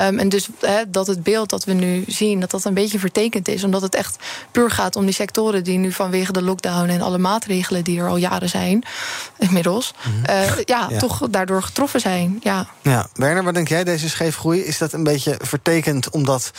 Um, 0.00 0.18
en 0.18 0.28
dus 0.28 0.48
dat 0.88 1.06
het 1.06 1.22
beeld 1.22 1.50
dat 1.50 1.64
we 1.64 1.72
nu 1.72 2.04
zien, 2.06 2.40
dat 2.40 2.50
dat 2.50 2.64
een 2.64 2.74
beetje 2.74 2.98
vertekend 2.98 3.48
is. 3.48 3.64
Omdat 3.64 3.82
het 3.82 3.94
echt 3.94 4.16
puur 4.50 4.70
gaat 4.70 4.96
om 4.96 5.04
die 5.04 5.14
sectoren 5.14 5.64
die 5.64 5.78
nu 5.78 5.92
vanwege 5.92 6.32
de 6.32 6.42
lockdown 6.42 6.88
en 6.88 7.00
alle 7.00 7.18
maatregelen 7.18 7.84
die 7.84 8.00
er 8.00 8.08
al 8.08 8.16
jaren 8.16 8.48
zijn, 8.48 8.84
inmiddels, 9.38 9.94
mm 10.06 10.16
uh, 10.28 10.56
ja, 10.64 10.86
ja, 10.90 10.98
toch 10.98 11.28
daardoor 11.30 11.62
getroffen 11.62 12.00
zijn. 12.00 12.38
Ja. 12.42 12.66
ja. 12.82 13.08
Werner, 13.14 13.44
wat 13.44 13.54
denk 13.54 13.68
jij, 13.68 13.84
deze 13.84 14.08
scheefgroei? 14.08 14.60
Is 14.60 14.78
dat 14.78 14.92
een 14.92 15.02
beetje 15.02 15.38
vertekend 15.42 16.10
omdat 16.10 16.50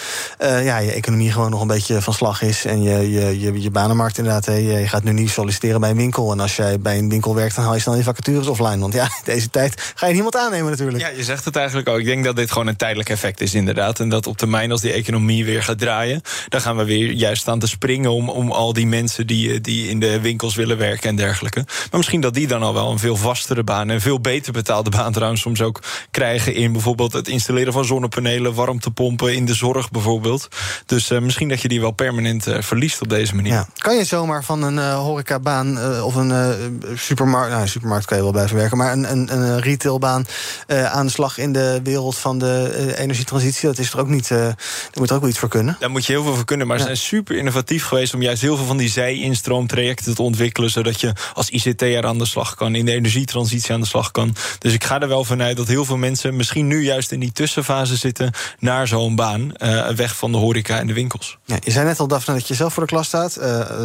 uh, 0.41 0.65
ja, 0.65 0.77
je 0.77 0.91
economie 0.91 1.31
gewoon 1.31 1.49
nog 1.49 1.61
een 1.61 1.67
beetje 1.67 2.01
van 2.01 2.13
slag 2.13 2.41
is 2.41 2.65
en 2.65 2.81
je, 2.81 3.11
je, 3.11 3.39
je, 3.39 3.61
je 3.61 3.71
banenmarkt 3.71 4.17
inderdaad, 4.17 4.45
je 4.45 4.87
gaat 4.87 5.03
nu 5.03 5.11
niet 5.11 5.29
solliciteren 5.29 5.79
bij 5.79 5.89
een 5.89 5.97
winkel. 5.97 6.31
En 6.31 6.39
als 6.39 6.55
jij 6.55 6.79
bij 6.79 6.97
een 6.97 7.09
winkel 7.09 7.35
werkt, 7.35 7.55
dan 7.55 7.63
haal 7.63 7.73
je 7.73 7.79
snel 7.89 8.01
je 8.01 8.03
vacatures 8.03 8.47
offline. 8.47 8.79
Want 8.79 8.93
ja, 8.93 9.09
deze 9.23 9.49
tijd 9.49 9.93
ga 9.95 10.07
je 10.07 10.13
niemand 10.13 10.35
aannemen 10.35 10.69
natuurlijk. 10.69 10.99
Ja, 10.99 11.07
je 11.07 11.23
zegt 11.23 11.45
het 11.45 11.55
eigenlijk 11.55 11.89
ook. 11.89 11.99
Ik 11.99 12.05
denk 12.05 12.23
dat 12.23 12.35
dit 12.35 12.51
gewoon 12.51 12.67
een 12.67 12.75
tijdelijk 12.75 13.09
effect 13.09 13.41
is 13.41 13.53
inderdaad. 13.53 13.99
En 13.99 14.09
dat 14.09 14.27
op 14.27 14.37
termijn 14.37 14.71
als 14.71 14.81
die 14.81 14.91
economie 14.91 15.45
weer 15.45 15.63
gaat 15.63 15.79
draaien... 15.79 16.21
dan 16.47 16.61
gaan 16.61 16.77
we 16.77 16.85
weer 16.85 17.11
juist 17.11 17.41
staan 17.41 17.59
te 17.59 17.67
springen 17.67 18.11
om, 18.11 18.29
om 18.29 18.51
al 18.51 18.73
die 18.73 18.87
mensen... 18.87 19.27
Die, 19.27 19.61
die 19.61 19.89
in 19.89 19.99
de 19.99 20.19
winkels 20.19 20.55
willen 20.55 20.77
werken 20.77 21.09
en 21.09 21.15
dergelijke. 21.15 21.59
Maar 21.65 21.87
misschien 21.91 22.21
dat 22.21 22.33
die 22.33 22.47
dan 22.47 22.63
al 22.63 22.73
wel 22.73 22.91
een 22.91 22.99
veel 22.99 23.15
vastere 23.15 23.63
baan... 23.63 23.89
en 23.89 24.01
veel 24.01 24.19
beter 24.19 24.53
betaalde 24.53 24.89
baan 24.89 25.11
trouwens 25.11 25.41
soms 25.41 25.61
ook 25.61 25.81
krijgen... 26.11 26.55
in 26.55 26.71
bijvoorbeeld 26.71 27.13
het 27.13 27.27
installeren 27.27 27.73
van 27.73 27.85
zonnepanelen, 27.85 28.53
warmtepompen... 28.53 29.35
in 29.35 29.45
de 29.45 29.53
zorg 29.53 29.91
bijvoorbeeld. 29.91 30.47
Dus 30.85 31.11
uh, 31.11 31.19
misschien 31.19 31.49
dat 31.49 31.61
je 31.61 31.67
die 31.67 31.81
wel 31.81 31.91
permanent 31.91 32.47
uh, 32.47 32.61
verliest 32.61 33.01
op 33.01 33.09
deze 33.09 33.35
manier. 33.35 33.53
Ja. 33.53 33.67
Kan 33.77 33.95
je 33.95 34.03
zomaar 34.03 34.43
van 34.43 34.63
een 34.63 34.75
uh, 34.75 34.95
horecabaan 34.99 36.01
of 36.03 36.15
een 36.15 36.81
supermarkt... 36.95 37.51
Nou, 37.51 37.67
supermarkt 37.79 38.05
kan 38.05 38.17
je 38.17 38.23
wel 38.23 38.31
blijven 38.31 38.55
werken. 38.55 38.77
Maar 38.77 38.91
een, 38.91 39.11
een, 39.11 39.33
een 39.33 39.59
retailbaan 39.59 40.25
uh, 40.67 40.91
aan 40.91 41.05
de 41.05 41.11
slag 41.11 41.37
in 41.37 41.53
de 41.53 41.79
wereld 41.83 42.17
van 42.17 42.39
de 42.39 42.85
uh, 42.87 42.99
energietransitie, 42.99 43.67
dat 43.67 43.77
is 43.77 43.93
er 43.93 43.99
ook 43.99 44.07
niet. 44.07 44.29
Uh, 44.29 44.37
daar 44.37 44.55
moet 44.93 45.09
er 45.09 45.15
ook 45.15 45.21
wel 45.21 45.29
iets 45.29 45.39
voor 45.39 45.49
kunnen. 45.49 45.77
Daar 45.79 45.91
moet 45.91 46.05
je 46.05 46.11
heel 46.11 46.23
veel 46.23 46.35
voor 46.35 46.45
kunnen. 46.45 46.67
Maar 46.67 46.77
ja. 46.77 46.81
ze 46.81 46.87
zijn 46.87 47.01
super 47.07 47.35
innovatief 47.35 47.85
geweest 47.85 48.13
om 48.13 48.21
juist 48.21 48.41
heel 48.41 48.55
veel 48.57 48.65
van 48.65 48.77
die 48.77 48.89
zij-instroomtrajecten 48.89 50.15
te 50.15 50.21
ontwikkelen. 50.21 50.69
Zodat 50.69 51.01
je 51.01 51.13
als 51.33 51.49
ICT'er 51.49 52.05
aan 52.05 52.17
de 52.17 52.25
slag 52.25 52.55
kan, 52.55 52.75
in 52.75 52.85
de 52.85 52.91
energietransitie 52.91 53.73
aan 53.73 53.81
de 53.81 53.87
slag 53.87 54.11
kan. 54.11 54.35
Dus 54.59 54.73
ik 54.73 54.83
ga 54.83 54.99
er 54.99 55.07
wel 55.07 55.23
vanuit 55.23 55.57
dat 55.57 55.67
heel 55.67 55.85
veel 55.85 55.97
mensen 55.97 56.35
misschien 56.35 56.67
nu 56.67 56.83
juist 56.83 57.11
in 57.11 57.19
die 57.19 57.31
tussenfase 57.31 57.95
zitten 57.95 58.31
naar 58.59 58.87
zo'n 58.87 59.15
baan. 59.15 59.51
weg 59.95 60.15
van 60.15 60.31
de 60.31 60.37
horeca 60.37 60.79
en 60.79 60.87
de 60.87 60.93
winkels. 60.93 61.37
Ja, 61.45 61.57
je 61.63 61.71
zei 61.71 61.85
net 61.85 61.99
al, 61.99 62.07
Daphne, 62.07 62.33
dat 62.33 62.47
je 62.47 62.53
zelf 62.53 62.73
voor 62.73 62.83
de 62.83 62.89
klas 62.89 63.07
staat. 63.07 63.35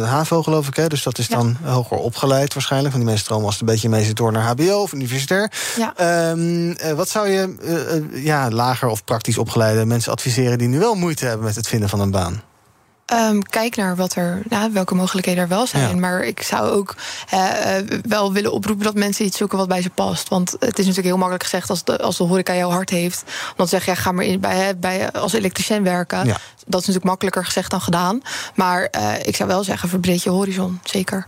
HAVO 0.05 0.43
geloof 0.43 0.67
ik, 0.67 0.75
hè? 0.75 0.87
dus 0.87 1.03
dat 1.03 1.17
is 1.17 1.27
dan 1.27 1.57
ja. 1.63 1.71
hoger 1.71 1.97
opgeleid 1.97 2.53
waarschijnlijk. 2.53 2.91
Van 2.91 2.99
die 2.99 3.09
mensen 3.09 3.25
stromen 3.25 3.45
als 3.45 3.59
het 3.59 3.67
een 3.67 3.73
beetje 3.73 3.84
mee 3.89 4.03
zit 4.03 4.15
door 4.15 4.31
naar 4.31 4.43
HBO 4.43 4.81
of 4.81 4.93
universitair. 4.93 5.51
Ja. 5.77 6.29
Um, 6.29 6.69
uh, 6.69 6.91
wat 6.91 7.09
zou 7.09 7.29
je 7.29 7.55
uh, 8.13 8.23
ja, 8.23 8.49
lager 8.49 8.87
of 8.87 9.03
praktisch 9.03 9.37
opgeleide 9.37 9.85
mensen 9.85 10.11
adviseren 10.11 10.57
die 10.57 10.67
nu 10.67 10.79
wel 10.79 10.95
moeite 10.95 11.25
hebben 11.25 11.45
met 11.45 11.55
het 11.55 11.67
vinden 11.67 11.89
van 11.89 11.99
een 11.99 12.11
baan? 12.11 12.41
Um, 13.13 13.43
kijk 13.43 13.75
naar 13.75 13.95
wat 13.95 14.15
er, 14.15 14.41
nou, 14.49 14.73
welke 14.73 14.95
mogelijkheden 14.95 15.43
er 15.43 15.49
wel 15.49 15.67
zijn. 15.67 15.89
Ja. 15.89 15.95
Maar 15.95 16.23
ik 16.23 16.41
zou 16.41 16.69
ook 16.69 16.95
wel 18.01 18.33
willen 18.33 18.51
oproepen 18.51 18.85
dat 18.85 18.95
mensen 18.95 19.25
iets 19.25 19.37
zoeken 19.37 19.57
wat 19.57 19.67
bij 19.67 19.81
ze 19.81 19.89
past. 19.89 20.29
Want 20.29 20.51
het 20.51 20.79
is 20.79 20.85
natuurlijk 20.85 21.05
heel 21.05 21.17
makkelijk 21.17 21.43
gezegd 21.43 21.69
als 21.69 21.83
de, 21.83 21.97
als 21.97 22.17
de 22.17 22.23
horeca 22.23 22.55
jouw 22.55 22.69
hart 22.69 22.89
heeft. 22.89 23.23
Om 23.25 23.53
dan 23.55 23.67
zeg 23.67 23.85
je, 23.85 23.91
ja, 23.91 23.97
ga 23.97 24.11
maar 24.11 24.25
in, 24.25 24.39
bij, 24.39 24.77
bij, 24.77 25.11
als 25.11 25.33
elektricien 25.33 25.83
werken. 25.83 26.25
Ja. 26.25 26.37
Dat 26.65 26.81
is 26.81 26.87
natuurlijk 26.87 27.05
makkelijker 27.05 27.45
gezegd 27.45 27.71
dan 27.71 27.81
gedaan. 27.81 28.21
Maar 28.55 28.87
uh, 28.97 29.13
ik 29.23 29.35
zou 29.35 29.49
wel 29.49 29.63
zeggen, 29.63 29.89
verbreed 29.89 30.23
je 30.23 30.29
horizon, 30.29 30.79
zeker. 30.83 31.27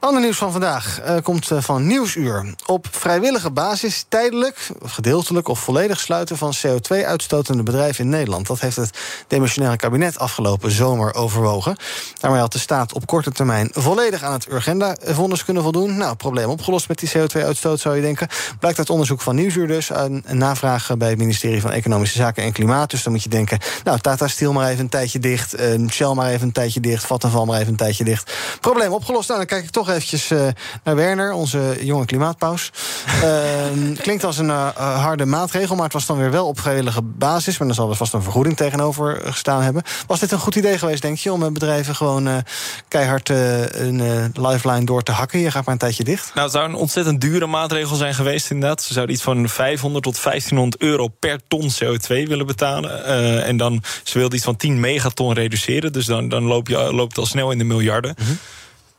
Ander 0.00 0.22
nieuws 0.22 0.36
van 0.36 0.52
vandaag 0.52 1.00
uh, 1.04 1.16
komt 1.22 1.50
uh, 1.50 1.58
van 1.60 1.86
Nieuwsuur. 1.86 2.54
Op 2.66 2.86
vrijwillige 2.90 3.50
basis 3.50 4.04
tijdelijk, 4.08 4.68
gedeeltelijk 4.84 5.48
of 5.48 5.58
volledig 5.58 6.00
sluiten 6.00 6.36
van 6.36 6.54
CO2-uitstotende 6.66 7.62
bedrijven 7.62 8.04
in 8.04 8.10
Nederland. 8.10 8.46
Dat 8.46 8.60
heeft 8.60 8.76
het 8.76 8.98
demissionaire 9.26 9.78
kabinet 9.78 10.18
afgelopen 10.18 10.70
zomer 10.70 11.14
overwogen. 11.14 11.76
Daarmee 12.20 12.40
had 12.40 12.52
de 12.52 12.58
staat 12.58 12.92
op 12.92 13.06
korte 13.06 13.32
termijn 13.32 13.70
volledig 13.72 14.22
aan 14.22 14.32
het 14.32 14.50
Urgenda-vonnis 14.50 15.44
kunnen 15.44 15.62
voldoen. 15.62 15.96
Nou, 15.96 16.16
probleem 16.16 16.48
opgelost 16.48 16.88
met 16.88 16.98
die 16.98 17.10
CO2-uitstoot, 17.10 17.80
zou 17.80 17.96
je 17.96 18.02
denken. 18.02 18.28
Blijkt 18.60 18.78
uit 18.78 18.90
onderzoek 18.90 19.20
van 19.20 19.34
Nieuwsuur 19.34 19.66
dus. 19.66 19.90
Een, 19.90 20.24
navraag 20.28 20.96
bij 20.96 21.08
het 21.08 21.18
ministerie 21.18 21.60
van 21.60 21.70
Economische 21.70 22.18
Zaken 22.18 22.42
en 22.42 22.52
Klimaat. 22.52 22.90
Dus 22.90 23.02
dan 23.02 23.12
moet 23.12 23.22
je 23.22 23.28
denken, 23.28 23.58
nou, 23.84 23.98
Tata 23.98 24.28
Steel 24.28 24.52
maar 24.52 24.68
even 24.68 24.80
een 24.80 24.88
tijdje 24.88 25.18
dicht. 25.18 25.60
Uh, 25.60 25.88
Shell 25.88 26.14
maar 26.14 26.30
even 26.30 26.46
een 26.46 26.52
tijdje 26.52 26.80
dicht. 26.80 27.04
Vattenval 27.04 27.44
maar 27.44 27.58
even 27.58 27.70
een 27.70 27.76
tijdje 27.76 28.04
dicht. 28.04 28.32
Probleem 28.60 28.92
opgelost. 28.92 29.28
Nou, 29.28 29.40
kijk 29.48 29.64
ik 29.64 29.70
toch 29.70 29.88
eventjes 29.88 30.30
uh, 30.30 30.46
naar 30.84 30.96
Werner, 30.96 31.32
onze 31.32 31.78
jonge 31.80 32.04
klimaatpaus. 32.04 32.70
Uh, 33.06 33.96
klinkt 34.06 34.24
als 34.24 34.38
een 34.38 34.48
uh, 34.48 34.68
harde 34.76 35.26
maatregel, 35.26 35.74
maar 35.74 35.84
het 35.84 35.92
was 35.92 36.06
dan 36.06 36.18
weer 36.18 36.30
wel 36.30 36.46
op 36.46 36.60
vrijwillige 36.60 37.02
basis. 37.02 37.58
Maar 37.58 37.66
dan 37.66 37.76
zal 37.76 37.90
er 37.90 37.96
vast 37.96 38.12
een 38.12 38.22
vergoeding 38.22 38.56
tegenover 38.56 39.20
gestaan 39.24 39.62
hebben. 39.62 39.82
Was 40.06 40.20
dit 40.20 40.32
een 40.32 40.38
goed 40.38 40.54
idee 40.54 40.78
geweest, 40.78 41.02
denk 41.02 41.18
je, 41.18 41.32
om 41.32 41.52
bedrijven 41.52 41.94
gewoon 41.94 42.44
keihard 42.88 43.28
een 43.28 44.32
lifeline 44.34 44.84
door 44.84 45.02
te 45.02 45.12
hakken? 45.12 45.38
Je 45.38 45.50
gaat 45.50 45.64
maar 45.64 45.74
een 45.74 45.80
tijdje 45.80 46.04
dicht. 46.04 46.30
Nou, 46.34 46.46
het 46.46 46.56
zou 46.56 46.68
een 46.68 46.74
ontzettend 46.74 47.20
dure 47.20 47.46
maatregel 47.46 47.96
zijn 47.96 48.14
geweest, 48.14 48.50
inderdaad. 48.50 48.82
Ze 48.82 48.92
zouden 48.92 49.14
iets 49.14 49.24
van 49.24 49.48
500 49.48 50.04
tot 50.04 50.22
1500 50.22 50.82
euro 50.82 51.08
per 51.08 51.40
ton 51.48 51.70
CO2 51.70 52.06
willen 52.06 52.46
betalen. 52.46 53.04
en 53.44 53.56
dan, 53.56 53.82
ze 54.02 54.18
wilden 54.18 54.36
iets 54.36 54.46
van 54.46 54.56
10 54.56 54.80
megaton 54.80 55.32
reduceren. 55.32 55.92
Dus 55.92 56.06
dan, 56.06 56.28
dan 56.28 56.42
loop 56.42 56.68
je, 56.68 56.76
loopt 56.76 57.10
het 57.10 57.18
al 57.18 57.26
snel 57.26 57.50
in 57.50 57.58
de 57.58 57.64
miljarden. 57.64 58.14
Mm 58.18 58.26
-hmm. 58.26 58.38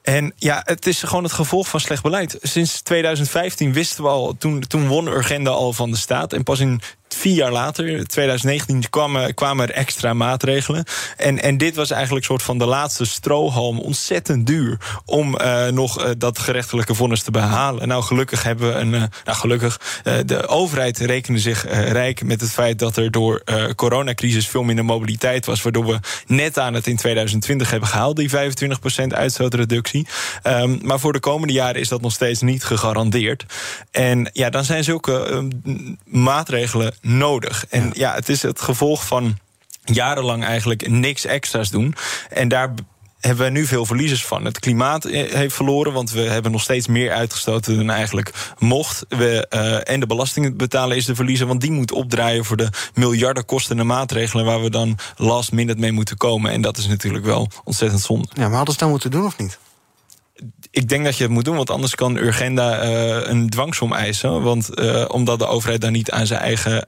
En 0.10 0.34
ja, 0.36 0.62
het 0.66 0.86
is 0.86 1.04
gewoon 1.04 1.24
het 1.24 1.34
gevolg 1.34 1.68
van 1.68 1.80
slecht 1.80 2.04
beleid. 2.04 2.38
Sinds 2.42 2.82
2015 2.82 3.74
wisten 3.74 4.04
we 4.04 4.10
al, 4.10 4.36
toen, 4.38 4.60
toen 4.60 4.88
won 4.88 5.08
Urgenda 5.08 5.50
al 5.50 5.74
van 5.74 5.92
de 5.92 5.98
staat. 5.98 6.34
En 6.34 6.44
pas 6.44 6.60
in 6.60 6.82
vier 7.16 7.36
jaar 7.36 7.52
later, 7.52 8.08
2019, 8.08 8.90
kwamen, 8.90 9.34
kwamen 9.34 9.68
er 9.68 9.74
extra 9.74 10.14
maatregelen. 10.14 10.84
En, 11.18 11.42
en 11.42 11.58
dit 11.58 11.76
was 11.76 11.92
eigenlijk 11.92 12.26
soort 12.26 12.44
van 12.44 12.58
de 12.58 12.66
laatste 12.66 13.06
strohalm. 13.06 13.80
Ontzettend 13.80 14.48
duur 14.48 14.78
om 15.06 15.38
uh, 15.42 15.68
nog 15.68 16.06
uh, 16.06 16.10
dat 16.18 16.40
gerechtelijke 16.40 16.96
vonnis 16.96 17.24
te 17.24 17.32
behalen. 17.32 17.88
Nou, 17.88 18.04
gelukkig 18.04 18.44
hebben 18.44 18.74
we 18.74 18.80
een. 18.80 18.94
Uh, 18.94 19.04
nou, 19.26 19.38
gelukkig. 19.38 19.80
de 20.26 20.48
overheid 20.48 20.98
rekende 20.98 21.40
zich 21.40 21.66
rijk 21.92 22.24
met 22.24 22.42
het 22.42 22.52
feit 22.52 22.80
dat 22.80 22.98
er 22.98 23.12
door 23.12 23.44
coronacrisis 23.76 24.48
veel 24.48 24.64
minder 24.64 24.86
mobiliteit 24.86 25.46
was. 25.46 25.62
Waardoor 25.62 25.86
we 25.86 26.00
net 26.28 26.60
aan 26.60 26.74
het 26.74 26.88
in 26.88 26.96
2020 26.96 27.70
hebben 27.70 27.90
gehaald, 27.90 28.16
die 28.16 28.30
25% 28.30 28.34
uitstootreductie. 29.08 30.08
Um, 30.44 30.80
maar 30.84 31.00
voor 31.00 31.14
de 31.14 31.20
komende 31.20 31.54
jaren 31.54 31.82
is 31.82 31.88
dat 31.88 32.02
nog 32.02 32.12
steeds 32.12 32.42
niet 32.42 32.64
gegarandeerd. 32.64 33.46
En 33.92 34.30
ja, 34.34 34.50
dan 34.50 34.64
zijn 34.64 34.84
zulke 34.84 35.48
maatregelen 36.04 36.94
nodig. 37.02 37.66
En 37.70 37.84
ja. 37.84 37.92
ja, 37.94 38.14
het 38.14 38.30
is 38.30 38.42
het 38.42 38.62
gevolg 38.62 39.08
van 39.08 39.38
jarenlang 39.86 40.44
eigenlijk 40.44 40.90
niks 40.90 41.26
extra's 41.26 41.70
doen. 41.70 41.96
En 42.30 42.48
daar 42.48 42.74
hebben 43.20 43.46
we 43.46 43.52
nu 43.52 43.66
veel 43.66 43.86
verliezers 43.86 44.26
van. 44.26 44.46
Het 44.46 44.60
klimaat 44.60 45.04
heeft 45.04 45.56
verloren, 45.56 45.94
want 45.94 46.12
we 46.12 46.22
hebben 46.22 46.52
nog 46.52 46.62
steeds 46.62 46.88
meer 46.88 47.12
uitgestoten 47.12 47.78
dan 47.78 47.90
eigenlijk 47.90 48.54
mocht. 48.60 49.06
We, 49.10 49.48
uh, 49.50 49.94
en 49.94 50.00
de 50.00 50.06
belastingen 50.06 50.58
betalen 50.58 50.98
is 50.98 51.06
de 51.06 51.16
verliezer, 51.16 51.48
want 51.48 51.62
die 51.62 51.72
moet 51.72 51.92
opdraaien 51.92 52.46
voor 52.46 52.58
de 52.58 52.70
miljarden 52.94 53.46
kostende 53.46 53.84
maatregelen 53.84 54.46
waar 54.46 54.62
we 54.62 54.70
dan 54.70 54.98
last 55.16 55.52
minute 55.52 55.80
mee 55.80 55.92
moeten 55.92 56.18
komen. 56.18 56.52
En 56.52 56.62
dat 56.62 56.78
is 56.78 56.88
natuurlijk 56.88 57.26
wel 57.26 57.50
ontzettend 57.64 58.02
zonde. 58.02 58.28
Ja, 58.34 58.48
maar 58.48 58.58
hadden 58.58 58.66
ze 58.66 58.72
het 58.72 58.80
dan 58.80 58.90
moeten 58.90 59.12
doen 59.12 59.26
of 59.26 59.38
niet? 59.38 59.60
Ik 60.72 60.90
denk 60.90 61.04
dat 61.06 61.18
je 61.18 61.24
het 61.24 61.32
moet 61.32 61.46
doen, 61.46 61.56
want 61.56 61.70
anders 61.70 61.96
kan 61.96 62.18
Urgenda 62.18 62.84
uh, 62.84 63.30
een 63.30 63.50
dwangsom 63.50 63.94
eisen. 63.94 64.42
Want 64.42 64.80
uh, 64.80 65.06
omdat 65.08 65.40
de 65.40 65.48
overheid 65.48 65.82
dan 65.82 65.92
niet 65.92 66.12
aan 66.12 66.28
zijn 66.28 66.40
eigen 66.40 66.86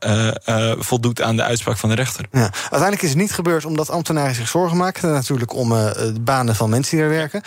uh, 0.47 0.71
voldoet 0.77 1.21
aan 1.21 1.35
de 1.35 1.43
uitspraak 1.43 1.77
van 1.77 1.89
de 1.89 1.95
rechter. 1.95 2.25
Ja. 2.31 2.51
Uiteindelijk 2.61 3.01
is 3.01 3.09
het 3.09 3.17
niet 3.17 3.31
gebeurd 3.31 3.65
omdat 3.65 3.89
ambtenaren 3.89 4.35
zich 4.35 4.47
zorgen 4.47 4.77
maken. 4.77 5.11
Natuurlijk 5.11 5.53
om 5.53 5.69
de 5.69 6.15
banen 6.21 6.55
van 6.55 6.69
mensen 6.69 6.95
die 6.97 7.05
er 7.05 7.11
werken. 7.11 7.41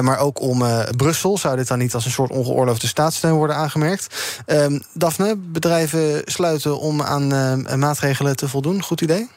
maar 0.00 0.18
ook 0.18 0.40
om 0.40 0.64
Brussel. 0.96 1.38
Zou 1.38 1.56
dit 1.56 1.68
dan 1.68 1.78
niet 1.78 1.94
als 1.94 2.04
een 2.04 2.10
soort 2.10 2.30
ongeoorloofde 2.30 2.86
staatssteun 2.86 3.32
worden 3.32 3.56
aangemerkt? 3.56 4.06
Ehm, 4.46 4.78
Daphne, 4.92 5.36
bedrijven 5.36 6.22
sluiten 6.24 6.78
om 6.78 7.02
aan 7.02 7.26
maatregelen 7.78 8.36
te 8.36 8.48
voldoen. 8.48 8.82
Goed 8.82 9.00
idee? 9.00 9.28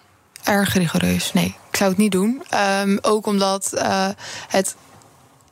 Erg 0.44 0.74
rigoureus, 0.74 1.34
nee. 1.34 1.56
Ik 1.70 1.78
zou 1.78 1.90
het 1.90 2.00
niet 2.00 2.12
doen. 2.12 2.44
Um, 2.84 2.98
ook 3.02 3.26
omdat 3.26 3.72
het 4.48 4.76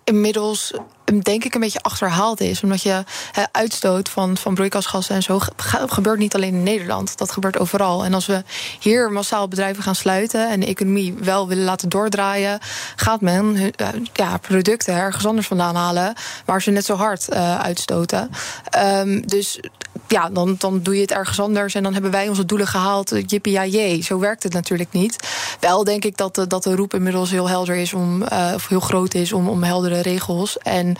inmiddels 0.05 0.73
denk 1.19 1.43
ik 1.45 1.53
een 1.53 1.61
beetje 1.61 1.81
achterhaald 1.81 2.41
is. 2.41 2.63
Omdat 2.63 2.81
je 2.81 3.03
uitstoot 3.51 4.09
van, 4.09 4.37
van 4.37 4.53
broeikasgassen 4.53 5.15
en 5.15 5.23
zo 5.23 5.39
ge- 5.39 5.87
gebeurt 5.87 6.19
niet 6.19 6.35
alleen 6.35 6.53
in 6.53 6.63
Nederland. 6.63 7.17
Dat 7.17 7.31
gebeurt 7.31 7.59
overal. 7.59 8.03
En 8.05 8.13
als 8.13 8.25
we 8.25 8.43
hier 8.79 9.11
massaal 9.11 9.47
bedrijven 9.47 9.83
gaan 9.83 9.95
sluiten 9.95 10.49
en 10.49 10.59
de 10.59 10.65
economie 10.65 11.13
wel 11.13 11.47
willen 11.47 11.63
laten 11.63 11.89
doordraaien, 11.89 12.59
gaat 12.95 13.21
men 13.21 13.33
hun, 13.35 13.73
eh, 13.75 13.87
ja, 14.13 14.37
producten 14.37 14.93
ergens 14.95 15.25
anders 15.25 15.47
vandaan 15.47 15.75
halen 15.75 16.13
waar 16.45 16.61
ze 16.61 16.71
net 16.71 16.85
zo 16.85 16.95
hard 16.95 17.29
eh, 17.29 17.59
uitstoten. 17.59 18.29
Ehm, 18.69 19.21
dus 19.25 19.59
ja, 20.07 20.29
dan, 20.29 20.55
dan 20.57 20.81
doe 20.81 20.95
je 20.95 21.01
het 21.01 21.11
ergens 21.11 21.39
anders 21.39 21.73
en 21.73 21.83
dan 21.83 21.93
hebben 21.93 22.11
wij 22.11 22.29
onze 22.29 22.45
doelen 22.45 22.67
gehaald. 22.67 23.11
eh, 23.11 23.23
Jippie 23.27 23.51
ja 23.53 23.65
jee. 23.65 24.01
Zo 24.03 24.19
werkt 24.19 24.43
het 24.43 24.53
natuurlijk 24.53 24.91
niet. 24.91 25.15
Wel 25.59 25.83
denk 25.83 26.05
ik 26.05 26.17
dat 26.17 26.35
de, 26.35 26.47
dat 26.47 26.63
de 26.63 26.75
roep 26.75 26.93
inmiddels 26.93 27.29
heel 27.31 27.49
helder 27.49 27.75
is 27.75 27.93
om, 27.93 28.23
eh, 28.23 28.51
of 28.53 28.67
heel 28.67 28.79
groot 28.79 29.13
is 29.13 29.33
om, 29.33 29.49
om 29.49 29.63
heldere 29.63 29.99
regels. 30.01 30.57
En 30.57 30.95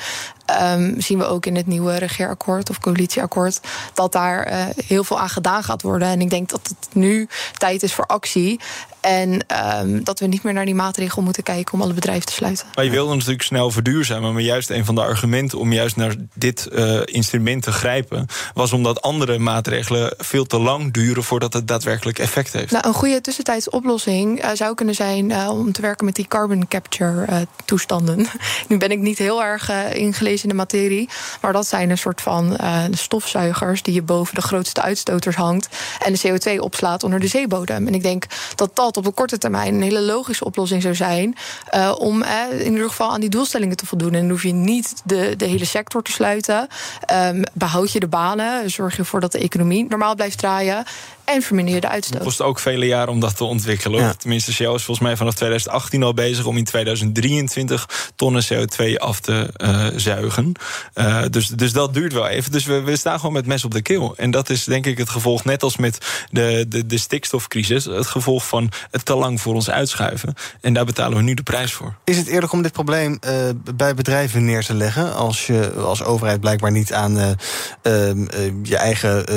ehm, 0.46 1.00
zien 1.00 1.18
we 1.18 1.26
ook 1.26 1.46
in 1.46 1.56
het 1.56 1.68
nieuwe 1.68 1.98
regeerakkoord 1.98 2.70
of 2.70 2.80
coalitieakkoord 2.80 3.60
dat 3.94 4.12
daar 4.12 4.44
eh, 4.44 4.66
heel 4.86 5.04
veel 5.04 5.20
aan 5.20 5.30
gedaan 5.30 5.64
gaat 5.64 5.82
worden. 5.82 6.08
En 6.08 6.22
ik 6.22 6.30
denk 6.30 6.50
dat 6.50 6.68
het 6.68 6.96
nu 6.96 7.28
tijd 7.58 7.84
is 7.84 7.94
voor 7.94 8.06
actie. 8.06 8.60
En 9.02 9.48
ehm, 9.48 10.04
dat 10.04 10.20
we 10.20 10.28
niet 10.28 10.44
meer 10.44 10.54
naar 10.54 10.66
die 10.66 10.76
maatregel 10.76 11.22
moeten 11.22 11.44
kijken 11.44 11.74
om 11.74 11.82
alle 11.82 11.94
bedrijven 11.94 12.26
te 12.26 12.34
sluiten. 12.34 12.66
Maar 12.76 12.86
je 12.86 12.92
wilde 12.92 13.14
natuurlijk 13.14 13.42
snel 13.42 13.72
verduurzamen. 13.72 14.34
Maar 14.34 14.42
juist 14.42 14.70
een 14.70 14.86
van 14.86 14.96
de 14.96 15.02
argumenten 15.02 15.60
om 15.60 15.74
juist 15.74 15.96
naar 15.96 16.16
dit 16.34 16.68
eh, 16.68 17.00
instrument 17.06 17.64
te 17.64 17.72
grijpen... 17.72 18.28
was 18.54 18.74
omdat 18.74 19.02
andere 19.02 19.40
maatregelen 19.40 20.14
veel 20.18 20.46
te 20.46 20.60
lang 20.60 20.94
duren... 20.94 21.24
voordat 21.24 21.54
het 21.54 21.68
daadwerkelijk 21.68 22.20
effect 22.20 22.54
heeft. 22.54 22.72
Nou, 22.72 22.88
een 22.88 22.94
goede 22.94 23.22
tussentijdse 23.22 23.72
oplossing 23.72 24.42
eh, 24.42 24.50
zou 24.54 24.76
kunnen 24.76 24.96
zijn 24.96 25.32
eh, 25.32 25.50
om 25.50 25.72
te 25.72 25.82
werken 25.82 26.06
met 26.06 26.16
die 26.16 26.28
carbon 26.28 26.68
capture 26.68 27.48
toestanden. 27.66 28.28
nu 28.68 28.78
ben 28.78 28.92
ik 28.92 29.00
niet 29.00 29.18
heel 29.18 29.44
erg 29.44 29.72
ingelezen 29.94 30.44
in 30.44 30.50
de 30.50 30.56
materie, 30.56 31.10
maar 31.42 31.54
dat 31.54 31.68
zijn 31.68 31.90
een 31.90 31.98
soort 31.98 32.22
van 32.22 32.58
stofzuigers 32.92 33.82
die 33.82 33.94
je 33.94 34.02
boven 34.02 34.36
de 34.36 34.42
grootste 34.42 34.82
uitstoters 34.82 35.36
hangt 35.36 35.70
en 36.00 36.14
de 36.14 36.20
CO2 36.28 36.60
opslaat 36.60 37.04
onder 37.04 37.20
de 37.20 37.28
zeebodem. 37.28 37.88
En 37.88 37.94
ik 37.94 38.04
denk 38.04 38.26
dat 38.56 38.76
dat 38.76 38.91
op 38.98 39.04
de 39.04 39.12
korte 39.12 39.38
termijn 39.38 39.74
een 39.74 39.82
hele 39.82 40.02
logische 40.02 40.46
oplossing 40.46 40.82
zou 40.82 40.96
zijn 40.96 41.36
eh, 41.70 41.96
om 41.98 42.22
eh, 42.22 42.60
in 42.60 42.72
ieder 42.72 42.90
geval 42.90 43.12
aan 43.12 43.20
die 43.20 43.30
doelstellingen 43.30 43.78
te 43.78 43.86
voldoen. 43.86 44.14
En 44.14 44.20
dan 44.20 44.30
hoef 44.30 44.44
je 44.44 44.54
niet 44.54 45.02
de, 45.06 45.34
de 45.38 45.46
hele 45.46 45.66
sector 45.66 46.04
te 46.04 46.12
sluiten. 46.12 46.68
Ehm, 47.06 47.42
behoud 47.54 47.92
je 47.92 48.00
de 48.00 48.08
banen, 48.08 48.70
zorg 48.70 48.94
je 48.94 49.00
ervoor 49.00 49.20
dat 49.20 49.32
de 49.32 49.40
economie 49.40 49.86
normaal 49.90 50.16
blijft 50.16 50.38
draaien 50.38 50.86
en 51.26 51.42
verminder 51.42 51.74
je 51.76 51.82
de 51.82 51.90
uitstoot. 51.90 52.14
Het 52.14 52.24
kost 52.24 52.42
ook 52.42 52.60
vele 52.60 52.86
jaren 52.86 53.14
om 53.14 53.20
dat 53.20 53.38
te 53.38 53.44
ontwikkelen. 53.44 54.18
Tenminste, 54.18 54.54
Shell 54.54 54.74
is 54.74 54.84
volgens 54.84 55.08
mij 55.08 55.18
vanaf 55.18 55.34
2018 55.34 56.04
al 56.04 56.14
bezig 56.14 56.46
om 56.46 56.58
in 56.58 56.64
2023 56.64 58.12
tonnen 58.16 58.44
CO2 58.54 58.96
af 58.98 59.20
te 59.20 59.50
eh, 59.54 59.88
zuigen. 59.96 60.52
Eh, 60.94 61.24
dus, 61.30 61.48
dus 61.48 61.72
dat 61.72 61.94
duurt 61.94 62.14
wel 62.14 62.28
even. 62.28 62.52
Dus 62.52 62.66
we, 62.66 62.82
we 62.82 62.98
staan 62.98 63.20
gewoon 63.20 63.34
met 63.34 63.46
mes 63.46 63.66
op 63.66 63.72
de 63.72 63.82
keel. 63.82 64.14
En 64.18 64.32
dat 64.32 64.50
is 64.50 64.64
denk 64.64 64.86
ik 64.86 64.98
het 64.98 65.10
gevolg, 65.10 65.44
net 65.44 65.64
als 65.64 65.78
met 65.78 66.26
de, 66.30 66.66
de, 66.68 66.86
de 66.86 66.98
stikstofcrisis, 66.98 67.86
het 67.86 68.08
gevolg 68.08 68.48
van 68.48 68.72
het 68.92 69.06
te 69.06 69.16
lang 69.16 69.42
voor 69.42 69.54
ons 69.54 69.70
uitschuiven. 69.70 70.34
En 70.62 70.74
daar 70.74 70.86
betalen 70.86 71.18
we 71.18 71.24
nu 71.24 71.34
de 71.34 71.44
prijs 71.44 71.74
voor. 71.74 71.96
Is 72.04 72.18
het 72.18 72.28
eerlijk 72.28 72.52
om 72.52 72.62
dit 72.62 72.72
probleem 72.72 73.18
eh, 73.22 73.34
bij 73.76 73.94
bedrijven 73.94 74.46
neer 74.46 74.66
te 74.66 74.74
leggen... 74.74 75.16
als 75.16 75.48
je 75.48 75.72
als 75.74 76.04
overheid 76.04 76.40
blijkbaar 76.40 76.72
niet 76.72 76.94
aan 76.94 77.18
eh, 77.18 77.30
ehm, 77.82 78.28
eh, 78.28 78.40
je 78.64 78.78
eigen 78.78 79.26
eh, 79.26 79.36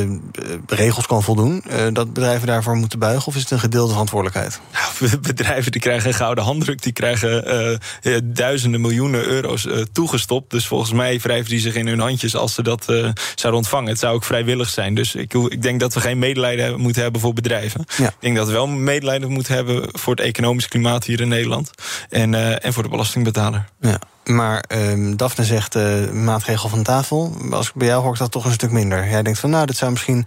regels 0.66 1.06
kan 1.06 1.22
voldoen... 1.22 1.64
eh, 1.74 1.86
dat 1.92 2.12
bedrijven 2.12 2.46
daarvoor 2.46 2.76
moeten 2.76 2.98
buigen? 2.98 3.26
Of 3.26 3.34
is 3.34 3.40
het 3.40 3.50
een 3.50 3.58
gedeelde 3.58 3.90
verantwoordelijkheid? 3.90 4.60
Nou, 4.72 5.18
bedrijven 5.20 5.72
die 5.72 5.80
krijgen 5.80 6.08
een 6.08 6.14
gouden 6.14 6.44
handdruk, 6.44 6.82
die 6.82 6.92
krijgen 6.92 7.46
eh, 7.46 7.72
eh, 8.02 8.20
duizenden 8.24 8.80
miljoenen 8.80 9.24
euro's 9.24 9.66
toegestopt. 9.92 10.50
Dus 10.50 10.66
volgens 10.66 10.92
mij 10.92 11.18
wrijven 11.18 11.50
die 11.50 11.60
zich 11.60 11.74
in 11.74 11.86
hun 11.86 12.00
handjes 12.00 12.36
als 12.36 12.54
ze 12.54 12.62
dat 12.62 12.84
zouden 13.34 13.60
ontvangen. 13.60 13.88
Het 13.88 13.98
zou 13.98 14.14
ook 14.14 14.24
vrijwillig 14.24 14.68
zijn. 14.68 14.94
Dus 14.94 15.14
ik, 15.14 15.34
ik 15.34 15.62
denk 15.62 15.80
dat 15.80 15.94
we 15.94 16.00
geen 16.00 16.18
medelijden 16.18 16.80
moeten 16.80 17.02
hebben 17.02 17.20
voor 17.20 17.32
bedrijven. 17.32 17.84
Ja. 17.96 18.08
Ik 18.08 18.14
denk 18.20 18.36
dat 18.36 18.46
we 18.46 18.52
wel 18.52 18.66
medelijden 18.66 19.30
moeten 19.30 19.54
hebben 19.54 19.88
voor 19.92 20.14
het 20.14 20.24
economisch 20.24 20.68
klimaat 20.68 21.04
hier 21.04 21.20
in 21.20 21.28
Nederland. 21.28 21.70
En, 22.08 22.60
en 22.62 22.72
voor 22.72 22.82
de 22.82 22.88
belastingbetaler. 22.88 23.64
Ja. 23.80 23.98
Maar 24.24 24.64
ehm 24.68 25.16
Daphne 25.16 25.44
zegt 25.44 25.74
eh, 25.74 26.10
maatregel 26.10 26.68
van 26.68 26.82
tafel. 26.82 27.36
Als 27.50 27.68
ik 27.68 27.74
bij 27.74 27.86
jou 27.86 28.02
hoor 28.02 28.12
ik 28.12 28.18
dat 28.18 28.30
toch 28.30 28.44
een 28.44 28.52
stuk 28.52 28.70
minder. 28.70 29.08
Jij 29.08 29.22
denkt 29.22 29.38
van 29.38 29.50
nou, 29.50 29.66
dat 29.66 29.76
zou 29.76 29.90
misschien 29.90 30.26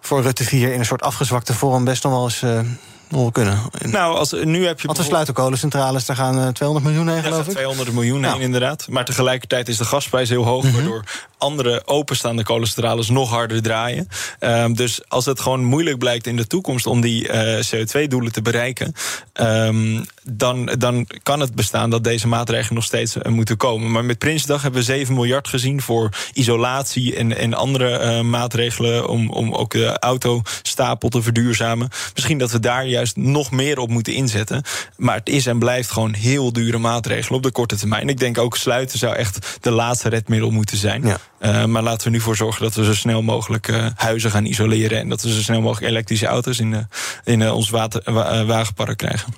voor 0.00 0.22
Rutte 0.22 0.44
4 0.44 0.72
in 0.72 0.78
een 0.78 0.84
soort 0.84 1.02
afgezwakte 1.02 1.54
vorm 1.54 1.84
best 1.84 2.02
nog 2.02 2.12
wel 2.12 2.24
eens 2.24 2.42
eh, 2.42 2.60
nog 3.08 3.20
wel 3.20 3.30
kunnen. 3.30 3.58
Nou, 3.84 4.16
als, 4.16 4.32
nu 4.32 4.66
heb 4.66 4.80
je 4.80 4.86
Want 4.86 4.98
we 4.98 5.04
sluiten 5.04 5.34
kolencentrales, 5.34 6.06
daar 6.06 6.16
gaan 6.16 6.40
eh, 6.40 6.48
200 6.48 6.86
miljoen 6.86 7.08
heen, 7.08 7.16
Ja, 7.16 7.22
geloof 7.22 7.46
ik. 7.46 7.52
200 7.52 7.92
miljoen 7.92 8.24
heen, 8.24 8.40
inderdaad. 8.40 8.86
Maar 8.90 9.04
tegelijkertijd 9.04 9.68
is 9.68 9.76
de 9.76 9.84
gasprijs 9.84 10.28
heel 10.28 10.44
hoog, 10.44 10.64
Mhm. 10.64 10.74
waardoor 10.74 11.04
andere 11.42 11.82
openstaande 11.86 12.42
kolencentrales 12.42 13.08
nog 13.08 13.30
harder 13.30 13.62
draaien. 13.62 14.08
Ehm, 14.38 14.72
dus 14.72 15.08
als 15.08 15.24
het 15.24 15.40
gewoon 15.40 15.64
moeilijk 15.64 15.98
blijkt 15.98 16.26
in 16.26 16.36
de 16.36 16.46
toekomst 16.46 16.86
om 16.86 17.00
die 17.00 17.28
eh, 17.28 17.64
CO2-doelen 17.64 18.32
te 18.32 18.42
bereiken, 18.42 18.94
ehm, 19.32 20.04
dan, 20.22 20.66
dan 20.78 21.06
kan 21.22 21.40
het 21.40 21.54
bestaan 21.54 21.90
dat 21.90 22.04
deze 22.04 22.28
maatregelen 22.28 22.74
nog 22.74 22.84
steeds 22.84 23.16
eh, 23.16 23.32
moeten 23.32 23.56
komen. 23.56 23.90
Maar 23.90 24.04
met 24.04 24.18
Prinsdag 24.18 24.62
hebben 24.62 24.80
we 24.80 24.86
7 24.86 25.14
miljard 25.14 25.48
gezien 25.48 25.82
voor 25.82 26.08
isolatie 26.32 27.16
en, 27.16 27.36
en 27.36 27.54
andere 27.54 27.96
eh, 27.96 28.20
maatregelen 28.20 29.08
om, 29.08 29.30
om 29.30 29.54
ook 29.54 29.70
de 29.70 29.98
autostapel 29.98 31.08
te 31.08 31.22
verduurzamen. 31.22 31.88
Misschien 32.14 32.38
dat 32.38 32.50
we 32.50 32.60
daar 32.60 32.86
juist 32.86 33.16
nog 33.16 33.50
meer 33.50 33.78
op 33.78 33.88
moeten 33.88 34.14
inzetten. 34.14 34.62
Maar 34.96 35.16
het 35.16 35.28
is 35.28 35.46
en 35.46 35.58
blijft 35.58 35.90
gewoon 35.90 36.12
heel 36.12 36.52
dure 36.52 36.78
maatregelen 36.78 37.36
op 37.36 37.42
de 37.42 37.52
korte 37.52 37.76
termijn. 37.76 38.08
Ik 38.08 38.18
denk 38.18 38.38
ook 38.38 38.56
sluiten 38.56 38.98
zou 38.98 39.14
echt 39.14 39.58
de 39.60 39.70
laatste 39.70 40.08
redmiddel 40.08 40.50
moeten 40.50 40.76
zijn. 40.76 41.20
Uh, 41.42 41.64
maar 41.64 41.82
laten 41.82 42.06
we 42.06 42.12
nu 42.12 42.20
voor 42.20 42.36
zorgen 42.36 42.62
dat 42.62 42.74
we 42.74 42.84
zo 42.84 42.94
snel 42.94 43.22
mogelijk 43.22 43.68
uh, 43.68 43.86
huizen 43.94 44.30
gaan 44.30 44.44
isoleren. 44.44 44.98
En 44.98 45.08
dat 45.08 45.22
we 45.22 45.32
zo 45.32 45.40
snel 45.40 45.60
mogelijk 45.60 45.90
elektrische 45.90 46.26
auto's 46.26 46.58
in, 46.58 46.72
uh, 46.72 46.78
in 47.24 47.40
uh, 47.40 47.54
ons 47.54 47.70
water, 47.70 48.12
wa 48.12 48.44
wagenpark 48.44 48.98
krijgen. 48.98 49.34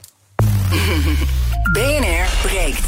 BNR 1.72 2.26
breekt. 2.42 2.86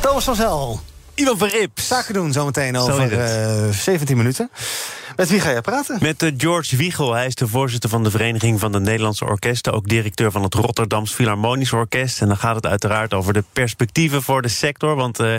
Thomas 0.00 0.24
van 0.24 0.34
Zel. 0.34 0.80
Ivan 1.14 1.38
van 1.38 1.48
Rip. 1.48 1.80
Zaken 1.80 2.14
doen 2.14 2.32
zometeen 2.32 2.76
over 2.76 3.12
uh, 3.12 3.72
17 3.72 4.16
minuten. 4.16 4.50
Met 5.16 5.28
wie 5.28 5.40
ga 5.40 5.50
je 5.50 5.60
praten? 5.60 5.98
Met 6.00 6.22
uh, 6.22 6.30
George 6.36 6.76
Wiegel. 6.76 7.14
Hij 7.14 7.26
is 7.26 7.34
de 7.34 7.48
voorzitter 7.48 7.90
van 7.90 8.02
de 8.02 8.10
Vereniging 8.10 8.60
van 8.60 8.72
de 8.72 8.80
Nederlandse 8.80 9.24
Orkesten. 9.24 9.72
Ook 9.72 9.88
directeur 9.88 10.30
van 10.30 10.42
het 10.42 10.54
Rotterdams 10.54 11.12
Philharmonisch 11.12 11.72
Orkest. 11.72 12.20
En 12.20 12.28
dan 12.28 12.36
gaat 12.36 12.54
het 12.54 12.66
uiteraard 12.66 13.14
over 13.14 13.32
de 13.32 13.44
perspectieven 13.52 14.22
voor 14.22 14.42
de 14.42 14.48
sector. 14.48 14.94
Want 14.94 15.20
uh, 15.20 15.34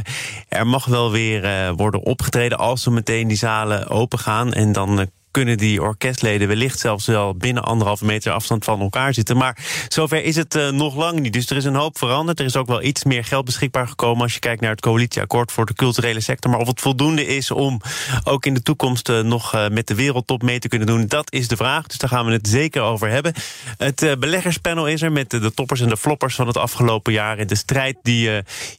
er 0.50 0.68
mag 0.68 0.86
wel 0.86 1.12
weer 1.12 1.44
uh, 1.44 1.70
worden 1.76 2.02
opgetreden 2.02 2.58
als 2.58 2.86
we 2.86 2.92
meteen 2.92 3.28
die 3.28 3.38
zalen 3.38 3.88
open 3.88 4.20
gaan. 4.20 4.54
En 4.54 4.72
dan 4.72 5.10
kunnen 5.38 5.58
die 5.58 5.82
orkestleden 5.82 6.48
wellicht 6.48 6.80
zelfs 6.80 7.06
wel 7.06 7.36
binnen 7.36 7.64
anderhalve 7.64 8.06
meter 8.06 8.32
afstand 8.32 8.64
van 8.64 8.82
elkaar 8.82 9.14
zitten. 9.14 9.38
Maar 9.38 9.58
zover 9.88 10.24
is 10.24 10.36
het 10.36 10.56
uh, 10.56 10.70
nog 10.70 10.96
lang 10.96 11.20
niet. 11.20 11.34
Dus 11.34 11.50
er 11.50 11.58
is 11.58 11.66
een 11.66 11.76
hoop 11.76 11.98
veranderd. 11.98 12.40
Er 12.40 12.46
is 12.46 12.56
ook 12.56 12.68
wel 12.68 12.84
iets 12.84 13.04
meer 13.04 13.26
geld 13.26 13.46
beschikbaar 13.46 13.88
gekomen 13.88 14.22
als 14.22 14.34
je 14.34 14.40
kijkt 14.40 14.62
naar 14.62 14.72
het 14.72 14.82
coalitieakkoord 14.82 15.52
voor 15.52 15.66
de 15.66 15.74
culturele 15.74 16.20
sector. 16.20 16.52
Maar 16.52 16.60
of 16.60 16.68
het 16.68 16.82
voldoende 16.82 17.26
is 17.26 17.52
om 17.52 17.82
ook 18.24 18.46
in 18.46 18.54
de 18.54 18.62
toekomst 18.62 19.10
uh, 19.10 19.20
nog 19.20 19.56
uh, 19.56 19.68
met 19.68 19.88
de 19.88 19.96
wereldtop 19.96 20.42
mee 20.42 20.60
te 20.60 20.68
kunnen 20.68 20.88
doen, 20.88 21.08
dat 21.08 21.32
is 21.34 21.48
de 21.48 21.56
vraag. 21.56 21.88
Dus 21.88 21.98
daar 21.98 22.10
gaan 22.10 22.26
we 22.26 22.32
het 22.32 22.48
zeker 22.48 22.82
over 22.82 23.10
hebben. 23.10 23.34
Het 23.78 24.16
beleggerspanel 24.20 24.88
is 24.88 25.02
er 25.02 25.12
met 25.12 25.30
de 25.30 25.54
toppers 25.54 25.82
en 25.82 25.90
de 25.90 25.98
floppers 25.98 26.36
van 26.36 26.48
het 26.48 26.58
afgelopen 26.58 27.14
jaar. 27.14 27.38
En 27.38 27.48
de 27.48 27.56
strijd 27.56 27.98
die 28.02 28.30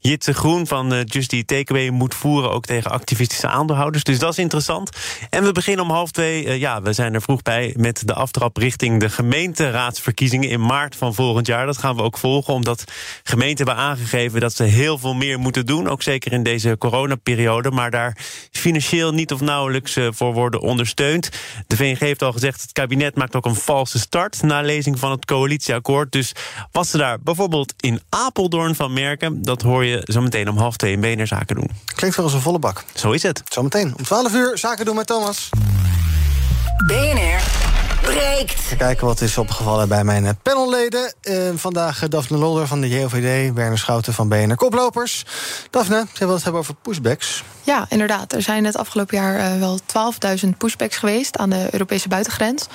Jitse 0.01 0.33
Groen 0.33 0.67
van 0.67 1.03
Just 1.05 1.33
Eat 1.33 1.47
Takeaway 1.47 1.91
moet 1.91 2.15
voeren, 2.15 2.51
ook 2.51 2.65
tegen 2.65 2.91
activistische 2.91 3.49
aandeelhouders. 3.49 4.05
Dus 4.05 4.19
dat 4.19 4.31
is 4.31 4.39
interessant. 4.39 4.91
En 5.31 5.45
we 5.45 5.53
beginnen 5.53 5.85
om 5.85 5.91
half 5.91 6.11
twee 6.11 6.48
uh, 6.49 6.61
ja, 6.61 6.83
we 6.83 6.93
zijn 6.93 7.15
er 7.15 7.23
vroeg 7.23 7.43
bij 7.43 7.75
met 7.77 8.03
de 8.07 8.15
aftrap 8.15 8.57
richting 8.57 9.01
de 9.01 9.09
gemeenteraadsverkiezingen 9.09 10.49
in 10.49 10.67
maart 10.67 10.97
van 10.97 11.15
volgend 11.15 11.47
jaar. 11.47 11.67
Dat 11.67 11.79
gaan 11.79 11.97
we 11.97 12.03
ook 12.03 12.19
volgen, 12.19 12.55
omdat 12.55 12.85
gemeenten 13.23 13.67
hebben 13.67 13.85
aangegeven 13.85 14.41
dat 14.41 14.55
ze 14.55 14.63
heel 14.63 14.99
veel 14.99 15.15
meer 15.15 15.39
moeten 15.39 15.67
doen. 15.67 15.89
Ook 15.89 16.03
zeker 16.03 16.33
in 16.33 16.43
deze 16.43 16.77
coronaperiode, 16.79 17.71
maar 17.71 17.91
daar 17.91 18.17
financieel 18.51 19.13
niet 19.13 19.33
of 19.33 19.41
nauwelijks 19.41 19.97
uh, 19.97 20.09
voor 20.11 20.33
worden 20.33 20.61
ondersteund. 20.61 21.29
De 21.67 21.77
VNG 21.77 21.99
heeft 21.99 22.23
al 22.23 22.33
gezegd, 22.33 22.61
het 22.61 22.73
kabinet 22.73 23.17
maakt 23.17 23.37
ook 23.37 23.47
een 23.47 23.55
valse 23.55 23.99
start 23.99 24.43
na 24.43 24.61
lezing 24.61 24.99
van 24.99 25.11
het 25.11 25.25
coalitieakkoord. 25.25 26.13
Dus 26.13 26.33
wat 26.73 26.87
ze 26.87 26.97
daar 26.97 27.21
bijvoorbeeld 27.21 27.75
in 27.81 28.01
Apeldoorn 28.09 28.75
van 28.75 28.93
merken, 28.93 29.43
dat 29.43 29.63
hoor 29.63 29.85
je 29.85 30.03
zo 30.05 30.21
meteen 30.21 30.49
om 30.49 30.57
half 30.57 30.77
twee 30.77 30.93
in 30.93 31.01
BNR 31.01 31.27
Zaken 31.27 31.57
doen. 31.57 31.71
Klinkt 31.85 32.17
wel 32.17 32.25
als 32.25 32.35
een 32.35 32.41
volle 32.41 32.59
bak. 32.59 32.85
Zo 32.95 33.11
is 33.11 33.23
het. 33.23 33.43
Zometeen 33.49 33.95
om 33.97 34.05
12 34.05 34.35
uur 34.35 34.59
Zaken 34.59 34.85
doen 34.85 34.97
met 34.97 35.07
Thomas. 35.07 35.51
BNR 36.85 37.78
breekt. 38.01 38.77
Kijken 38.77 39.07
wat 39.07 39.21
is 39.21 39.39
opgevallen 39.39 39.89
bij 39.89 40.05
mijn 40.05 40.27
eh, 40.27 40.33
panelleden. 40.43 41.15
Uh, 41.23 41.51
vandaag 41.55 42.03
uh, 42.03 42.09
Daphne 42.09 42.37
Lolder 42.39 42.67
van 42.67 42.81
de 42.81 42.89
JOVD, 42.89 43.55
Werner 43.55 43.79
Schouten 43.79 44.13
van 44.13 44.29
BNR 44.29 44.57
Koplopers. 44.57 45.25
Daphne, 45.71 46.07
ze 46.13 46.19
willen 46.19 46.35
het 46.35 46.43
hebben 46.43 46.61
over 46.61 46.75
pushbacks. 46.75 47.45
Ja, 47.63 47.87
inderdaad. 47.89 48.33
Er 48.33 48.43
zijn 48.43 48.65
het 48.65 48.77
afgelopen 48.77 49.17
jaar 49.17 49.39
uh, 49.39 49.59
wel 49.59 49.79
12.000 50.45 50.49
pushbacks 50.59 50.97
geweest 50.97 51.37
aan 51.37 51.51
de 51.51 51.69
Europese 51.71 52.09
buitengrens. 52.09 52.67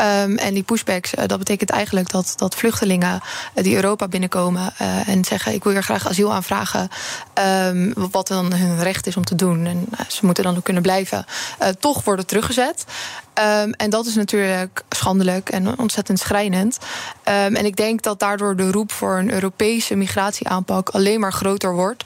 Um, 0.00 0.36
en 0.38 0.54
die 0.54 0.62
pushbacks, 0.62 1.10
dat 1.26 1.38
betekent 1.38 1.70
eigenlijk 1.70 2.10
dat, 2.10 2.34
dat 2.36 2.54
vluchtelingen 2.54 3.20
die 3.54 3.74
Europa 3.74 4.08
binnenkomen 4.08 4.72
en 5.06 5.24
zeggen: 5.24 5.54
Ik 5.54 5.64
wil 5.64 5.72
hier 5.72 5.82
graag 5.82 6.08
asiel 6.08 6.32
aanvragen. 6.32 6.88
Um, 7.66 7.92
wat 8.10 8.28
dan 8.28 8.54
hun 8.54 8.82
recht 8.82 9.06
is 9.06 9.16
om 9.16 9.24
te 9.24 9.34
doen. 9.34 9.66
En 9.66 9.88
ze 10.08 10.26
moeten 10.26 10.44
dan 10.44 10.56
ook 10.56 10.64
kunnen 10.64 10.82
blijven. 10.82 11.24
toch 11.78 12.04
worden 12.04 12.26
teruggezet. 12.26 12.84
Um, 13.38 13.72
en 13.72 13.90
dat 13.90 14.06
is 14.06 14.14
natuurlijk 14.14 14.71
schandelijk 14.88 15.48
en 15.48 15.78
ontzettend 15.78 16.18
schrijnend. 16.18 16.78
Um, 17.24 17.56
en 17.56 17.64
ik 17.64 17.76
denk 17.76 18.02
dat 18.02 18.18
daardoor 18.18 18.56
de 18.56 18.70
roep 18.70 18.92
voor 18.92 19.18
een 19.18 19.32
Europese 19.32 19.94
migratieaanpak 19.94 20.88
alleen 20.88 21.20
maar 21.20 21.32
groter 21.32 21.74
wordt. 21.74 22.04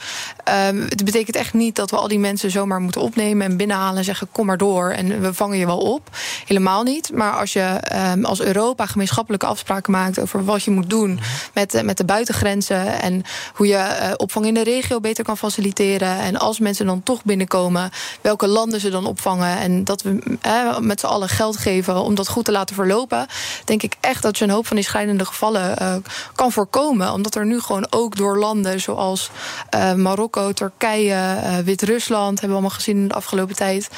Um, 0.69 0.81
het 0.81 1.05
betekent 1.05 1.37
echt 1.37 1.55
niet 1.55 1.77
dat 1.77 1.91
we 1.91 1.97
al 1.97 2.09
die 2.09 2.19
mensen 2.19 2.51
zomaar 2.51 2.81
moeten 2.81 3.01
opnemen 3.01 3.47
en 3.47 3.57
binnenhalen 3.57 3.99
en 3.99 4.05
zeggen: 4.05 4.29
kom 4.33 4.47
maar 4.47 4.57
door 4.57 4.91
en 4.91 5.21
we 5.21 5.35
vangen 5.35 5.59
je 5.59 5.67
wel 5.67 5.79
op. 5.79 6.09
Helemaal 6.47 6.83
niet. 6.83 7.11
Maar 7.15 7.33
als 7.33 7.53
je 7.53 7.81
als 8.23 8.41
Europa 8.41 8.87
gemeenschappelijke 8.87 9.47
afspraken 9.47 9.93
maakt 9.93 10.19
over 10.19 10.45
wat 10.45 10.63
je 10.63 10.71
moet 10.71 10.91
doen 10.91 11.21
met, 11.55 11.83
met 11.83 11.97
de 11.97 12.05
buitengrenzen 12.05 13.01
en 13.01 13.23
hoe 13.55 13.67
je 13.67 13.75
uh, 13.75 14.13
opvang 14.17 14.47
in 14.47 14.55
de 14.55 14.65
regio 14.65 15.01
beter 15.01 15.25
kan 15.25 15.37
faciliteren. 15.37 16.19
En 16.19 16.37
als 16.37 16.59
mensen 16.59 16.87
dan 16.87 17.03
toch 17.03 17.25
binnenkomen, 17.25 17.91
welke 18.21 18.47
landen 18.47 18.81
ze 18.81 18.91
dan 18.91 19.07
opvangen. 19.07 19.59
En 19.59 19.85
dat 19.85 20.03
we 20.03 20.39
uh, 20.47 20.79
met 20.79 21.01
z'n 21.01 21.07
allen 21.07 21.29
geld 21.29 21.57
geven 21.57 22.01
om 22.01 22.15
dat 22.15 22.29
goed 22.29 22.45
te 22.45 22.51
laten 22.51 22.56
verlopen, 22.65 23.27
denk 23.65 23.83
ik 23.83 23.97
echt 24.01 24.23
dat 24.23 24.39
je 24.39 24.45
een 24.45 24.51
hoop 24.51 24.67
van 24.67 24.77
die 24.77 24.85
schrijnende 24.85 25.25
gevallen 25.25 25.77
uh, 25.83 25.95
kan 26.35 26.53
voorkomen. 26.53 27.13
Omdat 27.13 27.35
er 27.35 27.47
nu 27.47 27.61
gewoon 27.61 27.87
ook 27.91 28.17
door 28.17 28.39
landen 28.39 28.81
zoals 28.81 29.31
uh, 29.75 29.93
Marokko, 29.93 30.53
Turkije, 30.53 31.39
uh, 31.43 31.59
Wit-Rusland, 31.59 32.41
hebben 32.41 32.49
we 32.49 32.55
allemaal 32.55 32.71
gezien 32.71 32.97
in 32.97 33.09
de 33.09 33.15
afgelopen 33.15 33.57
tijd, 33.57 33.89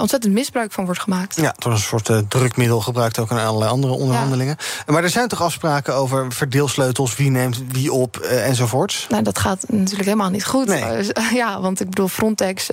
ontzettend 0.00 0.32
misbruik 0.32 0.72
van 0.72 0.84
wordt 0.84 1.00
gemaakt. 1.00 1.36
Ja, 1.36 1.52
het 1.54 1.64
was 1.64 1.74
een 1.74 2.00
soort 2.00 2.30
drukmiddel 2.30 2.80
gebruikt 2.80 3.18
ook 3.18 3.30
in 3.30 3.38
allerlei 3.38 3.70
andere 3.70 3.92
onderhandelingen. 3.92 4.56
Ja. 4.86 4.92
Maar 4.92 5.02
er 5.02 5.10
zijn 5.10 5.28
toch 5.28 5.42
afspraken 5.42 5.94
over 5.94 6.32
verdeelsleutels, 6.32 7.16
wie 7.16 7.30
neemt 7.30 7.62
wie 7.68 7.92
op 7.92 8.16
enzovoorts? 8.16 9.06
Nou, 9.08 9.22
dat 9.22 9.38
gaat 9.38 9.64
natuurlijk 9.68 10.04
helemaal 10.04 10.30
niet 10.30 10.46
goed. 10.46 10.66
Nee. 10.66 11.10
ja, 11.42 11.60
want 11.60 11.80
ik 11.80 11.88
bedoel, 11.88 12.08
Frontex 12.08 12.68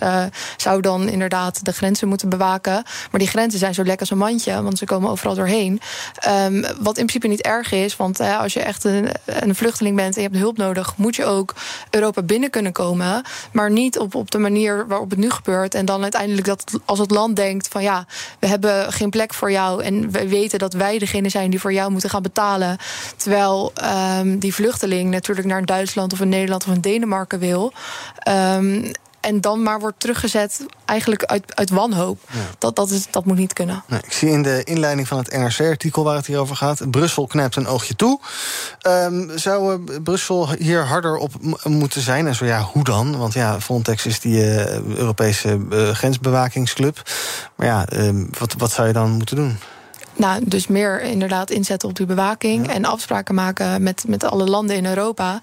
zou 0.57 0.81
dan 0.81 1.09
inderdaad 1.09 1.65
de 1.65 1.71
grenzen 1.71 2.07
moeten 2.07 2.29
bewaken. 2.29 2.83
Maar 3.11 3.19
die 3.19 3.27
grenzen 3.27 3.59
zijn 3.59 3.73
zo 3.73 3.83
lekker 3.83 3.99
als 3.99 4.09
een 4.09 4.17
mandje, 4.17 4.61
want 4.61 4.77
ze 4.77 4.85
komen 4.85 5.09
overal 5.21 5.45
doorheen. 5.45 5.81
Um, 6.45 6.61
wat 6.61 6.97
in 6.97 7.05
principe 7.05 7.27
niet 7.27 7.41
erg 7.41 7.71
is, 7.71 7.95
want 7.95 8.19
als 8.19 8.53
je 8.53 8.59
echt 8.59 8.83
een, 8.83 9.07
een, 9.25 9.55
vluchteling 9.55 9.95
bent 9.95 10.15
en 10.15 10.21
je 10.21 10.27
hebt 10.27 10.41
hulp 10.41 10.57
nodig, 10.57 10.93
moet 10.97 11.15
je 11.15 11.25
ook 11.25 11.53
Europa 11.89 12.21
binnen 12.21 12.49
kunnen 12.49 12.71
komen. 12.71 13.23
Maar 13.51 13.71
niet 13.71 13.99
op, 13.99 14.15
op 14.15 14.31
de 14.31 14.37
manier 14.37 14.87
waarop 14.87 15.09
het 15.09 15.19
nu 15.19 15.29
gebeurt. 15.29 15.75
En 15.75 15.85
dan 15.85 16.01
uiteindelijk 16.01 16.47
dat 16.47 16.63
als 16.85 16.99
het 16.99 17.11
land 17.11 17.35
denkt 17.35 17.67
van 17.67 17.83
ja, 17.83 18.05
we 18.39 18.47
hebben 18.47 18.93
geen 18.93 19.09
plek 19.09 19.33
voor 19.33 19.51
jou. 19.51 19.83
En 19.83 20.11
we 20.11 20.27
weten 20.27 20.59
dat 20.59 20.73
wij 20.73 20.97
degene 20.97 21.29
zijn 21.29 21.49
die 21.49 21.59
voor 21.59 21.73
jou 21.73 21.91
moeten 21.91 22.09
gaan 22.09 22.21
betalen. 22.21 22.77
Terwijl 23.15 23.73
um, 24.19 24.39
die 24.39 24.53
vluchteling 24.53 25.09
natuurlijk 25.09 25.47
naar 25.47 25.65
Duitsland 25.65 26.13
of 26.13 26.19
in 26.19 26.29
Nederland 26.29 26.67
of 26.67 26.73
in 26.73 26.81
Denemarken 26.81 27.39
wil. 27.39 27.73
Um, 28.27 28.91
en 29.21 29.41
dan 29.41 29.63
maar 29.63 29.79
wordt 29.79 29.99
teruggezet 29.99 30.65
eigenlijk 30.85 31.23
uit, 31.23 31.55
uit 31.55 31.69
wanhoop. 31.69 32.19
Ja. 32.31 32.39
Dat, 32.57 32.75
dat, 32.75 32.89
is, 32.89 33.07
dat 33.11 33.25
moet 33.25 33.37
niet 33.37 33.53
kunnen. 33.53 33.83
Nee, 33.87 33.99
ik 34.03 34.13
zie 34.13 34.29
in 34.29 34.43
de 34.43 34.63
inleiding 34.63 35.07
van 35.07 35.17
het 35.17 35.31
NRC-artikel 35.31 36.03
waar 36.03 36.15
het 36.15 36.25
hier 36.25 36.39
over 36.39 36.55
gaat... 36.55 36.91
Brussel 36.91 37.27
knijpt 37.27 37.55
een 37.55 37.67
oogje 37.67 37.95
toe. 37.95 38.19
Um, 38.87 39.31
zou 39.35 39.83
uh, 39.89 39.99
Brussel 40.03 40.49
hier 40.51 40.85
harder 40.85 41.17
op 41.17 41.31
moeten 41.63 42.01
zijn? 42.01 42.27
En 42.27 42.35
zo 42.35 42.45
ja, 42.45 42.61
hoe 42.61 42.83
dan? 42.83 43.17
Want 43.17 43.33
ja, 43.33 43.61
Frontex 43.61 44.05
is 44.05 44.19
die 44.19 44.37
uh, 44.37 44.79
Europese 44.79 45.59
uh, 45.71 45.89
grensbewakingsclub. 45.89 47.01
Maar 47.55 47.67
ja, 47.67 47.85
um, 47.93 48.29
wat, 48.39 48.53
wat 48.57 48.71
zou 48.71 48.87
je 48.87 48.93
dan 48.93 49.11
moeten 49.11 49.35
doen? 49.35 49.57
Nou, 50.15 50.41
dus 50.45 50.67
meer 50.67 51.01
inderdaad 51.01 51.49
inzetten 51.49 51.89
op 51.89 51.95
die 51.95 52.05
bewaking 52.05 52.65
ja. 52.65 52.73
en 52.73 52.85
afspraken 52.85 53.35
maken 53.35 53.83
met, 53.83 54.03
met 54.07 54.23
alle 54.23 54.45
landen 54.45 54.75
in 54.75 54.85
Europa. 54.85 55.41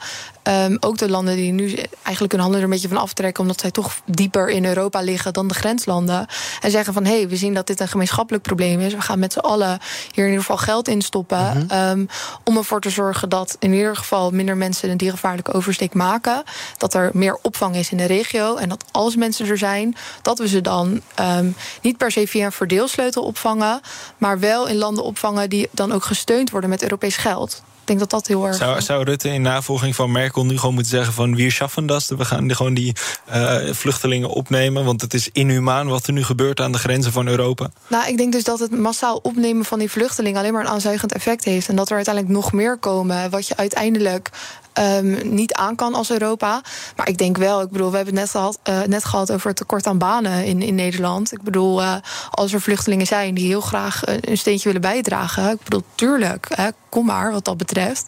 Um, 0.49 0.76
ook 0.80 0.99
de 0.99 1.11
landen 1.11 1.36
die 1.36 1.53
nu 1.53 1.74
eigenlijk 2.03 2.32
hun 2.32 2.40
handen 2.40 2.59
er 2.59 2.64
een 2.64 2.70
beetje 2.70 2.88
van 2.88 2.96
aftrekken, 2.96 3.42
omdat 3.42 3.61
zij 3.61 3.70
toch 3.70 4.01
dieper 4.05 4.49
in 4.49 4.64
Europa 4.64 5.01
liggen 5.01 5.32
dan 5.32 5.49
de 5.49 5.55
grenslanden. 5.55 6.26
En 6.61 6.70
zeggen 6.70 6.92
van 6.92 7.05
hé, 7.05 7.16
hey, 7.16 7.28
we 7.28 7.36
zien 7.36 7.55
dat 7.55 7.66
dit 7.66 7.80
een 7.80 7.88
gemeenschappelijk 7.88 8.44
probleem 8.44 8.80
is. 8.80 8.94
We 8.94 9.01
gaan 9.01 9.18
met 9.18 9.32
z'n 9.32 9.38
allen 9.38 9.78
hier 10.12 10.24
in 10.24 10.30
ieder 10.30 10.40
geval 10.40 10.57
geld 10.57 10.88
in 10.88 11.03
stoppen. 11.03 11.57
Mm 11.57 11.64
-hmm. 11.68 12.01
um, 12.01 12.09
om 12.44 12.57
ervoor 12.57 12.80
te 12.80 12.90
zorgen 12.90 13.28
dat 13.28 13.57
in 13.59 13.72
ieder 13.72 13.96
geval 13.96 14.30
minder 14.30 14.57
mensen 14.57 14.90
een 14.90 14.96
diergevaarlijke 14.96 15.53
oversteek 15.53 15.94
maken. 15.94 16.42
Dat 16.76 16.94
er 16.94 17.11
meer 17.12 17.38
opvang 17.42 17.76
is 17.76 17.90
in 17.90 17.96
de 17.96 18.05
regio. 18.05 18.57
En 18.57 18.68
dat 18.68 18.84
als 18.90 19.16
mensen 19.16 19.49
er 19.49 19.59
zijn, 19.59 19.96
dat 20.22 20.38
we 20.38 20.49
ze 20.49 20.61
dan 20.61 21.01
um, 21.20 21.57
niet 21.82 21.96
per 21.96 22.11
se 22.11 22.26
via 22.26 22.44
een 22.44 22.53
verdeelsleutel 22.53 23.22
opvangen, 23.22 23.80
maar 24.18 24.38
wel 24.38 24.66
in 24.66 24.76
landen 24.76 25.05
opvangen 25.05 25.51
die 25.51 25.68
dan 25.70 25.92
ook 25.92 26.05
gesteund 26.05 26.51
worden 26.51 26.70
met 26.70 26.82
Europees 26.82 27.16
geld. 27.16 27.62
Ik 27.89 27.99
denk 27.99 28.11
dat 28.11 28.20
dat 28.20 28.28
heel 28.28 28.47
erg. 28.47 28.57
Zou, 28.57 28.80
zou 28.80 29.05
Rutte 29.05 29.28
in 29.28 29.43
navolging 29.43 29.95
van 29.95 30.12
Merkel 30.12 30.45
nu 30.47 30.59
gewoon 30.59 30.74
moeten 30.74 30.93
zeggen: 30.93 31.12
van 31.12 31.34
wie 31.34 31.51
schaffen 31.51 31.86
dat? 31.86 32.07
We 32.07 32.24
gaan 32.24 32.57
gewoon 32.57 32.74
die 32.74 32.97
uh, 33.34 33.72
vluchtelingen 33.72 34.28
opnemen. 34.28 34.84
Want 34.84 35.01
het 35.01 35.14
is 35.14 35.28
inhumaan 35.32 35.89
wat 35.89 36.07
er 36.07 36.12
nu 36.12 36.24
gebeurt 36.24 36.61
aan 36.61 36.72
de 36.72 36.78
grenzen 36.78 37.12
van 37.12 37.26
Europa. 37.26 37.70
Nou, 37.86 38.09
ik 38.09 38.16
denk 38.16 38.32
dus 38.32 38.45
dat 38.45 38.59
het 38.59 38.70
massaal 38.70 39.18
opnemen 39.22 39.64
van 39.64 39.78
die 39.78 39.91
vluchtelingen 39.91 40.39
alleen 40.41 40.53
maar 40.53 40.64
een 40.64 40.70
aanzuigend 40.70 41.12
effect 41.12 41.45
heeft. 41.45 41.68
En 41.68 41.76
dat 41.76 41.91
er 41.91 41.97
uiteindelijk 41.97 42.34
nog 42.34 42.53
meer 42.53 42.76
komen. 42.76 43.30
Wat 43.30 43.47
je 43.47 43.57
uiteindelijk 43.57 44.30
um, 44.79 45.35
niet 45.35 45.55
aan 45.55 45.74
kan 45.74 45.95
als 45.95 46.11
Europa. 46.11 46.61
Maar 46.97 47.09
ik 47.09 47.18
denk 47.18 47.37
wel, 47.37 47.61
ik 47.61 47.70
bedoel, 47.70 47.91
we 47.91 47.97
hebben 47.97 48.14
het 48.14 48.22
net 48.22 48.33
gehad, 48.33 48.59
uh, 48.68 48.83
net 48.83 49.05
gehad 49.05 49.33
over 49.33 49.49
het 49.49 49.57
tekort 49.57 49.87
aan 49.87 49.99
banen 49.99 50.45
in, 50.45 50.62
in 50.62 50.74
Nederland. 50.74 51.33
Ik 51.33 51.43
bedoel, 51.43 51.83
uh, 51.83 51.95
als 52.31 52.53
er 52.53 52.61
vluchtelingen 52.61 53.07
zijn 53.07 53.35
die 53.35 53.47
heel 53.47 53.61
graag 53.61 54.03
een 54.05 54.39
steentje 54.39 54.66
willen 54.66 54.81
bijdragen. 54.81 55.51
Ik 55.51 55.62
bedoel, 55.62 55.83
tuurlijk, 55.95 56.47
hè, 56.55 56.68
kom 56.89 57.07
maar 57.07 57.33
wat 57.33 57.45
dat 57.45 57.57
betreft. 57.57 58.07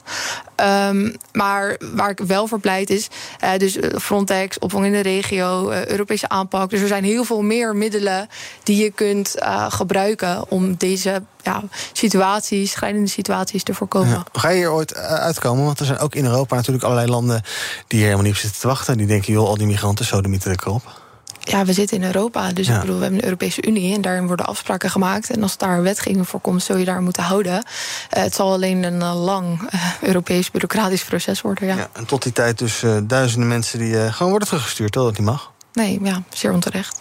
Um, 0.60 1.16
maar 1.32 1.76
waar 1.94 2.10
ik 2.10 2.18
wel 2.18 2.46
voor 2.46 2.60
pleit 2.60 2.90
is, 2.90 3.08
uh, 3.44 3.56
dus 3.56 3.78
Frontex, 4.00 4.58
opvang 4.58 4.84
in 4.84 4.92
de 4.92 5.00
regio, 5.00 5.70
uh, 5.70 5.86
Europese 5.86 6.28
aanpak. 6.28 6.70
Dus 6.70 6.80
er 6.80 6.86
zijn 6.86 7.04
heel 7.04 7.24
veel 7.24 7.42
meer 7.42 7.76
middelen 7.76 8.28
die 8.62 8.82
je 8.82 8.90
kunt 8.90 9.34
gebruiken 9.68 10.50
om 10.50 10.74
deze 10.76 11.22
ja, 11.42 11.62
situaties, 11.92 12.70
schrijnende 12.70 13.08
situaties 13.08 13.62
te 13.62 13.74
voorkomen. 13.74 14.24
Ga 14.32 14.48
je 14.48 14.56
hier 14.56 14.72
ooit 14.72 14.94
uitkomen? 14.96 15.64
Want 15.64 15.80
er 15.80 15.86
zijn 15.86 15.98
ook 15.98 16.14
in 16.14 16.24
Europa 16.24 16.56
natuurlijk 16.56 16.84
allerlei 16.84 17.10
landen 17.10 17.42
die 17.86 17.98
hier 17.98 18.02
helemaal 18.02 18.24
niet 18.24 18.34
op 18.34 18.40
zitten 18.40 18.60
te 18.60 18.66
wachten. 18.66 18.98
Die 18.98 19.06
denken, 19.06 19.32
joh, 19.32 19.48
al 19.48 19.56
die 19.56 19.66
migranten, 19.66 20.04
zo 20.04 20.20
de 20.20 20.28
op 20.28 20.99
ja, 21.40 21.64
we 21.64 21.72
zitten 21.72 21.96
in 21.96 22.04
Europa. 22.04 22.52
Dus 22.52 22.66
ja. 22.66 22.74
ik 22.74 22.80
bedoel, 22.80 22.96
we 22.96 23.02
hebben 23.02 23.18
de 23.18 23.24
Europese 23.24 23.66
Unie 23.66 23.94
en 23.94 24.00
daarin 24.00 24.26
worden 24.26 24.46
afspraken 24.46 24.90
gemaakt. 24.90 25.30
En 25.30 25.42
als 25.42 25.56
daar 25.56 25.82
wetgeving 25.82 26.28
voor 26.28 26.40
komt, 26.40 26.62
zul 26.62 26.76
je 26.76 26.84
daar 26.84 27.02
moeten 27.02 27.22
houden. 27.22 27.52
Uh, 27.52 27.62
het 28.08 28.34
zal 28.34 28.52
alleen 28.52 28.82
een 28.82 29.00
uh, 29.00 29.24
lang 29.24 29.72
uh, 29.74 29.80
Europees 30.00 30.50
bureaucratisch 30.50 31.04
proces 31.04 31.40
worden. 31.40 31.66
Ja. 31.66 31.76
ja. 31.76 31.88
en 31.92 32.06
tot 32.06 32.22
die 32.22 32.32
tijd 32.32 32.58
dus 32.58 32.84
duizenden 33.02 33.48
mensen 33.48 33.78
die 33.78 34.12
gewoon 34.12 34.30
worden 34.30 34.48
teruggestuurd, 34.48 34.92
terwijl 34.92 35.12
dat 35.12 35.20
niet 35.20 35.30
mag. 35.30 35.52
Nee, 35.72 35.98
ja, 36.02 36.22
zeer 36.28 36.52
onterecht. 36.52 37.00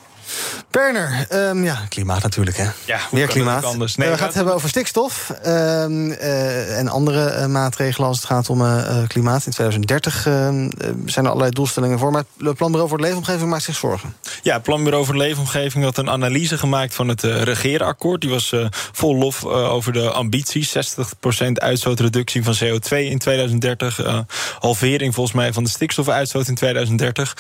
Berner, 0.72 1.28
um, 1.34 1.64
ja, 1.64 1.86
klimaat 1.90 2.24
natuurlijk, 2.24 2.58
hè? 2.58 2.68
Ja, 2.86 3.00
Meer 3.12 3.28
klimaat. 3.28 3.64
Anders? 3.64 3.96
Nee, 3.96 4.10
we 4.10 4.18
gaan 4.18 4.26
het 4.26 4.36
hebben 4.36 4.54
over 4.54 4.70
stikstof 4.70 5.34
um, 5.46 6.12
uh, 6.12 6.78
en 6.78 6.88
andere 6.88 7.36
uh, 7.40 7.46
maatregelen 7.46 8.08
als 8.08 8.18
het 8.18 8.26
gaat 8.26 8.50
om 8.50 8.62
uh, 8.62 9.08
klimaat. 9.08 9.46
In 9.46 9.52
2030 9.52 10.26
ehm, 10.26 10.70
zijn 11.06 11.26
er 11.26 11.32
allerlei 11.32 11.52
doelstellingen 11.52 12.00
voor. 12.00 12.12
Maar 12.12 12.24
het 12.38 12.56
Planbureau 12.56 12.90
voor 12.90 12.98
de 12.98 13.04
Leefomgeving 13.04 13.50
maakt 13.50 13.64
zich 13.64 13.76
zorgen. 13.76 14.16
Ja, 14.42 14.54
het 14.54 14.64
Planbureau 14.64 15.06
voor 15.06 15.14
de 15.14 15.20
Leefomgeving 15.20 15.84
had 15.84 15.98
een 15.98 16.10
analyse 16.10 16.58
gemaakt 16.58 16.94
van 16.94 17.08
het 17.08 17.22
regeerakkoord. 17.22 18.22
Die 18.22 18.30
was 18.30 18.56
vol 18.92 19.16
lof 19.16 19.46
over 19.46 19.94
de 19.94 20.12
ambities. 20.12 20.76
60% 20.76 21.52
uitstootreductie 21.54 22.44
van 22.44 22.56
CO2 22.64 22.98
in 22.98 23.18
2030. 23.18 24.26
halvering 24.60 25.14
volgens 25.14 25.36
mij 25.36 25.54
van 25.54 25.64
de 25.64 25.70
stikstofuitstoot 25.70 26.48
in 26.48 26.56
2030. 26.56 27.38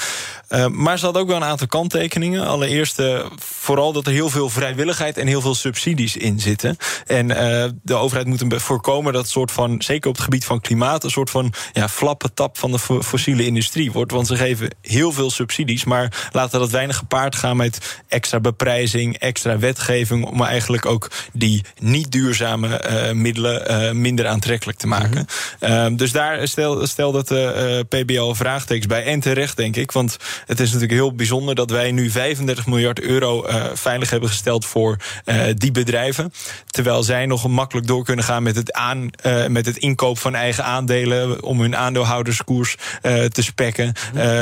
maar 0.72 1.00
ze 1.00 1.06
had 1.06 1.18
ook 1.18 1.28
wel 1.28 1.36
een 1.36 1.44
aantal 1.44 1.68
kanttekeningen. 1.68 2.48
Allereerst 2.48 2.79
eerst 2.80 3.00
uh, 3.00 3.26
vooral 3.38 3.94
dat 3.94 4.06
er 4.06 4.12
heel 4.12 4.30
veel 4.30 4.50
vrijwilligheid 4.50 5.18
en 5.18 5.28
heel 5.28 5.42
veel 5.42 5.56
subsidies 5.56 6.18
in 6.18 6.40
zitten. 6.40 6.78
En 7.06 7.30
uh, 7.30 7.66
de 7.84 7.94
overheid 7.94 8.28
moet 8.28 8.44
voorkomen 8.48 9.14
dat 9.14 9.30
soort 9.30 9.52
van, 9.52 9.82
zeker 9.82 10.10
op 10.10 10.16
het 10.16 10.24
gebied 10.24 10.46
van 10.46 10.62
klimaat, 10.62 11.04
een 11.04 11.10
soort 11.10 11.30
van 11.30 11.54
ja, 11.74 11.90
flappe 11.90 12.34
tap 12.34 12.58
van 12.58 12.72
de 12.72 12.80
fossiele 12.80 13.46
industrie 13.46 13.92
wordt. 13.92 14.12
Want 14.12 14.28
ze 14.28 14.36
geven 14.36 14.76
heel 14.82 15.12
veel 15.12 15.32
subsidies, 15.32 15.84
maar 15.84 16.30
laten 16.32 16.60
dat 16.60 16.70
weinig 16.70 16.96
gepaard 16.96 17.36
gaan 17.36 17.58
met 17.58 18.02
extra 18.08 18.40
beprijzing, 18.40 19.18
extra 19.18 19.58
wetgeving, 19.58 20.26
om 20.26 20.44
eigenlijk 20.44 20.86
ook 20.86 21.12
die 21.34 21.64
niet 21.80 22.12
duurzame 22.12 22.82
uh, 22.90 23.12
middelen 23.12 24.02
minder 24.02 24.28
aantrekkelijk 24.28 24.78
te 24.78 24.88
maken. 24.88 25.28
Mm 25.60 25.70
-hmm. 25.70 25.98
dus 25.98 26.12
daar 26.12 26.48
stel, 26.48 26.88
stel 26.88 27.12
dat 27.12 27.28
de 27.28 27.86
PBL 27.90 28.34
vraagtekens 28.34 28.86
bij. 28.88 29.04
En 29.04 29.20
terecht, 29.20 29.58
denk 29.58 29.76
ik. 29.76 29.92
Want 29.92 30.18
het 30.46 30.60
is 30.60 30.66
natuurlijk 30.66 31.00
heel 31.00 31.16
bijzonder 31.16 31.56
dat 31.56 31.70
wij 31.70 31.92
nu 31.92 32.10
35 32.10 32.66
miljard 32.70 33.00
euro 33.00 33.48
uh, 33.48 33.66
veilig 33.74 34.10
hebben 34.10 34.30
gesteld 34.30 34.66
voor 34.66 34.98
uh, 35.26 35.44
die 35.54 35.72
bedrijven. 35.72 36.34
Terwijl 36.66 37.04
zij 37.04 37.26
nog 37.26 37.48
makkelijk 37.48 37.88
door 37.88 38.04
kunnen 38.04 38.26
gaan 38.26 38.44
met 38.44 38.56
het, 38.56 38.74
aan, 38.74 39.10
uh, 39.26 39.48
met 39.48 39.66
het 39.66 39.78
inkoop 39.78 40.20
van 40.20 40.36
eigen 40.36 40.64
aandelen. 40.64 41.44
om 41.44 41.62
hun 41.62 41.76
aandeelhouderskoers 41.76 42.76
te 43.02 43.42
spekken. 43.42 43.94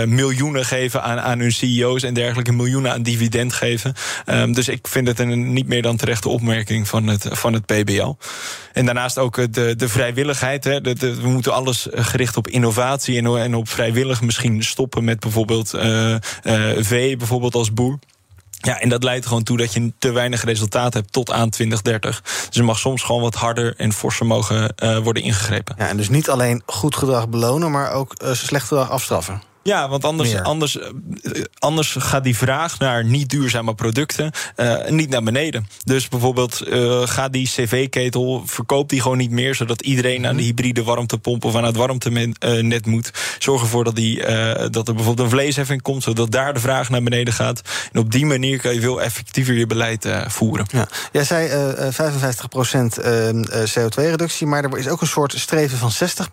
miljoenen 0.06 0.66
geven 0.66 1.04
aan, 1.04 1.20
aan 1.20 1.40
hun 1.40 1.52
CEO's 1.52 2.04
en 2.04 2.14
dergelijke. 2.14 2.52
Miljoenen 2.52 2.92
aan 2.92 3.04
dividend 3.04 3.54
geven. 3.54 3.94
Um, 4.26 4.54
dus 4.54 4.68
ik 4.68 4.88
vind 4.88 5.08
het 5.08 5.20
een 5.20 5.54
niet 5.54 5.68
meer 5.68 5.82
dan 5.82 5.98
terechte 5.98 6.30
opmerking 6.30 6.88
van 6.88 7.08
het, 7.08 7.28
van 7.32 7.54
het 7.54 7.66
PBL. 7.66 8.16
En 8.74 8.86
daarnaast 8.86 9.18
ook 9.18 9.54
de, 9.54 9.76
de 9.76 9.90
vrijwilligheid. 9.90 10.64
Hè. 10.64 10.82
De, 10.82 10.94
de, 10.94 11.16
we 11.16 11.28
moeten 11.28 11.54
alles 11.54 11.88
gericht 11.92 12.38
op 12.38 12.48
innovatie 12.48 13.18
en, 13.18 13.38
en 13.38 13.56
op 13.56 13.70
vrijwillig 13.70 14.22
misschien 14.22 14.64
stoppen 14.64 15.04
met 15.04 15.20
bijvoorbeeld 15.20 15.76
uh, 15.76 16.16
uh, 16.44 16.72
vee, 16.78 17.18
bijvoorbeeld 17.18 17.56
als 17.56 17.74
boer. 17.74 18.00
Ja, 18.58 18.80
en 18.80 18.90
dat 18.90 19.04
leidt 19.04 19.26
gewoon 19.26 19.44
toe 19.44 19.58
dat 19.58 19.74
je 19.74 19.94
te 20.00 20.12
weinig 20.12 20.44
resultaat 20.44 20.94
hebt 20.94 21.12
tot 21.12 21.32
aan 21.32 21.50
2030. 21.50 22.22
Dus 22.50 22.58
er 22.58 22.64
mag 22.64 22.80
soms 22.80 23.04
gewoon 23.04 23.22
wat 23.22 23.36
harder 23.36 23.76
en 23.78 23.94
forser 23.94 24.26
mogen 24.26 24.74
uh, 24.84 24.98
worden 24.98 25.24
ingegrepen. 25.24 25.76
Ja, 25.78 25.88
en 25.88 25.98
dus 25.98 26.10
niet 26.10 26.30
alleen 26.30 26.62
goed 26.66 26.96
gedrag 26.96 27.30
belonen, 27.30 27.72
maar 27.72 27.92
ook 27.92 28.16
uh, 28.24 28.34
slecht 28.34 28.68
gedrag 28.68 28.90
afstraffen. 28.90 29.42
Ja, 29.68 29.90
want 29.90 30.04
anders, 30.04 30.36
anders, 30.36 30.78
anders 31.60 31.96
gaat 32.00 32.24
die 32.24 32.38
vraag 32.38 32.80
naar 32.80 33.06
niet 33.06 33.30
duurzame 33.30 33.76
producten 33.76 34.32
uh, 34.58 34.88
niet 34.88 35.10
naar 35.10 35.24
beneden. 35.24 35.68
Dus 35.84 36.08
bijvoorbeeld 36.08 36.68
uh, 36.68 37.02
gaat 37.08 37.34
die 37.34 37.48
cv-ketel, 37.48 38.44
verkoopt 38.46 38.90
die 38.90 39.02
gewoon 39.02 39.18
niet 39.18 39.32
meer... 39.32 39.56
zodat 39.56 39.82
iedereen 39.82 40.28
aan 40.28 40.36
de 40.36 40.44
hybride 40.44 40.84
warmtepomp 40.84 41.46
of 41.46 41.56
aan 41.56 41.64
het 41.64 41.76
warmtenet 41.76 42.86
moet. 42.86 43.12
Zorg 43.40 43.62
ervoor 43.62 43.84
dat, 43.84 43.96
die, 43.96 44.20
uh, 44.20 44.54
dat 44.70 44.88
er 44.88 44.94
bijvoorbeeld 44.94 45.20
een 45.20 45.38
vleesheffing 45.38 45.82
komt... 45.82 46.04
zodat 46.04 46.32
daar 46.32 46.54
de 46.54 46.60
vraag 46.60 46.90
naar 46.90 47.04
beneden 47.04 47.34
gaat. 47.34 47.62
En 47.92 48.00
op 48.00 48.12
die 48.12 48.26
manier 48.26 48.62
kan 48.62 48.74
je 48.74 48.80
veel 48.80 49.02
effectiever 49.02 49.54
je 49.54 49.68
beleid 49.68 50.08
voeren. 50.28 50.66
Ja. 50.72 50.88
Jij 51.12 51.24
zei 51.24 51.50
55% 51.50 53.00
CO2-reductie, 53.70 54.48
maar 54.48 54.64
er 54.64 54.78
is 54.78 54.88
ook 54.88 55.02
een 55.02 55.08
soort 55.08 55.34
streven 55.38 55.78
van 55.78 55.92
60 55.92 56.30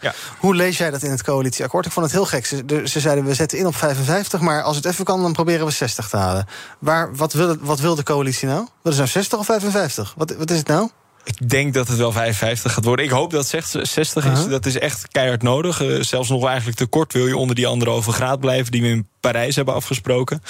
Ja. 0.00 0.14
Hoe 0.38 0.54
lees 0.54 0.78
jij 0.78 0.90
dat 0.90 1.02
in 1.02 1.10
het 1.10 1.22
coalitieakkoord? 1.22 1.86
Ik 1.86 1.92
vond 1.92 2.06
het 2.06 2.14
heel 2.14 2.26
gek 2.26 2.46
ze 2.84 3.00
zeiden 3.00 3.24
we 3.24 3.34
zetten 3.34 3.58
in 3.58 3.66
op 3.66 3.76
55, 3.76 4.40
maar 4.40 4.62
als 4.62 4.76
het 4.76 4.84
even 4.84 5.04
kan, 5.04 5.22
dan 5.22 5.32
proberen 5.32 5.66
we 5.66 5.72
60 5.72 6.08
te 6.08 6.16
halen. 6.16 6.46
Waar, 6.78 7.16
wat, 7.16 7.32
wil, 7.32 7.56
wat 7.60 7.80
wil 7.80 7.94
de 7.94 8.02
coalitie 8.02 8.48
nou? 8.48 8.66
Wat 8.82 8.92
is 8.92 8.98
nou 8.98 9.10
60 9.10 9.38
of 9.38 9.46
55? 9.46 10.14
Wat, 10.16 10.36
wat 10.36 10.50
is 10.50 10.58
het 10.58 10.66
nou? 10.66 10.88
Ik 11.24 11.48
denk 11.48 11.74
dat 11.74 11.88
het 11.88 11.98
wel 11.98 12.12
55 12.12 12.72
gaat 12.72 12.84
worden. 12.84 13.04
Ik 13.04 13.10
hoop 13.10 13.30
dat 13.30 13.50
het 13.50 13.88
60 13.88 13.92
is. 13.92 14.14
Uh 14.16 14.24
-huh. 14.24 14.50
Dat 14.50 14.66
is 14.66 14.78
echt 14.78 15.08
keihard 15.08 15.42
nodig. 15.42 15.82
Uh, 15.82 16.02
zelfs 16.02 16.28
nog 16.28 16.46
eigenlijk 16.46 16.76
te 16.76 16.86
kort 16.86 17.12
wil 17.12 17.26
je 17.26 17.36
onder 17.36 17.56
die 17.56 17.66
anderhalve 17.66 18.12
graad 18.12 18.40
blijven... 18.40 18.72
die 18.72 18.82
we 18.82 18.88
in 18.88 19.08
Parijs 19.20 19.56
hebben 19.56 19.74
afgesproken. 19.74 20.42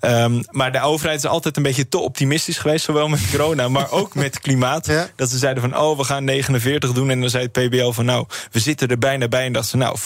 Um, 0.00 0.44
maar 0.50 0.72
de 0.72 0.80
overheid 0.80 1.18
is 1.18 1.26
altijd 1.26 1.56
een 1.56 1.62
beetje 1.62 1.88
te 1.88 1.98
optimistisch 1.98 2.58
geweest... 2.58 2.84
zowel 2.84 3.08
met 3.08 3.30
corona, 3.30 3.68
maar 3.68 3.90
ook 3.90 4.14
met 4.24 4.40
klimaat. 4.40 4.86
Ja. 4.86 5.08
Dat 5.16 5.30
ze 5.30 5.38
zeiden 5.38 5.62
van, 5.62 5.78
oh, 5.78 5.98
we 5.98 6.04
gaan 6.04 6.24
49 6.24 6.92
doen. 6.92 7.10
En 7.10 7.20
dan 7.20 7.30
zei 7.30 7.42
het 7.42 7.52
PBL 7.52 7.90
van, 7.90 8.04
nou, 8.04 8.26
we 8.50 8.60
zitten 8.60 8.88
er 8.88 8.98
bijna 8.98 9.28
bij. 9.28 9.44
En 9.44 9.52
dat 9.52 9.66
ze, 9.66 9.76
nou, 9.76 9.96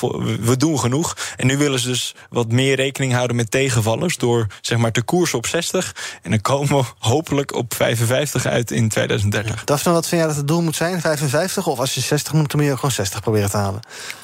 we 0.41 0.57
doen 0.57 0.79
genoeg. 0.79 1.17
En 1.37 1.47
nu 1.47 1.57
willen 1.57 1.79
ze 1.79 1.89
dus 1.89 2.15
wat 2.31 2.53
meer 2.53 2.77
rekening 2.77 3.13
houden 3.13 3.37
met 3.37 3.51
tegenvallers... 3.51 4.17
door, 4.17 4.47
zeg 4.61 4.79
maar, 4.79 4.93
te 4.93 5.03
koersen 5.03 5.39
op 5.39 5.47
60. 5.47 5.95
En 6.23 6.31
dan 6.31 6.41
komen 6.41 6.77
we 6.77 6.85
hopelijk 6.99 7.55
op 7.55 7.75
55 7.75 8.47
uit 8.47 8.71
in 8.71 8.89
2030. 8.89 9.55
Ja. 9.55 9.65
Daphne, 9.65 9.93
wat 9.93 10.07
vind 10.07 10.21
jij 10.21 10.29
dat 10.29 10.37
het 10.37 10.49
doel 10.49 10.63
moet 10.63 10.77
zijn? 10.77 11.01
55? 11.01 11.67
Of 11.67 11.79
als 11.79 11.95
je 11.95 12.01
60 12.01 12.33
moet, 12.33 12.51
dan 12.51 12.61
moet 12.61 12.69
je 12.69 12.75
gewoon 12.75 12.91
60 12.91 13.21
proberen 13.21 13.51
te 13.51 13.57
halen? 13.57 13.81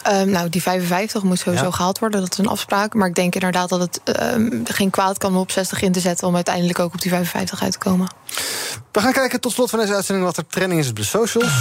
Um, 0.08 0.30
nou, 0.30 0.48
die 0.48 0.62
55 0.62 1.22
moet 1.22 1.38
sowieso 1.38 1.64
ja. 1.64 1.70
gehaald 1.70 1.98
worden. 1.98 2.20
Dat 2.20 2.32
is 2.32 2.38
een 2.38 2.46
afspraak. 2.46 2.94
Maar 2.94 3.08
ik 3.08 3.14
denk 3.14 3.34
inderdaad 3.34 3.68
dat 3.68 3.80
het 3.80 4.00
um, 4.34 4.62
geen 4.64 4.90
kwaad 4.90 5.18
kan 5.18 5.30
om 5.30 5.40
op 5.40 5.50
60 5.50 5.61
in 5.70 5.92
te 5.92 6.00
zetten... 6.00 6.26
om 6.26 6.34
uiteindelijk 6.34 6.78
ook 6.78 6.94
op 6.94 7.00
die 7.00 7.10
55 7.10 7.62
uit 7.62 7.72
te 7.72 7.78
komen. 7.78 8.12
We 8.92 9.00
gaan 9.00 9.12
kijken 9.12 9.40
tot 9.40 9.52
slot 9.52 9.70
van 9.70 9.78
deze 9.78 9.94
uitzending... 9.94 10.26
wat 10.26 10.36
er 10.36 10.46
trending 10.46 10.80
is 10.80 10.88
op 10.88 10.96
de 10.96 11.04
socials. 11.04 11.52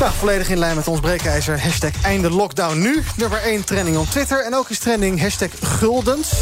Nou, 0.00 0.12
volledig 0.18 0.48
in 0.48 0.58
lijn 0.58 0.76
met 0.76 0.88
ons 0.88 1.00
breekijzer. 1.00 1.62
Hashtag 1.62 2.02
einde 2.02 2.30
lockdown 2.30 2.78
nu. 2.78 3.02
Nummer 3.16 3.42
1 3.42 3.64
trending 3.64 3.96
op 3.96 4.06
Twitter. 4.06 4.44
En 4.44 4.54
ook 4.54 4.70
is 4.70 4.78
trending 4.78 5.20
hashtag 5.20 5.48
guldens. 5.62 6.32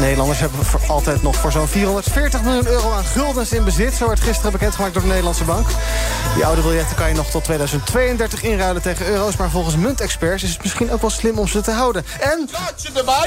Nederlanders 0.00 0.38
hebben 0.38 0.64
voor 0.64 0.80
altijd 0.86 1.22
nog 1.22 1.36
voor 1.36 1.52
zo'n 1.52 1.68
440 1.68 2.42
miljoen 2.42 2.66
euro 2.66 2.92
aan 2.92 3.04
guldens 3.04 3.52
in 3.52 3.64
bezit. 3.64 3.94
Zo 3.94 4.06
werd 4.06 4.20
gisteren 4.20 4.52
bekendgemaakt 4.52 4.92
door 4.92 5.02
de 5.02 5.08
Nederlandse 5.08 5.44
Bank. 5.44 5.66
Die 6.34 6.44
oude 6.44 6.62
biljetten 6.62 6.96
kan 6.96 7.08
je 7.08 7.14
nog 7.14 7.30
tot 7.30 7.44
2032 7.44 8.42
inruilen 8.42 8.82
tegen 8.82 9.06
euro's. 9.06 9.36
Maar 9.36 9.50
volgens 9.50 9.76
muntexperts 9.76 10.42
is 10.42 10.50
het 10.50 10.62
misschien 10.62 10.92
ook 10.92 11.00
wel 11.00 11.10
slim 11.10 11.38
om 11.38 11.48
ze 11.48 11.60
te 11.60 11.70
houden. 11.70 12.04
En 12.20 12.48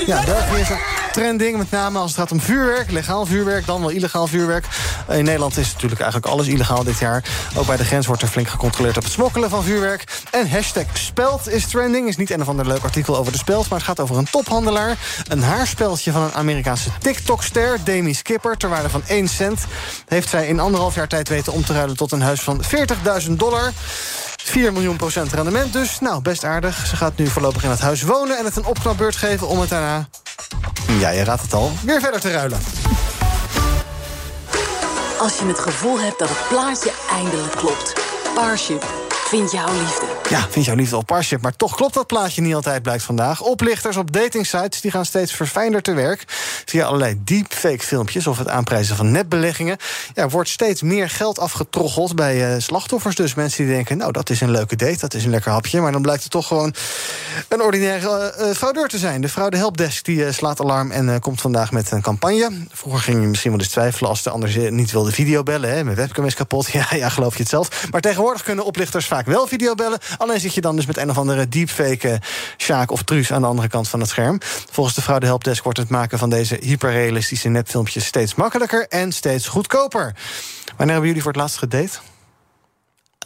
ja, 0.06 0.24
België 0.26 0.62
is 0.62 0.70
een 0.70 0.80
trending, 1.12 1.58
met 1.58 1.72
name 1.72 2.00
als 2.00 2.12
het 2.12 2.20
gaat 2.20 2.32
om 2.32 2.42
vuurwerk. 2.42 2.92
Legaal 2.92 3.26
vuurwerk, 3.26 3.66
dan 3.66 3.80
wel 3.82 3.90
illegaal 3.90 4.28
vuurwerk. 4.28 4.66
In 5.10 5.24
Nederland 5.24 5.58
is 5.58 5.74
natuurlijk 5.74 6.02
eigenlijk 6.02 6.32
alles 6.34 6.48
illegaal 6.48 6.84
dit 6.84 7.00
jaar. 7.00 7.24
Ook 7.56 7.66
bij 7.66 7.78
de 7.78 7.86
grens 7.86 8.08
wordt 8.08 8.22
er 8.22 8.28
flink 8.28 8.48
gecontroleerd 8.48 8.98
op 8.98 9.04
het 9.04 9.12
smokkelen 9.12 9.50
van 9.50 9.64
vuurwerk. 9.64 10.04
En 10.32 10.50
hashtag 10.50 10.86
speld 10.94 11.50
is 11.50 11.68
trending. 11.68 12.08
Is 12.08 12.18
niet 12.18 12.32
een 12.32 12.42
of 12.42 12.48
ander 12.48 12.68
leuk 12.68 12.84
artikel 12.84 13.18
over 13.18 13.32
de 13.32 13.38
speld, 13.38 13.70
maar 13.70 13.78
het 13.78 13.88
gaat 13.88 14.00
over 14.00 14.18
een 14.18 14.30
tophandelaar. 14.32 14.98
Een 15.28 15.44
haarspeldje 15.44 16.12
van 16.12 16.22
een 16.22 16.34
Amerikaanse 16.64 16.99
TikTok-ster, 16.99 17.80
Demi 17.84 18.14
Skipper, 18.14 18.57
ter 18.57 18.70
waarde 18.70 18.89
van 18.89 19.03
1 19.07 19.28
cent. 19.28 19.59
Heeft 20.07 20.30
zij 20.30 20.47
in 20.47 20.59
anderhalf 20.59 20.95
jaar 20.95 21.07
tijd 21.07 21.30
weten 21.30 21.53
om 21.53 21.66
te 21.66 21.74
ruilen 21.74 21.97
tot 21.97 22.11
een 22.11 22.22
huis 22.22 22.41
van 22.41 22.64
40.000 23.26 23.32
dollar. 23.32 23.72
4 24.43 24.74
miljoen 24.74 24.95
procent 24.95 25.34
rendement 25.34 25.74
dus. 25.74 25.99
Nou, 25.99 26.22
best 26.22 26.43
aardig. 26.43 26.88
Ze 26.88 26.95
gaat 26.95 27.18
nu 27.18 27.28
voorlopig 27.28 27.64
in 27.64 27.70
het 27.70 27.80
huis 27.80 28.01
wonen 28.01 28.38
en 28.38 28.45
het 28.45 28.55
een 28.55 28.66
opknapbeurt 28.66 29.16
geven 29.16 29.47
om 29.47 29.59
het 29.59 29.70
daarna... 29.70 30.07
Ja, 30.99 31.09
je 31.09 31.24
raadt 31.24 31.41
het 31.41 31.53
al. 31.53 31.72
Weer 31.82 31.99
verder 31.99 32.20
te 32.20 32.32
ruilen. 32.32 32.59
Als 35.20 35.38
je 35.38 35.45
het 35.45 35.59
gevoel 35.59 35.99
hebt 35.99 36.20
dat 36.20 36.30
het 36.30 36.47
plaatje 36.49 36.91
eindelijk 37.11 37.55
klopt. 37.55 37.93
Parship 38.36 39.03
Vind 39.34 39.52
jouw 39.52 39.74
liefde. 39.80 40.06
Ja, 40.30 40.48
vind 40.50 40.66
jouw 40.66 40.76
liefde 40.76 40.98
op 40.98 41.06
Parship. 41.06 41.42
Maar 41.42 41.56
toch 41.56 41.76
klopt 41.76 41.94
dat 41.94 42.08
plaatje 42.08 42.42
niet 42.42 42.56
altijd, 42.56 42.82
blijkt 42.82 43.04
vandaag. 43.04 43.42
Oplichters 43.42 43.98
op 43.98 44.12
datingsites 44.12 44.82
die 44.82 44.92
gaan 44.92 45.06
steeds 45.06 45.34
verfijnder 45.34 45.82
te 45.82 45.94
werk. 45.94 46.24
Via 46.66 46.86
allerlei 46.86 47.22
deepfake 47.24 47.80
filmpjes 47.80 48.28
of 48.28 48.38
het 48.38 48.48
aanprijzen 48.48 48.96
van 48.96 49.12
netbeleggingen. 49.12 49.78
Ja, 50.14 50.30
wordt 50.30 50.50
steeds 50.50 50.82
meer 50.82 51.10
geld 51.10 51.40
afgetroggeld 51.40 52.16
bij 52.16 52.56
uh, 52.56 52.62
slachtoffers. 52.62 53.16
Dus 53.16 53.34
mensen 53.34 53.66
die 53.66 53.74
denken, 53.74 53.98
nou, 53.98 54.12
dat 54.12 54.30
is 54.30 54.42
een 54.42 54.52
leuke 54.52 54.76
date, 54.76 54.98
dat 55.00 55.14
is 55.14 55.24
een 55.24 55.30
lekker 55.30 55.52
hapje. 55.52 55.82
Maar 55.82 55.92
dan 55.92 56.02
blijkt 56.02 56.24
het 56.24 56.32
toch 56.32 56.48
gewoon 56.48 56.74
een 57.48 57.62
ordinaire 57.62 58.36
uh, 58.40 58.52
fraudeur 58.56 58.88
te 58.88 58.98
zijn. 58.98 59.22
De 59.22 59.30
fraude 59.30 59.58
helpdesk 59.58 60.06
die 60.06 60.32
slaat 60.32 60.62
alarm 60.62 60.92
en 60.92 61.20
komt 61.20 61.42
vandaag 61.42 61.72
met 61.72 61.92
een 61.92 62.02
campagne. 62.02 62.50
Vroeger 62.72 63.02
ging 63.02 63.22
je 63.22 63.28
misschien 63.28 63.52
wel 63.52 63.60
eens 63.60 63.70
twijfelen 63.70 64.10
als 64.10 64.24
de 64.24 64.30
ander 64.30 64.72
niet 64.72 64.92
wilde 64.92 65.12
videobellen. 65.12 65.70
Hè, 65.70 65.84
mijn 65.84 65.96
webcam 65.98 66.26
is 66.26 66.36
kapot. 66.36 66.72
Ja, 66.74 66.88
ja, 66.90 67.10
geloof 67.10 67.34
je 67.34 67.40
het 67.40 67.50
zelf. 67.50 67.88
Maar 67.92 68.02
tegenwoordig 68.02 68.44
kunnen 68.44 68.66
oplichters 68.66 69.06
vaak 69.06 69.23
wel 69.26 69.48
videobellen. 69.48 70.00
Alleen 70.18 70.40
zit 70.40 70.54
je 70.54 70.62
dan 70.62 70.76
dus 70.76 70.86
met 70.86 70.98
een 70.98 71.10
of 71.10 71.18
andere 71.18 71.48
deepfake 71.48 72.22
Sjaak 72.58 72.92
of 72.92 73.04
Truus 73.04 73.32
aan 73.32 73.42
de 73.42 73.48
andere 73.48 73.68
kant 73.68 73.90
van 73.90 74.00
het 74.00 74.10
scherm. 74.10 74.38
Volgens 74.72 74.96
de 74.96 75.02
fraude 75.02 75.26
helpdesk 75.26 75.64
wordt 75.64 75.80
het 75.80 75.90
maken 75.90 76.18
van 76.18 76.30
deze 76.30 76.58
hyperrealistische 76.62 77.50
nepfilmpjes 77.50 78.06
steeds 78.06 78.36
makkelijker 78.36 78.88
en 78.88 79.12
steeds 79.12 79.48
goedkoper. 79.48 80.16
Wanneer 80.66 80.94
hebben 80.94 81.08
jullie 81.08 81.22
voor 81.22 81.32
het 81.32 81.42
laatst 81.42 81.58
gedate? 81.58 82.12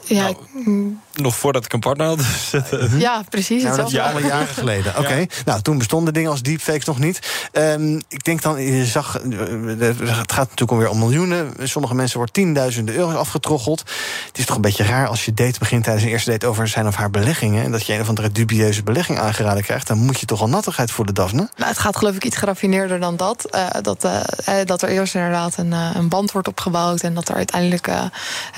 Ja, 0.07 0.31
nou, 0.53 0.97
nog 1.13 1.35
voordat 1.35 1.65
ik 1.65 1.73
een 1.73 1.79
partner 1.79 2.07
had. 2.07 2.21
ja, 2.97 3.23
precies. 3.29 3.63
Nou, 3.63 3.77
dat 3.77 3.85
is 3.85 3.91
jaren 3.91 4.47
geleden. 4.47 4.91
Oké, 4.91 4.99
okay. 4.99 5.19
ja. 5.19 5.27
nou 5.45 5.61
toen 5.61 5.77
bestonden 5.77 6.13
dingen 6.13 6.31
als 6.31 6.41
deepfakes 6.41 6.85
nog 6.85 6.99
niet. 6.99 7.49
Um, 7.53 8.01
ik 8.07 8.23
denk 8.23 8.41
dan, 8.41 8.61
je 8.61 8.85
zag, 8.85 9.13
het 9.13 10.31
gaat 10.31 10.49
natuurlijk 10.49 10.71
alweer 10.71 10.89
om 10.89 10.99
miljoenen. 10.99 11.53
Sommige 11.63 11.95
mensen 11.95 12.17
wordt 12.17 12.33
tienduizenden 12.33 12.95
euro's 12.95 13.15
afgetroggeld. 13.15 13.79
Het 14.27 14.37
is 14.37 14.45
toch 14.45 14.55
een 14.55 14.61
beetje 14.61 14.83
raar 14.83 15.07
als 15.07 15.25
je 15.25 15.33
date 15.33 15.59
begint 15.59 15.83
tijdens 15.83 16.05
een 16.05 16.11
eerste 16.11 16.31
date 16.31 16.47
over 16.47 16.67
zijn 16.67 16.87
of 16.87 16.95
haar 16.95 17.09
beleggingen. 17.09 17.63
En 17.63 17.71
dat 17.71 17.85
je 17.85 17.93
een 17.93 18.01
of 18.01 18.07
andere 18.07 18.31
dubieuze 18.31 18.83
belegging 18.83 19.19
aangeraden 19.19 19.63
krijgt. 19.63 19.87
Dan 19.87 19.97
moet 19.97 20.19
je 20.19 20.25
toch 20.25 20.41
al 20.41 20.49
nattigheid 20.49 20.91
voelen, 20.91 21.13
Daphne? 21.13 21.49
Nou, 21.55 21.69
het 21.69 21.79
gaat 21.79 21.97
geloof 21.97 22.15
ik 22.15 22.25
iets 22.25 22.37
geraffineerder 22.37 22.99
dan 22.99 23.15
dat. 23.15 23.45
Uh, 23.55 23.67
dat, 23.81 24.05
uh, 24.05 24.21
dat 24.65 24.81
er 24.81 24.89
eerst 24.89 25.15
inderdaad 25.15 25.57
een, 25.57 25.71
uh, 25.71 25.89
een, 25.93 26.09
band 26.09 26.31
wordt 26.31 26.47
opgebouwd. 26.47 27.01
En 27.01 27.13
dat 27.13 27.29
er 27.29 27.35
uiteindelijk 27.35 27.89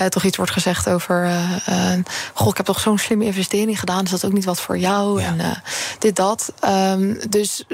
toch 0.08 0.24
iets 0.24 0.36
wordt 0.36 0.52
gezegd 0.52 0.88
over. 0.88 1.30
Uh, 1.68 1.92
goh, 2.34 2.48
ik 2.48 2.56
heb 2.56 2.66
toch 2.66 2.80
zo'n 2.80 2.98
slimme 2.98 3.24
investering 3.24 3.78
gedaan. 3.78 4.04
Is 4.04 4.10
dat 4.10 4.24
ook 4.24 4.32
niet 4.32 4.44
wat 4.44 4.60
voor 4.60 4.78
jou? 4.78 5.20
Ja. 5.20 5.26
En 5.26 5.38
uh, 5.38 5.50
dit, 5.98 6.16
dat. 6.16 6.52
Um, 6.64 7.18
dus 7.28 7.64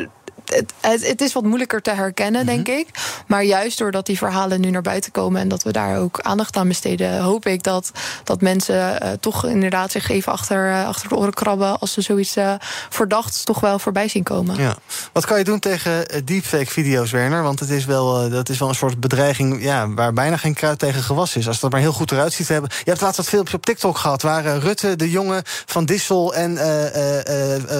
het, 0.54 0.72
het, 0.80 1.06
het, 1.06 1.20
is 1.20 1.32
wat 1.32 1.42
moeilijker 1.42 1.82
te 1.82 1.90
herkennen, 1.90 2.42
mm 2.42 2.48
-hmm. 2.48 2.64
denk 2.64 2.78
ik. 2.78 2.88
Maar 3.26 3.44
juist 3.44 3.78
doordat 3.78 4.06
die 4.06 4.18
verhalen 4.18 4.60
nu 4.60 4.70
naar 4.70 4.82
buiten 4.82 5.12
komen 5.12 5.40
en 5.40 5.48
dat 5.48 5.62
we 5.62 5.72
daar 5.72 5.98
ook 5.98 6.20
aandacht 6.20 6.56
aan 6.56 6.68
besteden, 6.68 7.20
hoop 7.20 7.46
ik 7.46 7.62
dat, 7.62 7.90
dat 8.24 8.40
mensen 8.40 9.02
uh, 9.02 9.10
toch 9.20 9.46
inderdaad 9.46 9.90
zich 9.90 10.08
even 10.08 10.32
achter, 10.32 10.70
uh, 10.70 10.86
achter 10.86 11.08
de 11.08 11.16
oren 11.16 11.34
krabben 11.34 11.78
als 11.78 11.92
ze 11.92 12.00
zoiets 12.00 12.36
uh, 12.36 12.54
verdachts 12.88 13.44
toch 13.44 13.60
wel 13.60 13.78
voorbij 13.78 14.08
zien 14.08 14.22
komen. 14.22 14.56
Ja. 14.56 14.76
Wat 15.12 15.26
kan 15.26 15.38
je 15.38 15.44
doen 15.44 15.58
tegen 15.58 16.24
deepfake-video's, 16.24 17.10
Werner? 17.10 17.42
Want 17.42 17.60
het 17.60 17.70
is 17.70 17.84
wel, 17.84 18.30
dat 18.30 18.48
is 18.48 18.58
wel 18.58 18.68
een 18.68 18.74
soort 18.74 19.00
bedreiging 19.00 19.62
ja, 19.62 19.88
waar 19.88 20.12
bijna 20.12 20.36
geen 20.36 20.54
kruid 20.54 20.78
tegen 20.78 21.02
gewassen 21.02 21.40
is. 21.40 21.46
Als 21.46 21.56
het 21.56 21.64
er 21.64 21.70
maar 21.70 21.80
heel 21.80 21.92
goed 21.92 22.12
eruit 22.12 22.32
ziet 22.32 22.46
te 22.46 22.52
hebben. 22.52 22.70
Je 22.84 22.90
hebt 22.90 23.00
laatst 23.00 23.16
wat 23.16 23.28
filmpjes 23.28 23.54
op 23.54 23.66
TikTok 23.66 23.98
gehad 23.98 24.22
waar 24.22 24.58
Rutte, 24.58 24.96
de 24.96 25.10
jongen 25.10 25.42
van 25.44 25.84
Dissel 25.84 26.34
en 26.34 26.50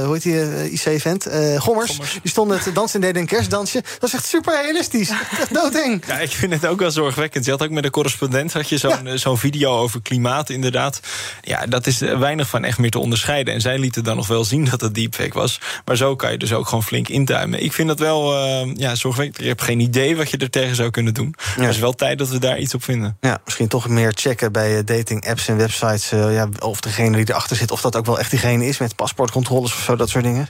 hoe 0.05 0.13
heet 0.13 0.23
die 0.23 0.71
IC-event? 0.71 1.27
Gommers, 1.59 1.91
Gommers, 1.91 2.19
die 2.23 2.31
stonden 2.31 2.56
het 2.65 2.75
dansen 2.75 3.01
deden 3.01 3.21
een 3.21 3.29
kerstdansje. 3.29 3.83
Dat 3.99 4.09
is 4.09 4.15
echt 4.15 4.27
super 4.27 4.63
realistisch. 4.63 5.11
Echt 5.11 5.55
doodeng. 5.55 6.05
Ja, 6.07 6.19
ik 6.19 6.31
vind 6.31 6.53
het 6.53 6.67
ook 6.67 6.81
wel 6.81 6.91
zorgwekkend. 6.91 7.45
Je 7.45 7.51
had 7.51 7.63
ook 7.63 7.71
met 7.71 7.83
de 7.83 7.91
correspondent 7.91 8.53
had 8.53 8.69
je 8.69 8.79
zo'n 8.79 9.07
eh, 9.07 9.19
zo'n 9.19 9.39
video 9.39 9.79
over 9.79 10.03
klimaat, 10.03 10.51
inderdaad. 10.51 11.01
Ja, 11.43 11.67
dat 11.67 11.87
is 11.87 12.01
eh, 12.01 12.19
weinig 12.19 12.49
van 12.49 12.65
echt 12.65 12.79
meer 12.79 12.91
te 12.91 12.99
onderscheiden. 12.99 13.55
En 13.55 13.61
zij 13.61 13.79
lieten 13.79 14.05
dan 14.05 14.17
nog 14.17 14.27
wel 14.27 14.45
zien 14.45 14.65
dat 14.65 14.81
het 14.81 14.95
deepfake 14.95 15.39
was. 15.39 15.61
Maar 15.85 15.97
zo 15.97 16.17
kan 16.17 16.31
je 16.31 16.39
dus 16.39 16.53
ook 16.53 16.67
gewoon 16.67 16.85
flink 16.85 17.09
intuimen. 17.09 17.63
Ik 17.63 17.73
vind 17.73 17.89
dat 17.89 17.99
wel 17.99 18.35
uh, 18.35 18.75
ja, 18.75 18.95
zorgwekkend. 18.95 19.39
Je 19.39 19.49
hebt 19.49 19.63
geen 19.63 19.81
idee 19.81 20.17
wat 20.17 20.31
je 20.31 20.37
er 20.37 20.51
tegen 20.51 20.77
zou 20.77 20.91
kunnen 20.91 21.15
doen. 21.15 21.35
Maar 21.57 21.67
het 21.67 21.75
is 21.75 21.81
wel 21.81 21.95
tijd 21.95 22.19
dat 22.19 22.29
we 22.29 22.39
daar 22.39 22.59
iets 22.59 22.75
op 22.75 22.85
vinden. 22.85 23.17
Ja, 23.21 23.41
misschien 23.45 23.69
toch 23.69 23.89
meer 23.89 24.13
checken 24.15 24.53
bij 24.53 24.85
dating 24.85 25.29
apps 25.29 25.49
en 25.49 25.57
websites. 25.57 26.13
Uh, 26.13 26.35
ja, 26.35 26.49
of 26.59 26.81
degene 26.81 27.17
die 27.17 27.31
erachter 27.31 27.57
zit, 27.57 27.71
of 27.71 27.81
dat 27.81 27.97
ook 27.97 28.07
wel 28.07 28.19
echt 28.19 28.31
diegene 28.31 28.67
is 28.67 28.79
met 28.79 28.97
paspoortcontroles 28.97 29.73
of 29.73 29.83
zo, 29.83 29.97
dat 29.97 30.09
soort 30.09 30.25
dingen. 30.25 30.49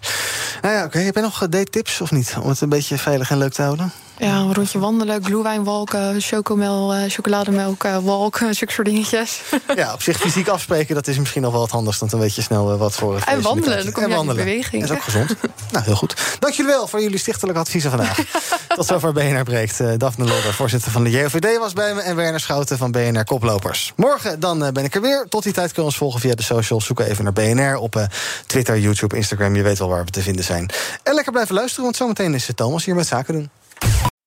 Nou 0.62 0.74
ja, 0.74 0.78
oké. 0.78 0.86
Okay. 0.86 1.04
Heb 1.04 1.14
je 1.14 1.20
nog 1.20 1.38
date 1.38 1.64
tips 1.64 1.95
of 2.00 2.10
niet? 2.10 2.36
Om 2.42 2.48
het 2.48 2.60
een 2.60 2.68
beetje 2.68 2.98
veilig 2.98 3.30
en 3.30 3.38
leuk 3.38 3.52
te 3.52 3.62
houden? 3.62 3.92
Ja, 4.18 4.36
een 4.36 4.54
rondje 4.54 4.78
wandelen, 4.78 5.24
gluwijnwalken, 5.24 6.20
chocomel, 6.20 6.96
uh, 6.96 7.02
chocolademelk, 7.08 7.84
uh, 7.84 7.98
walk, 7.98 8.36
zulke 8.50 8.72
soort 8.72 8.86
dingetjes. 8.86 9.40
Ja, 9.74 9.92
op 9.92 10.02
zich 10.02 10.18
fysiek 10.18 10.48
afspreken, 10.48 10.94
dat 10.94 11.06
is 11.06 11.18
misschien 11.18 11.42
nog 11.42 11.52
wel 11.52 11.60
wat 11.60 11.70
handig. 11.70 11.98
Dan 11.98 12.20
weet 12.20 12.34
je 12.34 12.42
snel 12.42 12.72
uh, 12.72 12.78
wat 12.78 12.94
voor 12.94 13.14
het 13.14 13.24
En 13.24 13.42
wandelen, 13.42 13.84
dan 13.84 13.92
kom 13.92 14.02
je 14.02 14.08
en 14.08 14.16
wandelen. 14.16 14.44
beweging. 14.44 14.82
Dat 14.82 14.90
is 14.90 14.96
ook 14.96 15.02
gezond. 15.02 15.34
nou, 15.70 15.84
heel 15.84 15.94
goed. 15.94 16.36
Dank 16.38 16.54
jullie 16.54 16.72
wel 16.72 16.86
voor 16.86 17.02
jullie 17.02 17.18
stichtelijke 17.18 17.60
adviezen 17.60 17.90
vandaag. 17.90 18.18
Tot 18.76 18.86
zover 18.86 19.12
BNR 19.12 19.42
Breekt. 19.42 19.78
Daphne 19.98 20.24
Lodder, 20.24 20.54
voorzitter 20.54 20.90
van 20.90 21.04
de 21.04 21.10
JOVD, 21.10 21.58
was 21.58 21.72
bij 21.72 21.94
me. 21.94 22.00
En 22.00 22.16
Werner 22.16 22.40
Schouten 22.40 22.78
van 22.78 22.90
BNR 22.90 23.24
Koplopers. 23.24 23.92
Morgen 23.96 24.40
dan 24.40 24.72
ben 24.72 24.84
ik 24.84 24.94
er 24.94 25.00
weer. 25.00 25.26
Tot 25.28 25.42
die 25.42 25.52
tijd 25.52 25.72
kun 25.72 25.82
je 25.82 25.88
ons 25.88 25.96
volgen 25.96 26.20
via 26.20 26.34
de 26.34 26.42
socials. 26.42 26.86
Zoek 26.86 27.00
even 27.00 27.24
naar 27.24 27.32
BNR 27.32 27.76
op 27.76 28.08
Twitter, 28.46 28.78
YouTube, 28.78 29.16
Instagram. 29.16 29.56
Je 29.56 29.62
weet 29.62 29.78
wel 29.78 29.88
waar 29.88 30.04
we 30.04 30.10
te 30.10 30.22
vinden 30.22 30.44
zijn. 30.44 30.70
En 31.02 31.14
lekker 31.14 31.32
blijven 31.32 31.54
luisteren, 31.54 31.84
want 31.84 31.96
zometeen 31.96 32.34
is 32.34 32.50
Thomas 32.54 32.84
hier 32.84 32.94
met 32.94 33.06
Zaken 33.06 33.34
doen 33.34 33.50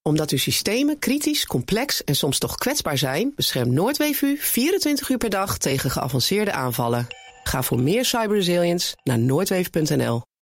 omdat 0.01 0.29
uw 0.29 0.37
systemen 0.37 0.99
kritisch, 0.99 1.45
complex 1.45 2.03
en 2.03 2.15
soms 2.15 2.37
toch 2.37 2.55
kwetsbaar 2.55 2.97
zijn, 2.97 3.31
beschermt 3.35 3.71
Noordweef 3.71 4.21
u 4.21 4.37
24 4.37 5.09
uur 5.09 5.17
per 5.17 5.29
dag 5.29 5.57
tegen 5.57 5.91
geavanceerde 5.91 6.51
aanvallen. 6.51 7.07
Ga 7.43 7.63
voor 7.63 7.79
meer 7.79 8.05
cyberresilience 8.05 8.95
naar 9.03 9.19
noordweef.nl. 9.19 10.21